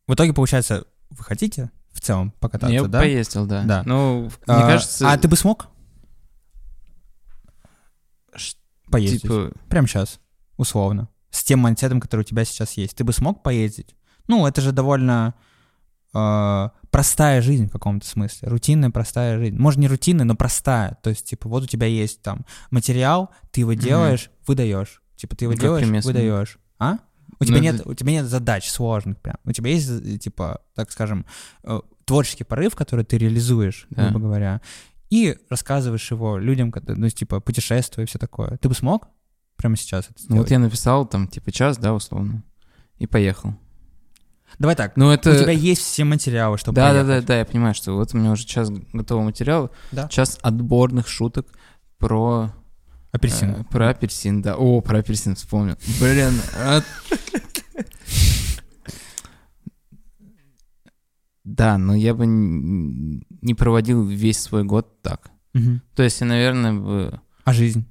в 0.07 0.13
итоге, 0.13 0.33
получается, 0.33 0.85
вы 1.09 1.23
хотите 1.23 1.71
в 1.93 2.01
целом 2.01 2.31
покататься, 2.39 2.73
Я 2.73 2.83
да? 2.83 2.99
поездил, 2.99 3.45
да. 3.45 3.63
Да. 3.63 3.83
Ну, 3.85 4.29
А, 4.47 4.57
мне 4.57 4.63
кажется, 4.73 5.09
А 5.09 5.17
ты 5.17 5.27
бы 5.27 5.35
смог? 5.37 5.67
Ш- 8.35 8.57
Поездить. 8.89 9.21
типа, 9.21 9.51
Прямо 9.69 9.87
сейчас, 9.87 10.19
условно. 10.57 11.09
С 11.29 11.43
тем 11.43 11.59
мантетом, 11.59 11.99
который 11.99 12.21
у 12.21 12.25
тебя 12.25 12.45
сейчас 12.45 12.73
есть. 12.73 12.95
Ты 12.95 13.03
бы 13.03 13.13
смог 13.13 13.41
поездить? 13.43 13.95
Ну, 14.27 14.45
это 14.45 14.61
же 14.61 14.71
довольно 14.71 15.33
э, 16.13 16.69
простая 16.91 17.41
жизнь 17.41 17.67
в 17.67 17.71
каком-то 17.71 18.05
смысле. 18.07 18.49
Рутинная, 18.49 18.91
простая 18.91 19.37
жизнь. 19.39 19.57
Может, 19.57 19.79
не 19.79 19.87
рутинная, 19.87 20.25
но 20.25 20.35
простая. 20.35 20.97
То 21.01 21.09
есть, 21.09 21.25
типа, 21.25 21.49
вот 21.49 21.63
у 21.63 21.67
тебя 21.67 21.87
есть 21.87 22.21
там 22.21 22.45
материал, 22.69 23.31
ты 23.51 23.61
его 23.61 23.73
делаешь, 23.73 24.29
выдаешь. 24.45 25.01
Типа, 25.15 25.35
ты 25.35 25.45
его 25.45 25.53
как 25.53 25.61
делаешь, 25.61 26.05
выдаешь. 26.05 26.57
А? 26.79 26.97
У 27.39 27.45
тебя, 27.45 27.59
нет, 27.59 27.75
это- 27.75 27.89
у 27.89 27.93
тебя 27.93 28.11
нет 28.11 28.25
задач 28.25 28.69
сложных 28.69 29.19
прям. 29.21 29.37
У 29.45 29.51
тебя 29.51 29.71
есть, 29.71 29.89
э, 29.89 30.17
типа, 30.17 30.61
так 30.75 30.91
скажем, 30.91 31.25
э, 31.63 31.79
творческий 32.05 32.43
порыв, 32.43 32.75
который 32.75 33.05
ты 33.05 33.17
реализуешь, 33.17 33.87
Да. 33.89 34.09
грубо 34.09 34.19
говоря, 34.27 34.61
и 35.09 35.37
рассказываешь 35.49 36.09
его 36.11 36.37
людям, 36.37 36.73
ну, 36.87 37.09
типа, 37.09 37.39
путешествуя 37.39 38.05
и 38.05 38.07
все 38.07 38.19
такое. 38.19 38.57
Ты 38.57 38.67
бы 38.69 38.75
смог 38.75 39.07
прямо 39.57 39.75
сейчас 39.77 40.05
это 40.05 40.15
ну, 40.19 40.23
сделать? 40.25 40.41
вот 40.41 40.51
я 40.51 40.59
написал 40.59 41.05
там, 41.05 41.27
типа, 41.27 41.51
час, 41.51 41.77
да, 41.77 41.93
условно, 41.93 42.43
и 42.97 43.07
поехал. 43.07 43.53
Давай 44.59 44.75
так, 44.75 44.97
Ну, 44.97 45.09
это... 45.09 45.31
у 45.31 45.35
тебя 45.35 45.51
есть 45.51 45.81
все 45.81 46.03
материалы, 46.03 46.57
чтобы 46.59 46.75
Да, 46.75 46.93
да, 46.93 46.99
да, 47.01 47.07
поехать. 47.07 47.25
да, 47.27 47.37
я 47.39 47.45
понимаю, 47.45 47.73
что 47.73 47.93
вот 47.93 48.13
у 48.13 48.17
меня 48.17 48.31
уже 48.31 48.45
час 48.45 48.69
готового 48.93 49.25
материала, 49.25 49.71
Да. 49.91 50.07
час 50.09 50.37
отборных 50.41 51.07
шуток 51.07 51.47
про... 51.97 52.51
Апельсин. 53.13 53.51
э, 53.51 53.63
про 53.65 53.89
апельсин, 53.91 54.41
да. 54.41 54.57
О, 54.57 54.81
про 54.81 54.97
апельсин 54.99 55.35
вспомнил. 55.35 55.77
Блин, 56.01 56.33
а- 56.57 56.81
Да, 61.43 61.77
но 61.77 61.93
я 61.93 62.13
бы 62.13 62.25
не 62.25 63.53
проводил 63.53 64.05
весь 64.05 64.39
свой 64.39 64.63
год 64.63 65.01
так. 65.01 65.29
То 65.95 66.03
есть 66.03 66.21
наверное, 66.21 66.73
бы 66.73 67.21
А 67.43 67.53
жизнь? 67.53 67.85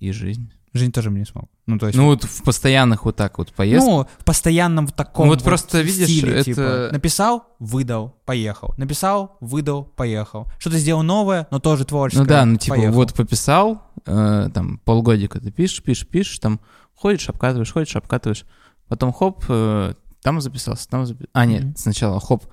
и 0.00 0.10
жизнь. 0.12 0.52
Жизнь 0.78 0.92
тоже 0.92 1.10
бы 1.10 1.18
не 1.18 1.24
смог. 1.24 1.50
Ну, 1.66 1.78
то 1.78 1.86
есть... 1.86 1.98
Ну 1.98 2.06
вот 2.06 2.24
в 2.24 2.42
постоянных 2.42 3.04
вот 3.04 3.16
так 3.16 3.38
вот 3.38 3.52
поездках. 3.52 3.88
Ну, 3.92 4.06
в 4.18 4.24
постоянном 4.24 4.86
в 4.86 4.92
таком 4.92 5.26
Ну, 5.26 5.34
вот 5.34 5.42
просто, 5.42 5.80
видишь, 5.80 6.08
стиле, 6.08 6.32
это- 6.34 6.44
типа, 6.44 6.88
написал, 6.92 7.44
выдал, 7.58 8.16
поехал. 8.24 8.74
Написал, 8.78 9.36
выдал, 9.40 9.84
поехал. 9.84 10.46
Что-то 10.58 10.78
сделал 10.78 11.02
новое, 11.02 11.46
но 11.50 11.58
тоже 11.58 11.84
творческое. 11.84 12.22
Ну 12.22 12.28
да, 12.28 12.44
ну 12.44 12.56
типа 12.56 12.76
поехал. 12.76 12.94
вот 12.94 13.14
пописал, 13.14 13.82
э, 14.06 14.48
там 14.54 14.78
полгодика 14.78 15.40
ты 15.40 15.50
пишешь, 15.50 15.82
пишешь, 15.82 16.06
пишешь, 16.08 16.38
там 16.38 16.60
ходишь, 16.94 17.28
обкатываешь, 17.28 17.72
ходишь, 17.72 17.96
обкатываешь, 17.96 18.44
потом 18.88 19.12
хоп, 19.12 19.44
э, 19.48 19.94
там 20.22 20.40
записался, 20.40 20.88
там 20.88 21.06
записался. 21.06 21.30
А, 21.32 21.44
нет, 21.44 21.64
Мгм. 21.64 21.76
сначала 21.76 22.20
хоп, 22.20 22.44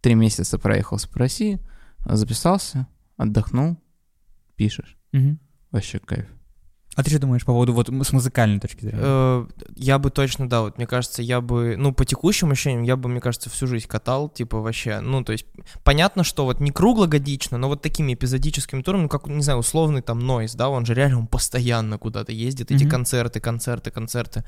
три 0.00 0.14
месяца 0.14 0.58
проехался 0.58 1.08
по 1.08 1.18
России, 1.18 1.60
записался, 2.04 2.86
отдохнул, 3.16 3.76
пишешь. 4.56 4.96
Мгм. 5.12 5.38
Вообще 5.70 5.98
кайф. 5.98 6.26
А 6.96 7.02
ты 7.02 7.10
что 7.10 7.18
думаешь 7.18 7.44
по 7.44 7.52
поводу 7.52 7.72
вот 7.72 7.88
с 7.88 8.12
музыкальной 8.12 8.60
точки 8.60 8.82
зрения? 8.82 9.00
Э, 9.02 9.46
Я 9.76 9.98
бы 9.98 10.10
точно, 10.10 10.48
да, 10.48 10.62
вот 10.62 10.78
мне 10.78 10.86
кажется, 10.86 11.22
я 11.22 11.40
бы, 11.40 11.74
ну, 11.76 11.92
по 11.92 12.04
текущим 12.04 12.52
ощущениям, 12.52 12.82
я 12.82 12.96
бы, 12.96 13.08
мне 13.08 13.20
кажется, 13.20 13.50
всю 13.50 13.66
жизнь 13.66 13.86
катал, 13.86 14.28
типа, 14.28 14.60
вообще, 14.60 15.00
ну, 15.00 15.24
то 15.24 15.32
есть, 15.32 15.46
понятно, 15.82 16.22
что 16.22 16.44
вот 16.44 16.60
не 16.60 16.70
круглогодично, 16.70 17.58
но 17.58 17.68
вот 17.68 17.82
такими 17.82 18.14
эпизодическими 18.14 18.82
турами, 18.82 19.02
ну, 19.02 19.08
как, 19.08 19.26
не 19.26 19.42
знаю, 19.42 19.58
условный 19.58 20.02
там 20.02 20.20
Нойз, 20.20 20.54
да, 20.54 20.68
он 20.68 20.86
же 20.86 20.94
реально, 20.94 21.20
он 21.20 21.26
постоянно 21.26 21.98
куда-то 21.98 22.32
ездит, 22.32 22.70
эти 22.70 22.84
концерты, 22.88 23.40
концерты, 23.40 23.90
концерты, 23.90 24.44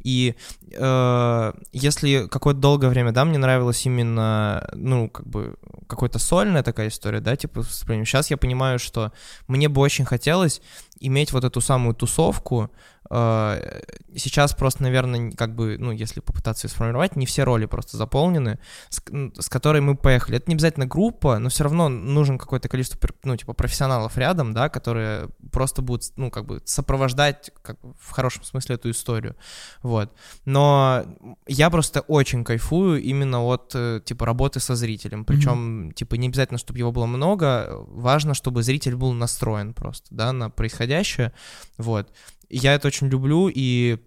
и 0.00 0.36
э, 0.72 1.52
если 1.72 2.28
какое-то 2.28 2.60
долгое 2.60 2.88
время, 2.88 3.12
да, 3.12 3.24
мне 3.24 3.38
нравилось 3.38 3.84
именно, 3.86 4.68
ну, 4.74 5.08
как 5.08 5.26
бы, 5.26 5.56
какой-то 5.88 6.18
сольная 6.18 6.62
такая 6.62 6.88
история, 6.88 7.20
да, 7.20 7.34
типа, 7.36 7.64
сейчас 7.64 8.30
я 8.30 8.36
понимаю, 8.36 8.78
что 8.78 9.12
мне 9.48 9.68
бы 9.68 9.80
очень 9.80 10.04
хотелось 10.04 10.60
иметь 11.00 11.32
вот 11.32 11.44
эту 11.44 11.60
самую 11.60 11.94
тусовку. 11.94 12.70
Э, 13.10 13.80
Сейчас 14.16 14.54
просто, 14.54 14.82
наверное, 14.82 15.32
как 15.32 15.54
бы, 15.54 15.76
ну, 15.78 15.92
если 15.92 16.20
попытаться 16.20 16.66
ее 16.66 16.70
сформировать, 16.70 17.14
не 17.14 17.26
все 17.26 17.44
роли 17.44 17.66
просто 17.66 17.96
заполнены, 17.96 18.58
с, 18.88 19.02
с 19.38 19.48
которой 19.48 19.80
мы 19.80 19.96
поехали. 19.96 20.38
Это 20.38 20.50
не 20.50 20.54
обязательно 20.54 20.86
группа, 20.86 21.38
но 21.38 21.50
все 21.50 21.64
равно 21.64 21.88
нужен 21.88 22.38
какое-то 22.38 22.68
количество, 22.68 22.98
ну, 23.22 23.36
типа, 23.36 23.52
профессионалов 23.52 24.16
рядом, 24.16 24.54
да, 24.54 24.70
которые 24.70 25.28
просто 25.52 25.82
будут, 25.82 26.04
ну, 26.16 26.30
как 26.30 26.46
бы 26.46 26.62
сопровождать, 26.64 27.50
как 27.62 27.78
бы, 27.80 27.94
в 28.00 28.10
хорошем 28.10 28.44
смысле, 28.44 28.76
эту 28.76 28.90
историю. 28.90 29.36
Вот. 29.82 30.12
Но 30.46 31.04
я 31.46 31.68
просто 31.70 32.00
очень 32.00 32.44
кайфую 32.44 33.02
именно 33.02 33.44
от, 33.44 33.72
э, 33.74 34.00
типа, 34.04 34.24
работы 34.24 34.58
со 34.58 34.74
зрителем. 34.74 35.24
Причем, 35.24 35.92
типа, 35.92 36.14
не 36.14 36.28
обязательно, 36.28 36.58
чтобы 36.58 36.78
его 36.78 36.92
было 36.92 37.06
много, 37.06 37.84
важно, 37.88 38.32
чтобы 38.32 38.62
зритель 38.62 38.96
был 38.96 39.12
настроен 39.12 39.74
просто, 39.74 40.06
да, 40.10 40.32
на 40.32 40.50
происходящее. 40.50 41.32
Вот. 41.76 42.10
Я 42.48 42.74
это 42.74 42.88
очень 42.88 43.08
люблю, 43.08 43.50
и 43.52 43.98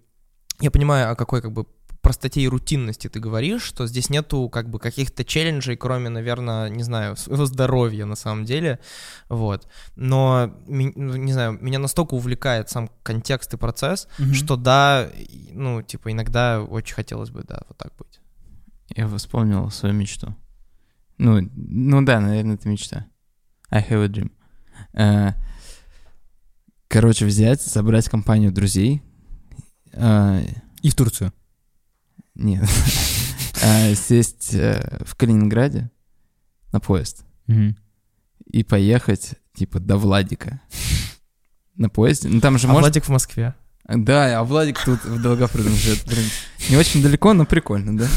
я 0.60 0.72
понимаю, 0.72 1.12
о 1.12 1.16
какой, 1.16 1.42
как 1.42 1.52
бы, 1.52 1.66
простоте 2.02 2.42
и 2.42 2.48
рутинности 2.48 3.08
ты 3.08 3.20
говоришь, 3.20 3.62
что 3.62 3.86
здесь 3.86 4.10
нету 4.10 4.50
как 4.50 4.70
бы 4.70 4.80
каких-то 4.80 5.24
челленджей, 5.24 5.78
кроме, 5.78 6.10
наверное, 6.10 6.68
не 6.70 6.84
знаю, 6.84 7.16
своего 7.18 7.46
здоровья 7.46 8.06
на 8.06 8.16
самом 8.16 8.46
деле, 8.46 8.80
вот. 9.30 9.68
Но, 9.96 10.52
ну, 10.68 11.16
не 11.16 11.34
знаю, 11.34 11.60
меня 11.62 11.80
настолько 11.80 12.16
увлекает 12.16 12.70
сам 12.70 12.89
контекст 13.04 13.54
и 13.54 13.58
процесс, 13.58 14.08
Мгм. 14.18 14.34
что 14.34 14.56
да, 14.56 15.10
ну, 15.52 15.82
типа, 15.82 16.12
иногда 16.12 16.62
очень 16.62 16.96
хотелось 16.96 17.30
бы, 17.30 17.44
да, 17.48 17.62
вот 17.68 17.78
так 17.78 17.94
быть. 17.98 18.20
Я 18.96 19.08
вспомнил 19.08 19.70
свою 19.70 19.96
мечту. 19.96 20.36
Ну, 21.18 21.39
ну 21.56 22.02
да, 22.04 22.20
наверное, 22.20 22.56
это 22.56 22.68
мечта. 22.68 23.06
I 23.70 23.86
have 23.88 24.04
a 24.04 24.08
dream. 24.08 24.32
Э, 24.94 25.34
Короче, 26.92 27.26
взять, 27.26 27.62
собрать 27.62 28.10
компанию 28.10 28.52
друзей. 28.52 29.02
э, 29.94 30.44
И 30.82 30.89
в 30.89 30.96
Турцию. 30.96 31.32
Нет. 32.36 32.70
Э, 33.64 33.96
Сесть 34.10 34.54
э, 34.54 35.00
в 35.06 35.16
Калининграде 35.16 35.89
на 36.74 36.82
поезд 36.82 37.24
и 38.46 38.64
поехать, 38.66 39.36
типа, 39.54 39.80
до 39.80 39.96
Владика. 39.96 40.60
На 41.76 41.88
поезде. 41.88 42.28
Ну, 42.28 42.42
там 42.42 42.58
же 42.58 42.68
А 42.68 42.72
можно... 42.72 42.82
Владик 42.82 43.06
в 43.06 43.10
Москве. 43.10 43.56
Да, 43.88 44.39
а 44.39 44.44
Владик 44.44 44.84
тут 44.84 45.02
в 45.06 45.22
Долгопрудном 45.22 45.74
живет. 45.76 46.04
Блин, 46.06 46.26
не 46.70 46.76
очень 46.76 47.02
далеко, 47.02 47.32
но 47.32 47.46
прикольно, 47.46 47.98
да? 47.98 48.08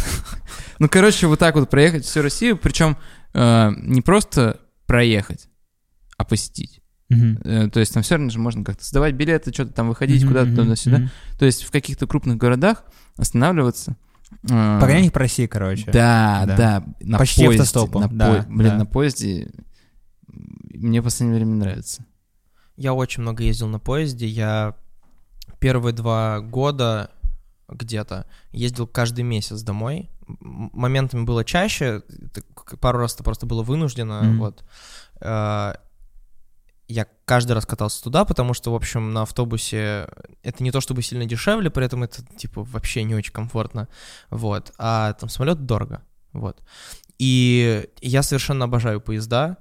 Ну, 0.80 0.88
короче, 0.88 1.28
вот 1.28 1.38
так 1.38 1.54
вот 1.54 1.70
проехать 1.70 2.04
всю 2.04 2.22
Россию, 2.22 2.56
причем 2.56 2.96
э, 3.34 3.70
не 3.82 4.02
просто 4.02 4.60
проехать, 4.86 5.48
а 6.16 6.24
посетить. 6.24 6.80
Э, 7.10 7.68
то 7.70 7.80
есть 7.80 7.92
там 7.94 8.02
все 8.02 8.16
равно 8.16 8.30
же 8.30 8.38
можно 8.38 8.64
как-то 8.64 8.84
сдавать 8.84 9.14
билеты, 9.14 9.52
что-то 9.52 9.72
там 9.72 9.88
выходить 9.88 10.22
Мгм, 10.22 10.28
куда-то 10.32 10.56
туда-сюда. 10.56 10.98
мгм. 10.98 11.10
То 11.38 11.44
есть 11.46 11.62
в 11.64 11.70
каких-то 11.70 12.06
крупных 12.06 12.36
городах 12.38 12.84
останавливаться. 13.16 13.96
э, 14.50 14.78
Погонять 14.80 15.12
по 15.12 15.20
России, 15.20 15.46
короче. 15.46 15.90
Да, 15.92 16.44
Да. 16.46 16.56
да, 16.56 16.84
на 17.00 17.18
Почти 17.18 17.44
поезде. 17.44 17.62
автостопом, 17.62 18.02
на 18.02 18.08
да, 18.08 18.42
по- 18.42 18.48
Блин, 18.52 18.70
да. 18.70 18.78
на 18.78 18.86
поезде 18.86 19.50
мне 20.26 21.00
в 21.00 21.04
последнее 21.04 21.36
время 21.38 21.54
нравится. 21.54 22.04
Я 22.76 22.94
очень 22.94 23.22
много 23.22 23.44
ездил 23.44 23.68
на 23.68 23.78
поезде. 23.78 24.26
Я 24.26 24.74
первые 25.60 25.92
два 25.94 26.40
года 26.40 27.10
где-то 27.68 28.26
ездил 28.50 28.86
каждый 28.88 29.22
месяц 29.22 29.62
домой. 29.62 30.10
Моментами 30.26 31.24
было 31.24 31.44
чаще, 31.44 32.02
пару 32.80 32.98
раз 32.98 33.14
это 33.14 33.22
просто 33.22 33.46
было 33.46 33.62
вынуждено. 33.62 34.22
Мгм. 34.22 34.38
Вот. 34.40 34.64
Я 36.86 37.06
каждый 37.24 37.52
раз 37.52 37.64
катался 37.64 38.02
туда, 38.02 38.24
потому 38.24 38.52
что, 38.52 38.70
в 38.72 38.74
общем, 38.74 39.12
на 39.12 39.22
автобусе 39.22 40.08
это 40.42 40.62
не 40.62 40.70
то 40.70 40.80
чтобы 40.80 41.02
сильно 41.02 41.24
дешевле, 41.24 41.70
при 41.70 41.86
этом 41.86 42.02
это, 42.02 42.22
типа, 42.36 42.62
вообще 42.62 43.04
не 43.04 43.14
очень 43.14 43.32
комфортно. 43.32 43.88
Вот. 44.30 44.72
А 44.78 45.14
там 45.14 45.28
самолет 45.28 45.64
дорого. 45.64 46.02
Вот. 46.32 46.62
И 47.18 47.88
я 48.00 48.22
совершенно 48.22 48.64
обожаю 48.64 49.00
поезда. 49.00 49.58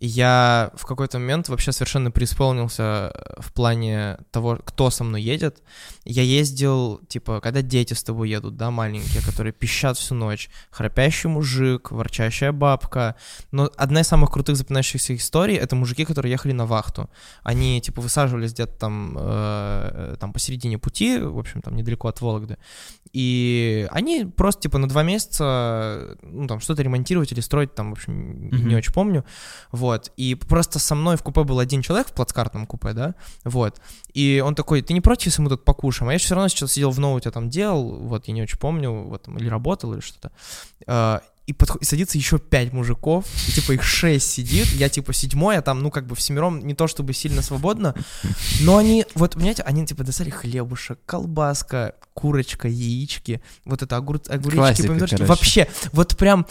Я 0.00 0.70
в 0.74 0.86
какой-то 0.86 1.18
момент 1.18 1.50
вообще 1.50 1.72
совершенно 1.72 2.10
преисполнился 2.10 3.12
э, 3.14 3.40
в 3.40 3.52
плане 3.52 4.18
того, 4.30 4.58
кто 4.64 4.88
со 4.88 5.04
мной 5.04 5.20
едет. 5.20 5.62
Я 6.04 6.22
ездил, 6.22 7.02
типа, 7.08 7.40
когда 7.42 7.60
дети 7.60 7.92
с 7.92 8.02
тобой 8.02 8.30
едут, 8.30 8.56
да, 8.56 8.70
маленькие, 8.70 9.22
которые 9.22 9.52
пищат 9.52 9.98
всю 9.98 10.14
ночь, 10.14 10.48
храпящий 10.70 11.28
мужик, 11.28 11.90
ворчащая 11.90 12.52
бабка. 12.52 13.14
Но 13.52 13.70
одна 13.76 14.00
из 14.00 14.08
самых 14.08 14.30
крутых 14.30 14.56
запоминающихся 14.56 15.14
историй— 15.14 15.56
это 15.56 15.76
мужики, 15.76 16.06
которые 16.06 16.32
ехали 16.32 16.52
на 16.52 16.64
вахту. 16.64 17.10
Они, 17.42 17.78
типа, 17.82 18.00
высаживались 18.00 18.54
где-то 18.54 18.72
там, 18.78 19.16
э, 19.20 20.16
там 20.18 20.32
посередине 20.32 20.78
пути, 20.78 21.18
в 21.18 21.38
общем, 21.38 21.60
там 21.60 21.76
недалеко 21.76 22.08
от 22.08 22.22
Вологды, 22.22 22.56
и 23.12 23.86
они 23.90 24.24
просто, 24.24 24.62
типа, 24.62 24.78
на 24.78 24.88
два 24.88 25.02
месяца, 25.02 26.16
ну, 26.22 26.46
там, 26.46 26.60
что-то 26.60 26.82
ремонтировать 26.82 27.32
или 27.32 27.40
строить, 27.40 27.74
там, 27.74 27.90
в 27.90 27.92
общем, 27.92 28.46
Мгм. 28.46 28.68
не 28.68 28.76
очень 28.76 28.94
помню, 28.94 29.24
вот, 29.72 29.89
и 30.16 30.34
просто 30.34 30.78
со 30.78 30.94
мной 30.94 31.16
в 31.16 31.22
купе 31.22 31.42
был 31.44 31.58
один 31.58 31.82
человек, 31.82 32.08
в 32.08 32.12
плацкартном 32.12 32.66
купе, 32.66 32.92
да, 32.92 33.14
вот, 33.44 33.80
и 34.12 34.42
он 34.44 34.54
такой, 34.54 34.82
ты 34.82 34.92
не 34.92 35.00
против, 35.00 35.26
если 35.26 35.42
мы 35.42 35.48
тут 35.48 35.64
покушаем? 35.64 36.08
А 36.10 36.12
я 36.12 36.18
все 36.18 36.34
равно 36.34 36.48
сейчас 36.48 36.72
сидел 36.72 36.90
в 36.90 36.98
ноуте, 36.98 37.30
там, 37.30 37.48
делал, 37.48 37.96
вот, 37.98 38.28
я 38.28 38.34
не 38.34 38.42
очень 38.42 38.58
помню, 38.58 38.90
вот, 38.92 39.28
или 39.28 39.48
работал, 39.48 39.92
или 39.92 40.00
что-то, 40.00 40.30
А, 40.86 41.22
и, 41.46 41.52
подход- 41.52 41.82
и 41.82 41.84
садится 41.84 42.16
еще 42.16 42.38
пять 42.38 42.72
мужиков, 42.72 43.24
и, 43.48 43.52
типа, 43.52 43.72
их 43.72 43.82
шесть 43.82 44.30
сидит, 44.30 44.68
я, 44.68 44.88
типа, 44.88 45.12
седьмой, 45.12 45.56
а 45.56 45.62
там, 45.62 45.82
ну, 45.82 45.90
как 45.90 46.06
бы, 46.06 46.14
всемиром 46.14 46.64
не 46.64 46.74
то 46.74 46.86
чтобы 46.86 47.12
сильно 47.12 47.42
свободно, 47.42 47.94
но 48.60 48.76
они, 48.76 49.04
вот, 49.14 49.34
понимаете, 49.34 49.62
они, 49.62 49.84
типа, 49.84 50.04
достали 50.04 50.30
хлебушек, 50.30 51.00
колбаска, 51.06 51.96
курочка, 52.14 52.68
яички, 52.68 53.40
вот 53.64 53.82
это 53.82 53.96
огур... 53.96 54.20
огуречки, 54.28 54.56
Классика, 54.58 54.88
помидорчики, 54.88 55.16
короче. 55.16 55.28
вообще, 55.28 55.68
вот 55.92 56.16
прям, 56.16 56.46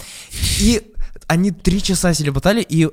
и 0.59 0.81
они 1.29 1.51
три 1.51 1.79
часа 1.79 2.11
болтали, 2.31 2.63
и 2.63 2.87
э, 2.87 2.89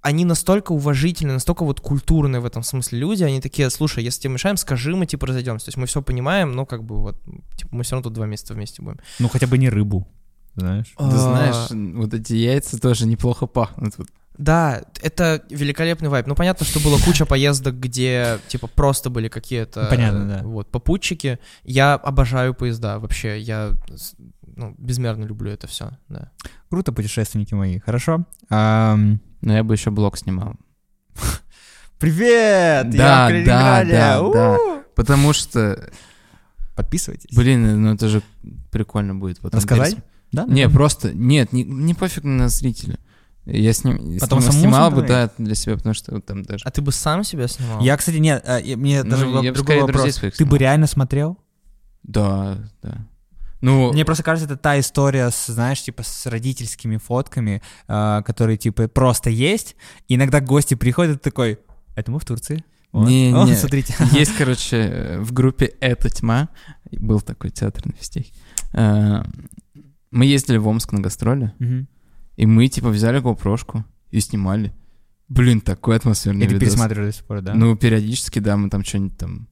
они 0.00 0.24
настолько 0.24 0.70
уважительные, 0.70 1.34
настолько 1.34 1.64
вот 1.64 1.80
культурные 1.80 2.40
в 2.40 2.46
этом 2.46 2.62
смысле 2.62 3.00
люди, 3.00 3.24
они 3.24 3.40
такие, 3.40 3.68
слушай, 3.68 4.04
если 4.04 4.22
тебе 4.22 4.34
мешаем, 4.34 4.56
скажи, 4.56 4.94
мы, 4.94 5.06
типа, 5.06 5.26
разойдемся, 5.26 5.66
то 5.66 5.68
есть 5.70 5.76
мы 5.76 5.86
все 5.86 6.00
понимаем, 6.00 6.52
но, 6.52 6.66
как 6.66 6.84
бы, 6.84 7.00
вот, 7.00 7.20
типа, 7.56 7.74
мы 7.74 7.82
все 7.82 7.96
равно 7.96 8.04
тут 8.04 8.12
два 8.12 8.26
месяца 8.26 8.54
вместе 8.54 8.80
будем. 8.80 9.00
Ну, 9.18 9.28
хотя 9.28 9.48
бы 9.48 9.58
не 9.58 9.68
рыбу, 9.68 10.06
знаешь. 10.54 10.94
Да 10.96 11.04
А, 11.04 11.10
знаешь, 11.10 11.96
вот 11.96 12.14
эти 12.14 12.34
яйца 12.34 12.80
тоже 12.80 13.08
неплохо 13.08 13.46
пахнут. 13.46 13.96
Да, 14.38 14.82
это 15.02 15.42
великолепный 15.50 16.08
вайб. 16.08 16.28
Ну, 16.28 16.36
понятно, 16.36 16.64
что 16.64 16.78
было 16.78 16.96
куча 17.04 17.26
поездок, 17.26 17.74
где, 17.74 18.38
типа, 18.46 18.68
просто 18.68 19.10
были 19.10 19.26
какие-то... 19.26 19.86
Понятно, 19.90 20.28
да. 20.28 20.40
Вот, 20.44 20.70
попутчики. 20.70 21.40
Я 21.64 21.94
обожаю 21.94 22.54
поезда 22.54 23.00
вообще. 23.00 23.38
Я, 23.40 23.72
ну, 24.60 24.74
безмерно 24.78 25.24
люблю 25.24 25.50
это 25.50 25.66
все, 25.66 25.90
да. 26.08 26.30
Круто, 26.68 26.92
путешественники 26.92 27.54
мои, 27.54 27.78
хорошо? 27.80 28.26
Ам, 28.50 29.20
Но 29.40 29.54
я 29.54 29.64
бы 29.64 29.74
еще 29.74 29.90
блог 29.90 30.16
снимал. 30.18 30.54
Привет! 31.98 32.90
Да, 32.90 33.30
я 33.30 33.42
в 33.42 33.88
да, 33.88 34.22
У! 34.22 34.32
да, 34.32 34.58
Потому 34.94 35.32
что, 35.32 35.90
Подписывайтесь. 36.74 37.34
блин, 37.36 37.82
ну 37.82 37.94
это 37.94 38.08
же 38.08 38.22
прикольно 38.70 39.14
будет. 39.14 39.40
потом 39.40 39.58
Рассказать? 39.58 39.94
перес- 39.94 40.02
Да? 40.32 40.44
Не, 40.46 40.66
да. 40.66 40.72
просто, 40.72 41.12
нет, 41.12 41.52
не, 41.52 41.62
не 41.64 41.94
пофиг 41.94 42.24
на 42.24 42.48
зрителя. 42.48 42.98
Я 43.46 43.72
с 43.72 43.84
ним 43.84 44.18
Потом 44.20 44.40
снимал, 44.40 44.42
самому 44.42 44.60
снимал 44.60 44.90
бы, 44.90 45.02
да, 45.02 45.30
для 45.38 45.54
себя, 45.54 45.76
потому 45.76 45.94
что 45.94 46.20
там 46.20 46.42
даже... 46.42 46.62
А 46.64 46.70
ты 46.70 46.82
бы 46.82 46.92
сам 46.92 47.24
себя 47.24 47.48
снимал? 47.48 47.80
Я, 47.80 47.96
кстати, 47.96 48.16
нет, 48.18 48.44
а, 48.46 48.60
мне 48.76 49.02
Ну, 49.02 49.10
даже 49.10 49.26
бы 49.26 49.50
другой 49.52 49.80
вопрос. 49.80 50.14
своих 50.14 50.36
Ты 50.36 50.44
бы 50.44 50.56
реально 50.58 50.86
смотрел? 50.86 51.38
Да, 52.02 52.58
да. 52.82 53.06
Ну, 53.60 53.92
Мне 53.92 54.04
просто 54.04 54.22
кажется, 54.22 54.46
это 54.52 54.56
та 54.60 54.78
история, 54.80 55.30
с, 55.30 55.46
знаешь, 55.46 55.82
типа 55.82 56.02
с 56.02 56.26
родительскими 56.26 56.96
фотками, 56.96 57.62
а, 57.88 58.22
которые 58.22 58.56
типа 58.56 58.88
просто 58.88 59.30
есть. 59.30 59.76
И 60.08 60.14
иногда 60.14 60.40
гости 60.40 60.74
приходят 60.74 61.16
и 61.18 61.20
такой, 61.20 61.58
это 61.94 62.10
мы 62.10 62.18
в 62.18 62.24
Турции. 62.24 62.64
Вот. 62.92 63.08
Не, 63.08 63.32
О, 63.36 63.44
не. 63.46 63.54
смотрите. 63.54 63.94
Есть, 64.12 64.36
короче, 64.36 64.76
э, 64.76 65.20
в 65.20 65.32
группе 65.32 65.66
«Это 65.80 66.08
тьма», 66.08 66.48
был 66.90 67.20
такой 67.20 67.50
театр 67.50 67.86
на 67.86 67.92
физтехе, 67.92 68.32
э, 68.72 69.22
мы 70.10 70.24
ездили 70.26 70.56
в 70.56 70.66
Омск 70.66 70.92
на 70.92 71.00
гастроли, 71.00 71.54
и 72.36 72.46
мы, 72.46 72.66
типа, 72.68 72.88
взяли 72.88 73.20
GoPro-шку 73.20 73.84
и 74.10 74.20
снимали. 74.20 74.72
Блин, 75.28 75.60
такой 75.60 75.96
атмосферный 75.96 76.46
И 76.46 76.48
видос. 76.48 76.60
пересматриваешь 76.60 77.14
до 77.14 77.18
сих 77.18 77.26
пор, 77.26 77.40
да? 77.42 77.54
Ну, 77.54 77.76
периодически, 77.76 78.40
да, 78.40 78.56
мы 78.56 78.68
там 78.70 78.82
что-нибудь 78.82 79.16
там... 79.16 79.48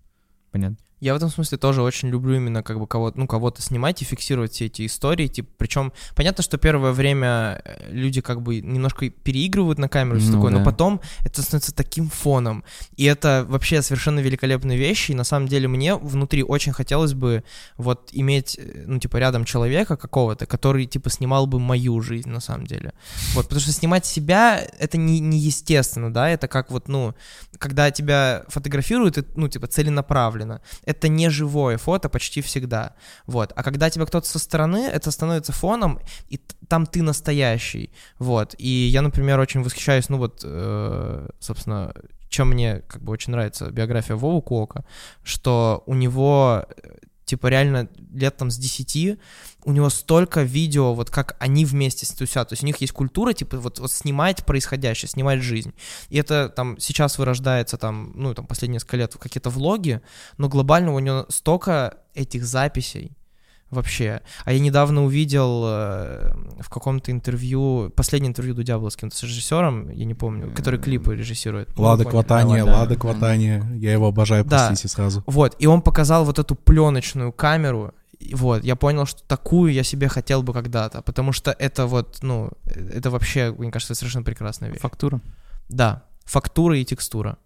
понятно. 0.50 0.78
Я 1.00 1.14
в 1.14 1.16
этом 1.16 1.30
смысле 1.30 1.58
тоже 1.58 1.82
очень 1.82 2.08
люблю 2.08 2.34
именно 2.34 2.62
как 2.62 2.78
бы 2.78 2.86
кого-то, 2.86 3.18
ну, 3.18 3.26
кого-то 3.26 3.62
снимать 3.62 4.02
и 4.02 4.04
фиксировать 4.04 4.52
все 4.52 4.66
эти 4.66 4.86
истории, 4.86 5.28
типа, 5.28 5.48
причем 5.56 5.92
понятно, 6.16 6.42
что 6.42 6.58
первое 6.58 6.92
время 6.92 7.62
э, 7.64 7.90
люди 7.90 8.20
как 8.20 8.42
бы 8.42 8.60
немножко 8.60 9.08
переигрывают 9.08 9.78
на 9.78 9.88
камеру 9.88 10.18
все 10.18 10.30
Ну 10.30 10.34
такое, 10.34 10.52
но 10.52 10.58
да. 10.58 10.64
потом 10.64 11.00
это 11.24 11.42
становится 11.42 11.74
таким 11.74 12.08
фоном, 12.08 12.64
и 12.96 13.04
это 13.04 13.46
вообще 13.48 13.82
совершенно 13.82 14.20
великолепные 14.20 14.76
вещи, 14.76 15.12
и 15.12 15.14
на 15.14 15.24
самом 15.24 15.46
деле 15.46 15.68
мне 15.68 15.94
внутри 15.94 16.42
очень 16.42 16.72
хотелось 16.72 17.14
бы 17.14 17.44
вот 17.76 18.08
иметь, 18.12 18.58
э, 18.58 18.84
ну, 18.86 18.98
типа, 18.98 19.18
рядом 19.18 19.44
человека 19.44 19.96
какого-то, 19.96 20.46
который, 20.46 20.86
типа, 20.86 21.10
снимал 21.10 21.46
бы 21.46 21.60
мою 21.60 22.00
жизнь 22.00 22.28
на 22.28 22.40
самом 22.40 22.66
деле, 22.66 22.92
вот, 23.34 23.44
потому 23.44 23.60
что 23.60 23.72
снимать 23.72 24.04
себя, 24.04 24.60
это 24.78 24.98
не, 24.98 25.20
неестественно, 25.20 26.12
да, 26.12 26.28
это 26.28 26.48
как 26.48 26.72
вот, 26.72 26.88
ну, 26.88 27.14
когда 27.58 27.90
тебя 27.92 28.44
фотографируют, 28.48 29.18
и, 29.18 29.24
ну, 29.36 29.48
типа, 29.48 29.68
целенаправленно, 29.68 30.60
это 30.88 31.08
не 31.08 31.30
живое 31.30 31.76
фото 31.76 32.08
почти 32.08 32.40
всегда. 32.40 32.94
Вот. 33.26 33.52
А 33.54 33.62
когда 33.62 33.90
тебя 33.90 34.06
кто-то 34.06 34.26
со 34.26 34.38
стороны, 34.38 34.78
это 34.78 35.10
становится 35.10 35.52
фоном, 35.52 36.00
и 36.30 36.40
там 36.68 36.86
ты 36.86 37.02
настоящий. 37.02 37.90
Вот. 38.18 38.54
И 38.58 38.68
я, 38.68 39.02
например, 39.02 39.38
очень 39.38 39.62
восхищаюсь, 39.62 40.08
ну 40.08 40.16
вот, 40.16 40.40
э, 40.44 41.28
собственно, 41.40 41.92
чем 42.30 42.48
мне 42.48 42.80
как 42.88 43.02
бы 43.02 43.12
очень 43.12 43.32
нравится 43.32 43.70
биография 43.70 44.16
Вовы 44.16 44.40
Куока, 44.40 44.84
что 45.22 45.82
у 45.84 45.94
него 45.94 46.64
э, 46.66 46.96
типа 47.26 47.48
реально 47.48 47.88
лет 48.14 48.38
там 48.38 48.50
с 48.50 48.56
10 48.56 49.18
у 49.68 49.72
него 49.72 49.90
столько 49.90 50.44
видео, 50.44 50.94
вот 50.94 51.10
как 51.10 51.36
они 51.40 51.66
вместе 51.66 52.06
тусят, 52.06 52.48
то 52.48 52.54
есть 52.54 52.62
у 52.62 52.66
них 52.66 52.78
есть 52.78 52.94
культура, 52.94 53.34
типа 53.34 53.58
вот, 53.58 53.78
вот 53.78 53.92
снимать 53.92 54.46
происходящее, 54.46 55.10
снимать 55.10 55.42
жизнь. 55.42 55.74
И 56.08 56.16
это 56.16 56.48
там 56.48 56.78
сейчас 56.78 57.18
вырождается 57.18 57.76
там, 57.76 58.12
ну 58.14 58.32
там 58.32 58.46
последние 58.46 58.76
несколько 58.76 58.96
лет 58.96 59.14
в 59.14 59.18
какие-то 59.18 59.50
влоги, 59.50 60.00
но 60.38 60.48
глобально 60.48 60.94
у 60.94 60.98
него 61.00 61.26
столько 61.28 61.98
этих 62.14 62.46
записей 62.46 63.12
вообще. 63.70 64.22
А 64.46 64.52
я 64.52 64.58
недавно 64.58 65.04
увидел 65.04 65.64
э, 65.66 66.32
в 66.60 66.70
каком-то 66.70 67.12
интервью, 67.12 67.92
последнее 67.94 68.30
интервью 68.30 68.54
Дудя 68.54 68.78
было 68.78 68.88
с 68.88 68.96
кем-то 68.96 69.14
с 69.14 69.22
режиссером, 69.22 69.90
я 69.90 70.06
не 70.06 70.14
помню, 70.14 70.50
который 70.54 70.80
клипы 70.80 71.14
режиссирует. 71.14 71.76
Ну, 71.76 71.82
Лада 71.82 72.04
поняли. 72.04 72.12
Кватания, 72.12 72.64
да. 72.64 72.78
Лада 72.78 72.96
Кватания. 72.96 73.70
Я 73.74 73.92
его 73.92 74.06
обожаю, 74.06 74.44
Да. 74.44 74.68
простите 74.68 74.88
сразу. 74.88 75.22
Вот, 75.26 75.56
и 75.58 75.66
он 75.66 75.82
показал 75.82 76.24
вот 76.24 76.38
эту 76.38 76.54
пленочную 76.54 77.32
камеру, 77.32 77.92
вот, 78.32 78.64
я 78.64 78.76
понял, 78.76 79.06
что 79.06 79.22
такую 79.24 79.72
я 79.72 79.82
себе 79.82 80.08
хотел 80.08 80.42
бы 80.42 80.52
когда-то, 80.52 81.02
потому 81.02 81.32
что 81.32 81.50
это 81.52 81.86
вот, 81.86 82.18
ну, 82.22 82.50
это 82.64 83.10
вообще, 83.10 83.54
мне 83.56 83.70
кажется, 83.70 83.94
совершенно 83.94 84.24
прекрасная 84.24 84.70
вещь. 84.70 84.80
Фактура. 84.80 85.20
Да, 85.68 86.04
фактура 86.24 86.76
и 86.78 86.84
текстура. 86.84 87.38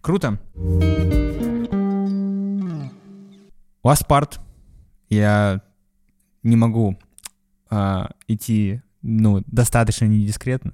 Круто. 0.00 0.38
У 3.82 3.88
вас 3.88 4.02
парт. 4.02 4.40
Я 5.08 5.60
не 6.42 6.56
могу 6.56 6.98
а, 7.70 8.10
идти, 8.26 8.82
ну, 9.02 9.42
достаточно 9.46 10.06
недискретно, 10.06 10.72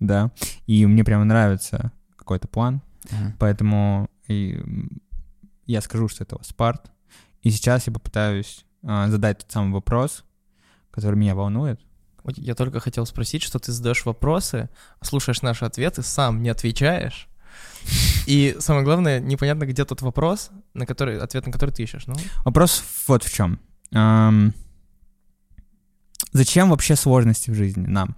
да, 0.00 0.32
и 0.66 0.86
мне 0.86 1.04
прямо 1.04 1.24
нравится 1.24 1.92
какой-то 2.16 2.48
план, 2.48 2.82
Ага. 3.10 3.34
поэтому 3.38 4.10
и, 4.26 4.60
я 5.66 5.80
скажу, 5.80 6.08
что 6.08 6.24
это 6.24 6.36
у 6.36 6.38
вас 6.38 6.52
парт, 6.52 6.90
и 7.42 7.50
сейчас 7.50 7.86
я 7.86 7.92
попытаюсь 7.92 8.64
задать 8.82 9.38
тот 9.38 9.52
самый 9.52 9.72
вопрос, 9.72 10.24
который 10.90 11.16
меня 11.16 11.34
волнует. 11.34 11.80
Я 12.36 12.54
только 12.54 12.80
хотел 12.80 13.06
спросить, 13.06 13.42
что 13.42 13.58
ты 13.58 13.72
задаешь 13.72 14.04
вопросы, 14.04 14.68
слушаешь 15.00 15.42
наши 15.42 15.64
ответы, 15.64 16.02
сам 16.02 16.42
не 16.42 16.50
отвечаешь. 16.50 17.28
И 18.26 18.56
самое 18.60 18.84
главное, 18.84 19.20
непонятно, 19.20 19.64
где 19.64 19.84
тот 19.84 20.02
вопрос, 20.02 20.50
на 20.74 20.84
который, 20.84 21.18
ответ 21.18 21.46
на 21.46 21.52
который 21.52 21.70
ты 21.70 21.82
ищешь. 21.82 22.06
Ну, 22.06 22.14
Вопрос 22.44 22.84
вот 23.06 23.24
в 23.24 23.32
чем. 23.32 23.58
Ам, 23.92 24.52
зачем 26.32 26.70
вообще 26.70 26.96
сложности 26.96 27.50
в 27.50 27.54
жизни 27.54 27.86
нам? 27.86 28.16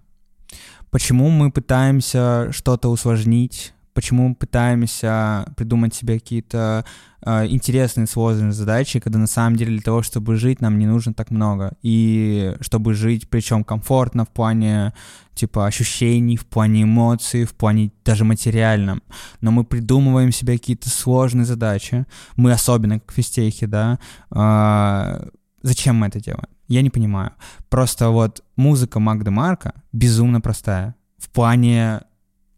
Почему 0.90 1.30
мы 1.30 1.52
пытаемся 1.52 2.48
что-то 2.50 2.88
усложнить? 2.88 3.72
Почему 4.00 4.28
мы 4.28 4.34
пытаемся 4.34 5.44
придумать 5.56 5.94
себе 5.94 6.18
какие-то 6.18 6.86
э, 7.20 7.48
интересные 7.48 8.06
сложные 8.06 8.52
задачи, 8.52 8.98
когда 8.98 9.18
на 9.18 9.26
самом 9.26 9.56
деле 9.56 9.72
для 9.72 9.82
того, 9.82 10.00
чтобы 10.00 10.36
жить, 10.36 10.62
нам 10.62 10.78
не 10.78 10.86
нужно 10.86 11.12
так 11.12 11.30
много. 11.30 11.76
И 11.82 12.56
чтобы 12.62 12.94
жить, 12.94 13.28
причем 13.28 13.62
комфортно 13.62 14.24
в 14.24 14.30
плане 14.30 14.94
типа 15.34 15.66
ощущений, 15.66 16.38
в 16.38 16.46
плане 16.46 16.84
эмоций, 16.84 17.44
в 17.44 17.52
плане 17.52 17.92
даже 18.02 18.24
материальном. 18.24 19.02
Но 19.42 19.50
мы 19.50 19.64
придумываем 19.64 20.32
себе 20.32 20.54
какие-то 20.56 20.88
сложные 20.88 21.44
задачи. 21.44 22.06
Мы 22.36 22.52
особенно 22.52 23.00
как 23.00 23.12
физтехи, 23.12 23.66
да. 23.66 23.98
а, 24.30 25.28
зачем 25.60 25.96
мы 25.96 26.06
это 26.06 26.20
делаем? 26.20 26.48
Я 26.68 26.80
не 26.80 26.88
понимаю. 26.88 27.32
Просто 27.68 28.08
вот 28.08 28.42
музыка 28.56 28.98
Магда 28.98 29.30
Марка 29.30 29.74
безумно 29.92 30.40
простая. 30.40 30.94
В 31.18 31.28
плане 31.28 32.00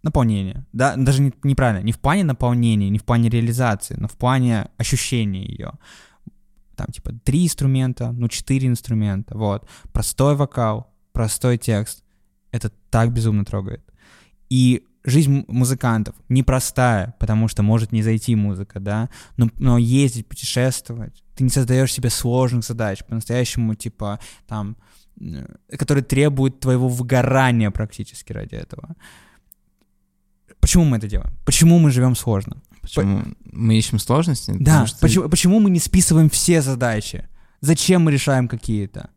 наполнения, 0.02 0.66
да, 0.72 0.96
даже 0.96 1.22
не, 1.22 1.32
неправильно, 1.42 1.84
не 1.84 1.92
в 1.92 1.98
плане 1.98 2.24
наполнения, 2.24 2.90
не 2.90 2.98
в 2.98 3.04
плане 3.04 3.28
реализации, 3.28 3.94
но 3.98 4.08
в 4.08 4.16
плане 4.16 4.68
ощущения 4.76 5.44
ее. 5.44 5.72
Там 6.76 6.86
типа 6.88 7.12
три 7.24 7.44
инструмента, 7.44 8.12
ну 8.12 8.28
четыре 8.28 8.68
инструмента, 8.68 9.36
вот. 9.36 9.68
Простой 9.92 10.34
вокал, 10.34 10.92
простой 11.12 11.58
текст. 11.58 12.02
Это 12.50 12.70
так 12.90 13.12
безумно 13.12 13.44
трогает. 13.44 13.82
И 14.50 14.84
жизнь 15.04 15.44
музыкантов 15.48 16.14
непростая, 16.28 17.14
потому 17.18 17.48
что 17.48 17.62
может 17.62 17.92
не 17.92 18.02
зайти 18.02 18.34
музыка, 18.34 18.80
да, 18.80 19.08
но, 19.36 19.48
но 19.58 19.78
ездить, 19.78 20.28
путешествовать, 20.28 21.22
ты 21.34 21.44
не 21.44 21.50
создаешь 21.50 21.92
себе 21.92 22.10
сложных 22.10 22.64
задач, 22.64 23.04
по-настоящему, 23.04 23.74
типа, 23.74 24.20
там, 24.46 24.76
которые 25.70 26.04
требуют 26.04 26.60
твоего 26.60 26.88
выгорания 26.88 27.70
практически 27.70 28.32
ради 28.32 28.54
этого. 28.54 28.96
Почему 30.62 30.84
мы 30.84 30.98
это 30.98 31.08
делаем? 31.08 31.32
Почему 31.44 31.80
мы 31.80 31.90
живем 31.90 32.14
сложно? 32.14 32.56
Почему 32.80 33.22
мы 33.52 33.76
ищем 33.76 33.98
сложности? 33.98 34.54
Да, 34.58 34.86
что... 34.86 35.00
почему, 35.00 35.28
почему 35.28 35.60
мы 35.60 35.70
не 35.70 35.80
списываем 35.80 36.30
все 36.30 36.62
задачи? 36.62 37.28
Зачем 37.60 38.02
мы 38.02 38.12
решаем 38.12 38.46
какие-то? 38.46 39.10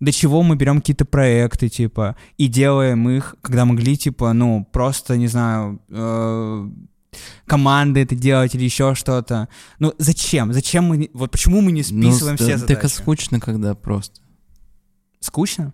До 0.00 0.12
чего 0.12 0.42
мы 0.42 0.54
берем 0.56 0.80
какие-то 0.80 1.06
проекты, 1.06 1.70
типа, 1.70 2.16
и 2.36 2.46
делаем 2.46 3.08
их, 3.08 3.36
когда 3.40 3.64
могли, 3.64 3.96
типа, 3.96 4.34
ну, 4.34 4.68
просто, 4.70 5.16
не 5.16 5.28
знаю, 5.28 5.80
э, 5.88 6.70
команды 7.46 8.00
это 8.00 8.14
делать 8.14 8.54
или 8.54 8.64
еще 8.64 8.94
что-то. 8.94 9.48
Ну, 9.78 9.94
зачем? 9.98 10.52
Зачем 10.52 10.84
мы... 10.84 11.08
Вот 11.14 11.30
почему 11.30 11.62
мы 11.62 11.72
не 11.72 11.84
Ну, 11.90 12.10
списываем 12.12 12.36
все 12.36 12.52
да- 12.52 12.58
задачи? 12.58 12.80
Так 12.80 12.90
скучно, 12.90 13.40
когда 13.40 13.74
просто. 13.74 14.20
Скучно? 15.20 15.72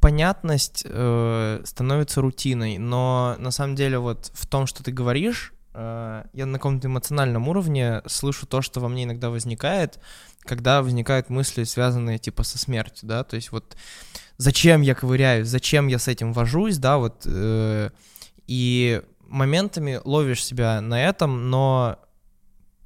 Понятность 0.00 0.82
э, 0.84 1.62
становится 1.64 2.20
рутиной, 2.20 2.78
но 2.78 3.36
на 3.38 3.50
самом 3.50 3.74
деле 3.74 3.98
вот 3.98 4.30
в 4.34 4.46
том, 4.46 4.66
что 4.66 4.82
ты 4.82 4.92
говоришь, 4.92 5.52
э, 5.74 6.24
я 6.32 6.46
на 6.46 6.58
каком-то 6.58 6.88
эмоциональном 6.88 7.48
уровне 7.48 8.02
слышу 8.06 8.46
то, 8.46 8.62
что 8.62 8.80
во 8.80 8.88
мне 8.88 9.04
иногда 9.04 9.30
возникает, 9.30 9.98
когда 10.40 10.82
возникают 10.82 11.28
мысли, 11.30 11.64
связанные 11.64 12.18
типа 12.18 12.42
со 12.42 12.58
смертью, 12.58 13.08
да, 13.08 13.24
то 13.24 13.36
есть 13.36 13.52
вот 13.52 13.76
зачем 14.36 14.82
я 14.82 14.94
ковыряюсь, 14.94 15.48
зачем 15.48 15.88
я 15.88 15.98
с 15.98 16.08
этим 16.08 16.32
вожусь, 16.32 16.78
да, 16.78 16.98
вот, 16.98 17.22
э, 17.26 17.90
и 18.46 19.02
моментами 19.20 20.00
ловишь 20.04 20.44
себя 20.44 20.80
на 20.80 21.02
этом, 21.02 21.50
но 21.50 21.98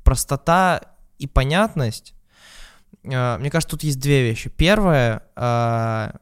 простота 0.05 0.81
и 1.19 1.27
понятность, 1.27 2.15
э, 3.05 3.39
мне 3.39 3.51
кажется, 3.51 3.77
тут 3.77 3.85
есть 3.85 4.01
две 4.01 4.23
вещи. 4.23 4.49
Первое, 4.49 5.23
э, 5.37 6.13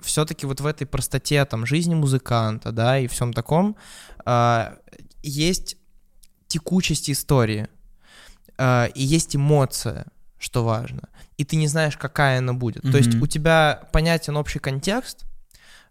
все-таки 0.00 0.46
вот 0.46 0.60
в 0.60 0.66
этой 0.66 0.86
простоте 0.86 1.44
там 1.44 1.66
жизни 1.66 1.94
музыканта, 1.94 2.72
да, 2.72 2.98
и 2.98 3.06
всем 3.06 3.32
таком 3.32 3.76
а, 4.24 4.76
есть 5.22 5.76
текучесть 6.46 7.10
истории, 7.10 7.68
а, 8.58 8.86
и 8.86 9.02
есть 9.02 9.36
эмоция, 9.36 10.06
что 10.38 10.64
важно, 10.64 11.08
и 11.36 11.44
ты 11.44 11.56
не 11.56 11.68
знаешь, 11.68 11.96
какая 11.96 12.38
она 12.38 12.54
будет. 12.54 12.82
То 12.82 12.96
есть 12.98 13.14
у 13.16 13.26
тебя 13.26 13.88
понятен 13.92 14.36
общий 14.36 14.58
контекст, 14.58 15.24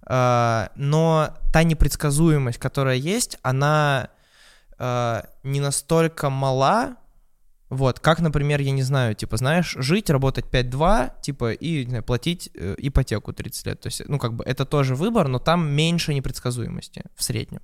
а, 0.04 0.72
но 0.76 1.36
та 1.54 1.64
непредсказуемость, 1.64 2.58
которая 2.58 2.96
есть, 2.96 3.38
она 3.42 4.10
а, 4.78 5.26
не 5.44 5.60
настолько 5.60 6.30
мала, 6.30 6.96
вот, 7.70 8.00
как, 8.00 8.20
например, 8.20 8.62
я 8.62 8.72
не 8.72 8.82
знаю, 8.82 9.14
типа, 9.14 9.38
знаешь, 9.38 9.76
жить, 9.78 10.10
работать 10.10 10.46
5-2, 10.46 11.12
типа, 11.22 11.52
и 11.54 11.86
знаю, 11.86 12.04
платить 12.04 12.50
э, 12.56 12.76
ипотеку 12.80 13.32
30 13.32 13.66
лет. 13.68 13.80
То 13.80 13.88
есть, 13.88 14.02
ну, 14.08 14.18
как 14.18 14.34
бы, 14.34 14.44
это 14.44 14.66
тоже 14.66 14.96
выбор, 14.96 15.28
но 15.28 15.38
там 15.38 15.70
меньше 15.70 16.16
непредсказуемости 16.16 17.04
в 17.16 17.24
среднем. 17.24 17.62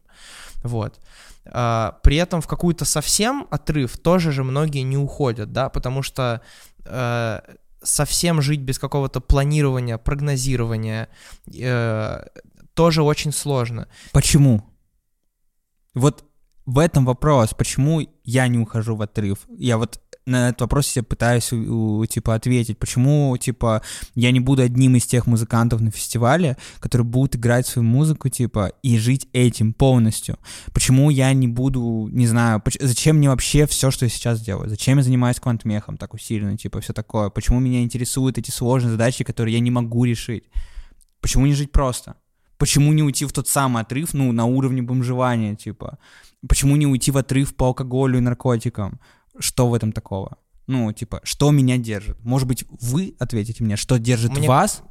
Вот. 0.64 1.00
А, 1.48 2.00
при 2.04 2.18
этом 2.18 2.42
в 2.42 2.48
какую-то 2.48 2.86
совсем 2.86 3.48
отрыв 3.50 3.98
тоже 3.98 4.32
же 4.32 4.44
многие 4.44 4.84
не 4.84 4.98
уходят, 4.98 5.52
да, 5.52 5.70
потому 5.70 6.04
что 6.04 6.42
э, 6.86 7.40
совсем 7.82 8.42
жить 8.42 8.62
без 8.62 8.78
какого-то 8.78 9.22
планирования, 9.22 9.98
прогнозирования 9.98 11.10
э, 11.52 12.26
тоже 12.76 13.02
очень 13.02 13.32
сложно. 13.32 13.88
Почему? 14.12 14.64
Вот 15.96 16.26
в 16.66 16.80
этом 16.80 17.06
вопрос, 17.06 17.54
почему 17.54 18.08
я 18.24 18.48
не 18.48 18.58
ухожу 18.58 18.96
в 18.96 19.02
отрыв. 19.02 19.40
Я 19.58 19.78
вот 19.78 20.00
на 20.26 20.50
этот 20.50 20.62
вопрос 20.62 20.88
себе 20.88 21.04
пытаюсь, 21.04 21.50
типа, 22.10 22.34
ответить. 22.34 22.80
Почему, 22.80 23.38
типа, 23.38 23.84
я 24.16 24.32
не 24.32 24.40
буду 24.40 24.64
одним 24.64 24.96
из 24.96 25.06
тех 25.06 25.28
музыкантов 25.28 25.82
на 25.82 25.92
фестивале, 25.92 26.58
которые 26.80 27.06
будут 27.06 27.36
играть 27.36 27.68
свою 27.68 27.88
музыку, 27.88 28.30
типа, 28.30 28.72
и 28.82 28.98
жить 28.98 29.28
этим 29.34 29.74
полностью? 29.74 30.40
Почему 30.74 31.12
я 31.12 31.32
не 31.34 31.48
буду, 31.48 32.10
не 32.12 32.26
знаю, 32.26 32.60
поч- 32.60 32.80
зачем 32.82 33.18
мне 33.18 33.30
вообще 33.30 33.68
все, 33.68 33.92
что 33.92 34.06
я 34.06 34.10
сейчас 34.10 34.42
делаю? 34.42 34.68
Зачем 34.68 34.98
я 34.98 35.04
занимаюсь 35.04 35.40
квантмехом 35.40 35.98
так 35.98 36.16
усиленно, 36.16 36.58
типа, 36.58 36.82
все 36.82 36.94
такое? 36.94 37.30
Почему 37.30 37.60
меня 37.60 37.84
интересуют 37.84 38.40
эти 38.40 38.50
сложные 38.50 38.92
задачи, 38.92 39.24
которые 39.24 39.54
я 39.54 39.60
не 39.60 39.72
могу 39.72 40.06
решить? 40.06 40.46
Почему 41.22 41.46
не 41.46 41.54
жить 41.54 41.72
просто? 41.72 42.16
Почему 42.58 42.94
не 42.94 43.04
уйти 43.04 43.26
в 43.26 43.34
тот 43.34 43.48
самый 43.48 43.84
отрыв, 43.84 44.14
ну, 44.14 44.32
на 44.32 44.46
уровне 44.46 44.82
бомжевания, 44.82 45.56
типа? 45.56 46.00
Почему 46.48 46.76
не 46.76 46.88
уйти 46.88 47.12
в 47.12 47.18
отрыв 47.18 47.56
по 47.56 47.68
алкоголю 47.68 48.18
и 48.18 48.22
наркотикам? 48.22 49.00
Что 49.40 49.68
в 49.68 49.74
этом 49.74 49.92
такого? 49.92 50.38
Ну, 50.68 50.92
типа, 50.92 51.22
что 51.24 51.52
меня 51.52 51.78
держит? 51.78 52.24
Может 52.24 52.48
быть, 52.48 52.66
вы 52.82 53.16
ответите 53.20 53.64
мне, 53.64 53.76
что 53.76 54.00
держит 54.00 54.32
Мне- 54.32 54.48
вас? 54.48 54.82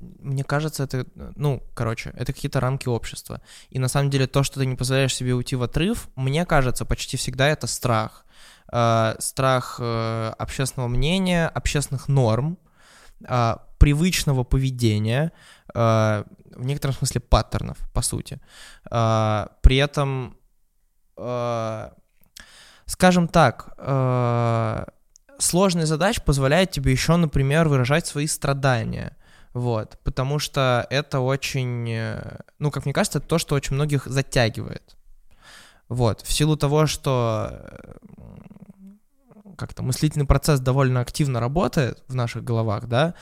Мне 0.00 0.44
кажется, 0.44 0.84
это, 0.84 1.06
ну, 1.36 1.62
короче, 1.74 2.10
это 2.14 2.32
какие-то 2.32 2.60
рамки 2.60 2.88
общества. 2.88 3.42
И 3.68 3.78
на 3.78 3.88
самом 3.88 4.08
деле 4.10 4.26
то, 4.26 4.42
что 4.42 4.60
ты 4.60 4.66
не 4.66 4.74
позволяешь 4.76 5.14
себе 5.14 5.34
уйти 5.34 5.56
в 5.56 5.62
отрыв, 5.62 6.08
мне 6.16 6.46
кажется, 6.46 6.84
почти 6.86 7.16
всегда 7.18 7.48
это 7.48 7.66
страх. 7.66 8.24
Э, 8.72 9.14
страх 9.18 9.76
э, 9.78 10.32
общественного 10.38 10.88
мнения, 10.88 11.48
общественных 11.48 12.08
норм, 12.08 12.56
э, 13.28 13.56
привычного 13.78 14.44
поведения, 14.44 15.32
э, 15.74 16.24
в 16.60 16.64
некотором 16.64 16.94
смысле 16.94 17.20
паттернов, 17.20 17.78
по 17.92 18.02
сути. 18.02 18.40
Э, 18.90 19.46
при 19.62 19.76
этом, 19.76 20.36
э, 21.16 21.90
скажем 22.86 23.28
так, 23.28 23.74
э, 23.78 24.84
сложная 25.38 25.86
задача 25.86 26.22
позволяет 26.22 26.70
тебе 26.70 26.92
еще, 26.92 27.16
например, 27.16 27.68
выражать 27.68 28.06
свои 28.06 28.26
страдания. 28.26 29.16
Вот, 29.52 29.98
потому 30.04 30.38
что 30.38 30.86
это 30.90 31.20
очень, 31.20 31.90
э, 31.90 32.38
ну, 32.58 32.70
как 32.70 32.84
мне 32.84 32.94
кажется, 32.94 33.18
это 33.18 33.26
то, 33.26 33.38
что 33.38 33.56
очень 33.56 33.74
многих 33.74 34.06
затягивает. 34.06 34.96
Вот, 35.88 36.20
в 36.20 36.32
силу 36.32 36.56
того, 36.56 36.86
что 36.86 37.48
э, 37.50 37.94
как-то 39.60 39.82
мыслительный 39.82 40.24
процесс 40.24 40.60
довольно 40.60 41.00
активно 41.00 41.40
работает 41.40 42.02
в 42.06 42.14
наших 42.14 42.44
головах, 42.44 42.86
да, 42.86 43.14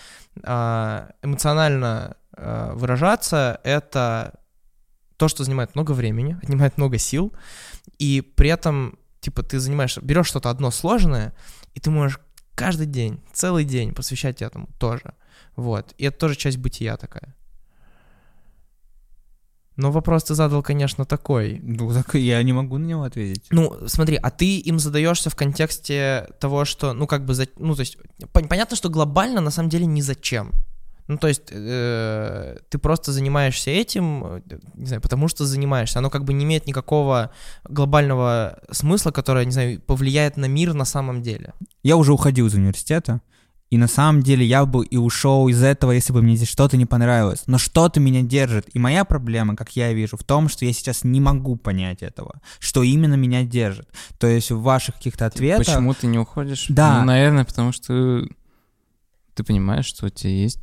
а, 0.44 1.10
эмоционально 1.22 2.17
выражаться— 2.38 3.60
это 3.64 4.40
то, 5.16 5.28
что 5.28 5.44
занимает 5.44 5.74
много 5.74 5.92
времени, 5.92 6.38
отнимает 6.42 6.76
много 6.78 6.98
сил, 6.98 7.32
и 7.98 8.20
при 8.20 8.50
этом, 8.50 8.98
типа, 9.20 9.42
ты 9.42 9.58
занимаешься, 9.58 10.00
берешь 10.00 10.28
что-то 10.28 10.50
одно 10.50 10.70
сложное, 10.70 11.34
и 11.74 11.80
ты 11.80 11.90
можешь 11.90 12.20
каждый 12.54 12.86
день, 12.86 13.20
целый 13.32 13.64
день 13.64 13.94
посвящать 13.94 14.42
этому 14.42 14.68
тоже. 14.78 15.14
Вот. 15.56 15.94
И 15.98 16.04
это 16.04 16.18
тоже 16.18 16.36
часть 16.36 16.58
бытия 16.58 16.96
такая. 16.96 17.34
Но 19.76 19.92
вопрос 19.92 20.24
ты 20.24 20.34
задал, 20.34 20.62
конечно, 20.62 21.04
такой. 21.04 21.60
Ну, 21.62 21.92
так 21.92 22.16
я 22.16 22.42
не 22.42 22.52
могу 22.52 22.78
на 22.78 22.86
него 22.86 23.04
ответить. 23.04 23.44
Ну, 23.50 23.86
смотри, 23.86 24.16
а 24.16 24.30
ты 24.30 24.58
им 24.58 24.80
задаешься 24.80 25.30
в 25.30 25.36
контексте 25.36 26.28
того, 26.40 26.64
что, 26.64 26.92
ну, 26.92 27.06
как 27.06 27.24
бы, 27.24 27.34
за, 27.34 27.46
ну, 27.58 27.76
то 27.76 27.80
есть, 27.80 27.96
пон- 28.32 28.48
понятно, 28.48 28.76
что 28.76 28.88
глобально 28.88 29.40
на 29.40 29.52
самом 29.52 29.68
деле 29.68 29.86
ни 29.86 30.00
зачем. 30.00 30.52
Ну, 31.08 31.16
то 31.16 31.26
есть, 31.26 31.44
э, 31.50 32.56
ты 32.68 32.78
просто 32.78 33.12
занимаешься 33.12 33.70
этим, 33.70 34.42
не 34.74 34.86
знаю, 34.86 35.00
потому 35.00 35.28
что 35.28 35.46
занимаешься. 35.46 35.98
Оно 35.98 36.10
как 36.10 36.24
бы 36.24 36.34
не 36.34 36.44
имеет 36.44 36.66
никакого 36.66 37.32
глобального 37.64 38.60
смысла, 38.70 39.10
который, 39.10 39.46
не 39.46 39.52
знаю, 39.52 39.80
повлияет 39.80 40.36
на 40.36 40.46
мир 40.46 40.74
на 40.74 40.84
самом 40.84 41.22
деле. 41.22 41.54
Я 41.82 41.96
уже 41.96 42.12
уходил 42.12 42.46
из 42.46 42.54
университета, 42.54 43.22
и 43.70 43.76
на 43.76 43.86
самом 43.86 44.22
деле 44.22 44.46
я 44.46 44.64
бы 44.64 44.84
и 44.84 44.96
ушел 44.96 45.48
из 45.48 45.62
этого, 45.62 45.92
если 45.92 46.12
бы 46.12 46.22
мне 46.22 46.36
здесь 46.36 46.48
что-то 46.48 46.76
не 46.76 46.86
понравилось. 46.86 47.42
Но 47.46 47.58
что-то 47.58 48.00
меня 48.00 48.22
держит. 48.22 48.68
И 48.74 48.78
моя 48.78 49.04
проблема, 49.04 49.56
как 49.56 49.76
я 49.76 49.92
вижу, 49.92 50.16
в 50.16 50.24
том, 50.24 50.48
что 50.48 50.64
я 50.64 50.72
сейчас 50.72 51.04
не 51.04 51.20
могу 51.20 51.56
понять 51.56 52.02
этого. 52.02 52.40
Что 52.60 52.82
именно 52.82 53.14
меня 53.14 53.44
держит. 53.44 53.88
То 54.18 54.26
есть 54.26 54.50
в 54.50 54.62
ваших 54.62 54.96
каких-то 54.96 55.26
ответах... 55.26 55.66
Почему 55.66 55.92
ты 55.92 56.06
не 56.06 56.18
уходишь? 56.18 56.66
Да. 56.68 57.00
Ну, 57.00 57.06
наверное, 57.06 57.44
потому 57.44 57.72
что 57.72 58.26
ты 59.34 59.44
понимаешь, 59.44 59.86
что 59.86 60.06
у 60.06 60.08
тебя 60.08 60.30
есть... 60.30 60.58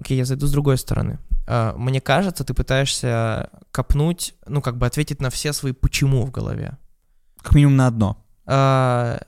Окей, 0.00 0.16
я 0.18 0.24
зайду 0.24 0.46
с 0.46 0.52
другой 0.52 0.78
стороны. 0.78 1.18
А, 1.46 1.74
Мне 1.76 2.00
кажется, 2.00 2.44
ты 2.44 2.54
пытаешься 2.54 3.50
копнуть, 3.72 4.34
ну, 4.46 4.60
как 4.62 4.76
бы 4.78 4.86
ответить 4.86 5.20
на 5.20 5.30
все 5.30 5.52
свои 5.52 5.72
«почему» 5.72 6.24
в 6.24 6.30
голове. 6.30 6.76
Как 7.42 7.54
минимум 7.54 7.76
на 7.76 7.86
одно. 7.88 8.24
А, 8.46 9.20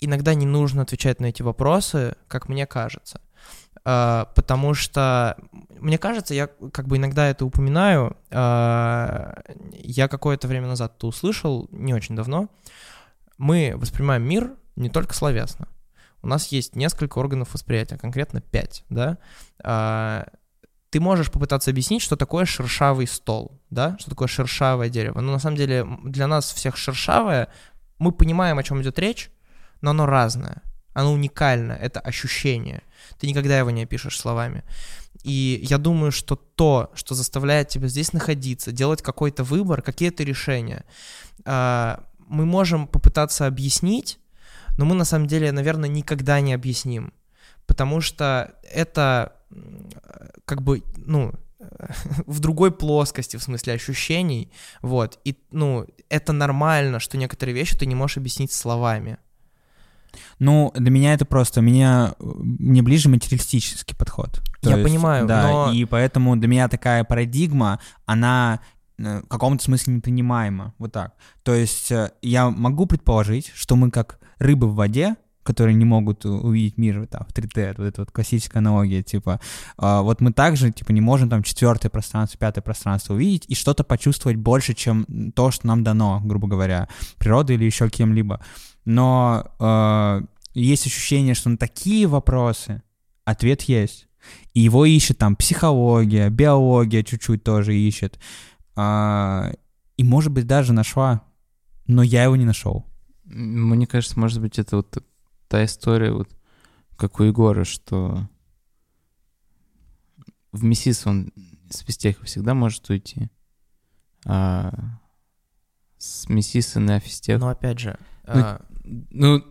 иногда 0.00 0.34
не 0.34 0.46
нужно 0.46 0.82
отвечать 0.82 1.20
на 1.20 1.26
эти 1.26 1.42
вопросы, 1.42 2.16
как 2.28 2.48
мне 2.48 2.66
кажется. 2.66 3.20
э, 3.84 4.24
потому 4.34 4.74
что, 4.74 5.36
мне 5.80 5.98
кажется, 5.98 6.34
я 6.34 6.48
как 6.72 6.86
бы 6.88 6.96
иногда 6.98 7.26
это 7.28 7.44
упоминаю, 7.46 8.16
я 8.30 10.08
какое-то 10.08 10.46
время 10.48 10.66
назад 10.68 10.94
это 10.96 11.06
услышал, 11.06 11.68
не 11.72 11.94
очень 11.94 12.14
давно, 12.16 12.48
мы 13.38 13.72
воспринимаем 13.76 14.22
мир 14.24 14.52
не 14.76 14.90
только 14.90 15.14
словесно. 15.14 15.68
У 16.22 16.26
нас 16.26 16.48
есть 16.48 16.76
несколько 16.76 17.18
органов 17.18 17.54
восприятия, 17.54 17.96
конкретно 17.96 18.40
пять, 18.40 18.84
да. 18.88 19.18
А, 19.62 20.26
ты 20.90 21.00
можешь 21.00 21.30
попытаться 21.30 21.70
объяснить, 21.70 22.02
что 22.02 22.16
такое 22.16 22.44
шершавый 22.44 23.06
стол, 23.06 23.60
да, 23.70 23.96
что 23.98 24.10
такое 24.10 24.28
шершавое 24.28 24.88
дерево. 24.88 25.20
Но 25.20 25.32
на 25.32 25.38
самом 25.38 25.56
деле 25.56 25.86
для 26.04 26.26
нас 26.26 26.52
всех 26.52 26.76
шершавое, 26.76 27.48
мы 27.98 28.12
понимаем, 28.12 28.58
о 28.58 28.62
чем 28.62 28.80
идет 28.82 28.98
речь, 28.98 29.30
но 29.80 29.90
оно 29.90 30.06
разное, 30.06 30.62
оно 30.94 31.12
уникально, 31.12 31.72
это 31.72 32.00
ощущение. 32.00 32.82
Ты 33.18 33.28
никогда 33.28 33.58
его 33.58 33.70
не 33.70 33.84
опишешь 33.84 34.18
словами. 34.18 34.64
И 35.22 35.60
я 35.68 35.78
думаю, 35.78 36.10
что 36.10 36.36
то, 36.36 36.90
что 36.94 37.14
заставляет 37.14 37.68
тебя 37.68 37.88
здесь 37.88 38.12
находиться, 38.12 38.72
делать 38.72 39.02
какой-то 39.02 39.44
выбор, 39.44 39.82
какие-то 39.82 40.24
решения, 40.24 40.84
а, 41.44 42.04
мы 42.28 42.46
можем 42.46 42.86
попытаться 42.86 43.46
объяснить, 43.46 44.18
но 44.78 44.84
мы 44.84 44.94
на 44.94 45.04
самом 45.04 45.26
деле, 45.26 45.52
наверное, 45.52 45.88
никогда 45.88 46.40
не 46.40 46.54
объясним, 46.54 47.12
потому 47.66 48.00
что 48.00 48.54
это 48.62 49.34
как 50.44 50.62
бы, 50.62 50.82
ну, 50.96 51.32
в 52.26 52.40
другой 52.40 52.70
плоскости, 52.70 53.36
в 53.36 53.42
смысле 53.42 53.74
ощущений, 53.74 54.50
вот, 54.80 55.18
и, 55.24 55.36
ну, 55.50 55.84
это 56.08 56.32
нормально, 56.32 57.00
что 57.00 57.18
некоторые 57.18 57.54
вещи 57.54 57.76
ты 57.76 57.86
не 57.86 57.94
можешь 57.94 58.16
объяснить 58.16 58.52
словами. 58.52 59.18
Ну, 60.38 60.72
для 60.74 60.90
меня 60.90 61.12
это 61.12 61.24
просто, 61.24 61.60
меня, 61.60 62.14
мне 62.18 62.80
ближе 62.82 63.08
материалистический 63.08 63.96
подход. 63.96 64.40
То 64.62 64.70
Я 64.70 64.76
есть, 64.76 64.88
понимаю, 64.88 65.26
да, 65.26 65.42
но... 65.42 65.72
и 65.72 65.84
поэтому 65.84 66.36
для 66.36 66.48
меня 66.48 66.68
такая 66.68 67.04
парадигма, 67.04 67.80
она 68.06 68.60
э, 68.60 68.77
в 68.98 69.22
каком-то 69.28 69.62
смысле 69.62 69.94
непринимаема, 69.94 70.74
вот 70.78 70.92
так. 70.92 71.14
То 71.42 71.54
есть 71.54 71.90
э, 71.92 72.10
я 72.20 72.50
могу 72.50 72.86
предположить, 72.86 73.52
что 73.54 73.76
мы 73.76 73.90
как 73.90 74.18
рыбы 74.38 74.68
в 74.68 74.74
воде, 74.74 75.16
которые 75.44 75.74
не 75.74 75.86
могут 75.86 76.26
увидеть 76.26 76.76
мир 76.76 77.06
там, 77.06 77.24
в 77.26 77.32
3D, 77.32 77.74
вот 77.78 77.86
эта 77.86 78.02
вот 78.02 78.10
классическая 78.10 78.58
аналогия, 78.58 79.02
типа, 79.02 79.40
э, 79.78 80.00
вот 80.00 80.20
мы 80.20 80.32
также, 80.32 80.72
типа, 80.72 80.92
не 80.92 81.00
можем 81.00 81.30
там 81.30 81.42
четвертое 81.42 81.88
пространство, 81.88 82.38
пятое 82.38 82.60
пространство 82.60 83.14
увидеть 83.14 83.44
и 83.48 83.54
что-то 83.54 83.84
почувствовать 83.84 84.36
больше, 84.36 84.74
чем 84.74 85.06
то, 85.34 85.50
что 85.50 85.66
нам 85.66 85.84
дано, 85.84 86.20
грубо 86.22 86.48
говоря, 86.48 86.88
природой 87.16 87.56
или 87.56 87.64
еще 87.64 87.88
кем-либо. 87.88 88.44
Но 88.84 89.46
э, 89.58 90.20
есть 90.54 90.86
ощущение, 90.86 91.34
что 91.34 91.50
на 91.50 91.56
такие 91.56 92.06
вопросы 92.06 92.82
ответ 93.24 93.62
есть. 93.62 94.08
И 94.54 94.60
его 94.60 94.84
ищет 94.84 95.18
там 95.18 95.36
психология, 95.36 96.28
биология 96.28 97.02
чуть-чуть 97.02 97.44
тоже 97.44 97.76
ищет. 97.76 98.18
Э, 98.78 99.52
и, 99.96 100.04
может 100.04 100.32
быть, 100.32 100.46
даже 100.46 100.72
нашла, 100.72 101.22
но 101.86 102.02
я 102.02 102.24
его 102.24 102.36
не 102.36 102.44
нашел. 102.44 102.86
Мне 103.24 103.86
кажется, 103.86 104.18
может 104.18 104.40
быть, 104.40 104.58
это 104.58 104.76
вот 104.76 105.04
та 105.48 105.64
история, 105.64 106.12
вот 106.12 106.28
как 106.96 107.18
у 107.20 107.24
Егора, 107.24 107.64
что 107.64 108.28
в 110.52 110.64
Мессис 110.64 111.06
он 111.06 111.32
с 111.68 111.80
Фистеха 111.80 112.24
всегда 112.24 112.54
может 112.54 112.88
уйти, 112.88 113.28
а 114.24 114.72
с 115.98 116.28
Мессиса 116.28 116.80
на 116.80 117.00
Фистех... 117.00 117.40
Но 117.40 117.48
опять 117.48 117.80
же... 117.80 117.98
Ну, 118.24 118.32
а... 118.34 118.62
ну, 119.10 119.42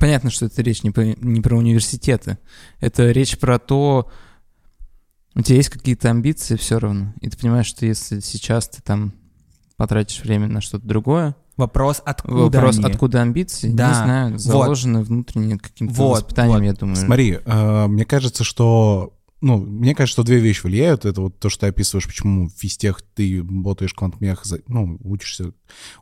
понятно, 0.00 0.30
что 0.30 0.46
это 0.46 0.62
речь 0.62 0.82
не 0.82 0.90
про, 0.90 1.04
не 1.04 1.40
про 1.40 1.56
университеты. 1.56 2.38
Это 2.80 3.10
речь 3.10 3.38
про 3.38 3.58
то, 3.58 4.10
у 5.34 5.42
тебя 5.42 5.56
есть 5.56 5.70
какие-то 5.70 6.10
амбиции 6.10 6.56
все 6.56 6.78
равно, 6.78 7.12
и 7.20 7.28
ты 7.28 7.38
понимаешь, 7.38 7.66
что 7.66 7.86
если 7.86 8.20
сейчас 8.20 8.68
ты 8.68 8.82
там 8.82 9.12
потратишь 9.76 10.22
время 10.22 10.46
на 10.46 10.60
что-то 10.60 10.86
другое, 10.86 11.34
Вопрос, 11.58 12.00
откуда 12.04 12.58
Вопрос, 12.58 12.78
они? 12.78 12.86
откуда 12.86 13.20
амбиции, 13.20 13.70
да. 13.70 13.88
не 13.88 13.94
знаю, 13.94 14.38
заложены 14.38 15.00
вот. 15.00 15.08
внутренне 15.08 15.58
каким-то 15.58 15.94
вот, 15.94 16.10
воспитанием, 16.12 16.60
вот. 16.60 16.64
я 16.64 16.72
думаю. 16.72 16.96
Смотри, 16.96 17.38
э, 17.44 17.86
мне 17.88 18.06
кажется, 18.06 18.42
что 18.42 19.12
ну, 19.42 19.58
мне 19.58 19.92
кажется, 19.94 20.12
что 20.12 20.22
две 20.22 20.38
вещи 20.38 20.62
влияют. 20.62 21.04
Это 21.04 21.20
вот 21.20 21.38
то, 21.40 21.50
что 21.50 21.62
ты 21.62 21.66
описываешь, 21.66 22.06
почему 22.06 22.48
в 22.48 22.52
физтех 22.52 23.02
ты 23.02 23.38
работаешь 23.40 23.92
квантмех, 23.92 24.44
ну, 24.68 24.98
учишься, 25.02 25.52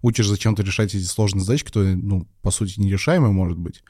учишь 0.02 0.28
зачем-то 0.28 0.62
решать 0.62 0.94
эти 0.94 1.04
сложные 1.04 1.42
задачи, 1.42 1.64
которые, 1.64 1.96
ну, 1.96 2.28
по 2.42 2.50
сути, 2.50 2.78
нерешаемые, 2.78 3.32
может 3.32 3.58
быть. 3.58 3.82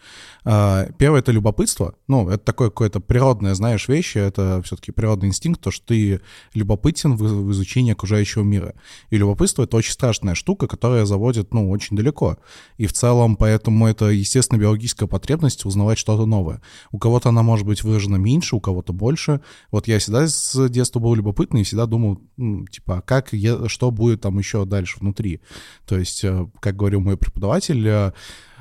А, 0.44 0.88
первое— 0.98 1.20
это 1.20 1.32
любопытство. 1.32 1.94
Ну, 2.06 2.28
это 2.28 2.38
такое 2.38 2.70
какое-то 2.70 3.00
природное, 3.00 3.54
знаешь, 3.54 3.88
вещи. 3.88 4.18
Это 4.18 4.62
все-таки 4.64 4.92
природный 4.92 5.28
инстинкт, 5.28 5.60
то, 5.60 5.72
что 5.72 5.84
ты 5.86 6.20
любопытен 6.54 7.16
в, 7.16 7.50
изучении 7.50 7.92
окружающего 7.92 8.44
мира. 8.44 8.74
И 9.10 9.16
любопытство— 9.16 9.62
это 9.64 9.76
очень 9.76 9.92
страшная 9.92 10.36
штука, 10.36 10.68
которая 10.68 11.06
заводит, 11.06 11.52
ну, 11.52 11.70
очень 11.70 11.96
далеко. 11.96 12.38
И 12.76 12.86
в 12.86 12.92
целом, 12.92 13.34
поэтому 13.34 13.88
это, 13.88 14.06
естественно, 14.06 14.58
биологическая 14.60 15.08
потребность 15.08 15.64
узнавать 15.64 15.98
что-то 15.98 16.24
новое. 16.24 16.62
У 16.92 16.98
кого-то 16.98 17.30
она 17.30 17.42
может 17.42 17.66
быть 17.66 17.82
выражена 17.82 18.16
меньше, 18.16 18.54
у 18.54 18.60
кого-то 18.60 18.92
больше. 18.92 19.39
Вот 19.70 19.88
я 19.88 19.98
всегда 19.98 20.26
с 20.26 20.68
детства 20.68 21.00
был 21.00 21.14
любопытный 21.14 21.62
и 21.62 21.64
всегда 21.64 21.86
думал, 21.86 22.20
типа, 22.36 22.98
а 22.98 23.00
как 23.02 23.32
я, 23.32 23.68
что 23.68 23.90
будет 23.90 24.20
там 24.20 24.38
еще 24.38 24.64
дальше 24.64 24.98
внутри. 25.00 25.40
То 25.86 25.98
есть, 25.98 26.24
э, 26.24 26.46
как 26.60 26.76
говорил 26.76 27.00
мой 27.00 27.16
преподаватель, 27.16 27.86
э, 27.86 28.12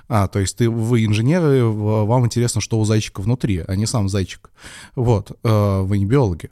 а, 0.08 0.28
то 0.28 0.40
есть 0.40 0.58
ты, 0.58 0.70
вы 0.70 1.06
инженеры, 1.06 1.66
вам 1.66 2.26
интересно, 2.26 2.62
что 2.62 2.80
у 2.80 2.86
зайчика 2.86 3.22
внутри, 3.22 3.64
а 3.66 3.76
не 3.76 3.86
сам 3.86 4.10
зайчик. 4.10 4.52
Вот, 4.96 5.38
э, 5.44 5.82
вы 5.82 6.00
не 6.00 6.06
биологи. 6.06 6.50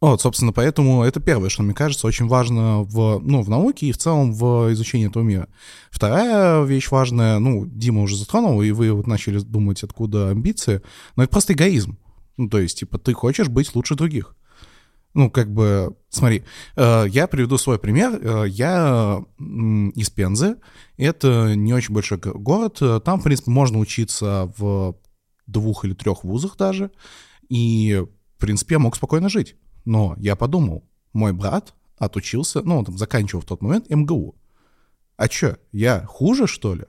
Вот, 0.00 0.20
собственно, 0.20 0.52
поэтому 0.52 1.02
это 1.02 1.18
первое, 1.18 1.48
что 1.48 1.64
мне 1.64 1.74
кажется 1.74 2.06
очень 2.06 2.28
важно 2.28 2.82
в, 2.82 3.18
ну, 3.18 3.42
в 3.42 3.48
науке 3.48 3.86
и 3.86 3.92
в 3.92 3.98
целом 3.98 4.32
в 4.32 4.72
изучении 4.72 5.08
этого 5.08 5.24
мира. 5.24 5.48
Вторая 5.90 6.62
вещь 6.62 6.88
важная, 6.90 7.40
ну, 7.40 7.66
Дима 7.66 8.02
уже 8.02 8.16
затронул, 8.16 8.62
и 8.62 8.70
вы 8.70 8.92
вот 8.92 9.08
начали 9.08 9.40
думать, 9.40 9.82
откуда 9.82 10.30
амбиции, 10.30 10.82
но 11.16 11.24
это 11.24 11.32
просто 11.32 11.54
эгоизм. 11.54 11.98
Ну, 12.36 12.48
то 12.48 12.58
есть, 12.58 12.78
типа, 12.78 12.98
ты 12.98 13.12
хочешь 13.12 13.48
быть 13.48 13.74
лучше 13.74 13.94
других. 13.94 14.36
Ну, 15.14 15.30
как 15.30 15.52
бы, 15.52 15.94
смотри, 16.08 16.44
э, 16.76 17.04
я 17.08 17.26
приведу 17.26 17.58
свой 17.58 17.78
пример. 17.78 18.18
Э, 18.22 18.48
я 18.48 19.22
из 19.94 20.10
Пензы. 20.10 20.56
Это 20.96 21.54
не 21.54 21.74
очень 21.74 21.94
большой 21.94 22.18
город. 22.18 22.80
Там, 23.04 23.20
в 23.20 23.24
принципе, 23.24 23.50
можно 23.50 23.78
учиться 23.78 24.52
в 24.56 24.96
двух 25.46 25.84
или 25.84 25.94
трех 25.94 26.24
вузах 26.24 26.56
даже. 26.56 26.90
И, 27.48 28.02
в 28.36 28.40
принципе, 28.40 28.76
я 28.76 28.78
мог 28.78 28.96
спокойно 28.96 29.28
жить. 29.28 29.56
Но 29.84 30.14
я 30.18 30.36
подумал, 30.36 30.88
мой 31.12 31.32
брат 31.32 31.74
отучился, 31.98 32.62
ну, 32.62 32.78
он 32.78 32.84
там 32.84 32.98
заканчивал 32.98 33.42
в 33.42 33.46
тот 33.46 33.62
момент 33.62 33.90
МГУ. 33.90 34.36
А 35.16 35.28
чё, 35.28 35.56
я 35.70 36.04
хуже, 36.06 36.46
что 36.46 36.74
ли? 36.74 36.84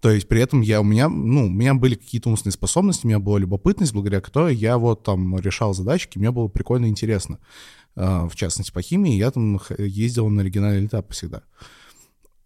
То 0.00 0.10
есть 0.10 0.28
при 0.28 0.40
этом 0.40 0.62
я, 0.62 0.80
у 0.80 0.84
меня, 0.84 1.08
ну, 1.08 1.46
у 1.46 1.50
меня 1.50 1.74
были 1.74 1.94
какие-то 1.94 2.30
умственные 2.30 2.54
способности, 2.54 3.04
у 3.04 3.08
меня 3.08 3.18
была 3.18 3.38
любопытность, 3.38 3.92
благодаря 3.92 4.20
которой 4.20 4.54
я 4.54 4.78
вот 4.78 5.02
там 5.02 5.38
решал 5.38 5.74
задачки, 5.74 6.18
мне 6.18 6.30
было 6.30 6.48
прикольно 6.48 6.86
и 6.86 6.88
интересно. 6.88 7.38
А, 7.96 8.26
в 8.26 8.34
частности, 8.34 8.72
по 8.72 8.80
химии 8.80 9.14
я 9.14 9.30
там 9.30 9.60
ездил 9.78 10.28
на 10.28 10.40
оригинальный 10.40 10.86
этап 10.86 11.12
всегда. 11.12 11.42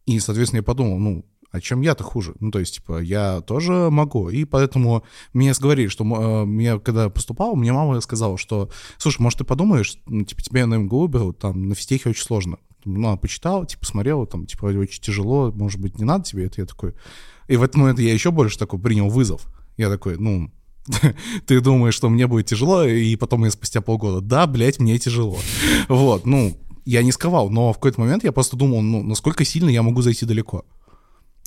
И, 0.06 0.18
соответственно, 0.18 0.58
я 0.58 0.64
подумал, 0.64 0.98
ну, 0.98 1.24
а 1.54 1.60
чем 1.60 1.82
я-то 1.82 2.02
хуже? 2.02 2.34
Ну, 2.40 2.50
то 2.50 2.58
есть, 2.58 2.74
типа, 2.74 3.00
я 3.00 3.40
тоже 3.40 3.88
могу. 3.88 4.28
И 4.28 4.44
поэтому 4.44 5.04
мне 5.32 5.52
говорили, 5.52 5.86
что 5.86 6.02
э, 6.04 6.44
мне, 6.44 6.80
когда 6.80 7.08
поступал, 7.08 7.54
мне 7.54 7.72
мама 7.72 8.00
сказала, 8.00 8.36
что, 8.36 8.70
слушай, 8.98 9.22
может, 9.22 9.38
ты 9.38 9.44
подумаешь, 9.44 9.96
ну, 10.06 10.24
типа, 10.24 10.42
тебе 10.42 10.66
на 10.66 10.74
МГУ 10.78 11.06
берут, 11.06 11.38
там, 11.38 11.68
на 11.68 11.76
физтехе 11.76 12.10
очень 12.10 12.24
сложно. 12.24 12.58
Ну, 12.84 13.16
почитал, 13.16 13.64
типа, 13.64 13.86
смотрел, 13.86 14.26
там, 14.26 14.46
типа, 14.46 14.66
очень 14.66 15.00
тяжело, 15.00 15.52
может 15.52 15.80
быть, 15.80 15.96
не 15.96 16.04
надо 16.04 16.24
тебе 16.24 16.46
это? 16.46 16.60
Я 16.60 16.66
такой... 16.66 16.94
И 17.48 17.56
в 17.56 17.62
этот 17.62 17.76
момент 17.76 17.98
я 17.98 18.12
еще 18.12 18.30
больше 18.30 18.58
такой 18.58 18.78
принял 18.78 19.08
вызов. 19.08 19.46
Я 19.76 19.90
такой, 19.90 20.18
ну, 20.18 20.50
ты 21.46 21.60
думаешь, 21.60 21.94
что 21.94 22.08
мне 22.08 22.26
будет 22.26 22.46
тяжело, 22.46 22.84
и 22.84 23.16
потом 23.16 23.44
я 23.44 23.50
спустя 23.50 23.80
полгода, 23.80 24.20
да, 24.20 24.46
блядь, 24.46 24.78
мне 24.78 24.98
тяжело. 24.98 25.38
Вот, 25.88 26.26
ну, 26.26 26.56
я 26.84 27.02
не 27.02 27.12
скрывал, 27.12 27.50
но 27.50 27.72
в 27.72 27.76
какой-то 27.76 28.00
момент 28.00 28.24
я 28.24 28.32
просто 28.32 28.56
думал, 28.56 28.82
ну, 28.82 29.02
насколько 29.02 29.44
сильно 29.44 29.70
я 29.70 29.82
могу 29.82 30.02
зайти 30.02 30.26
далеко. 30.26 30.64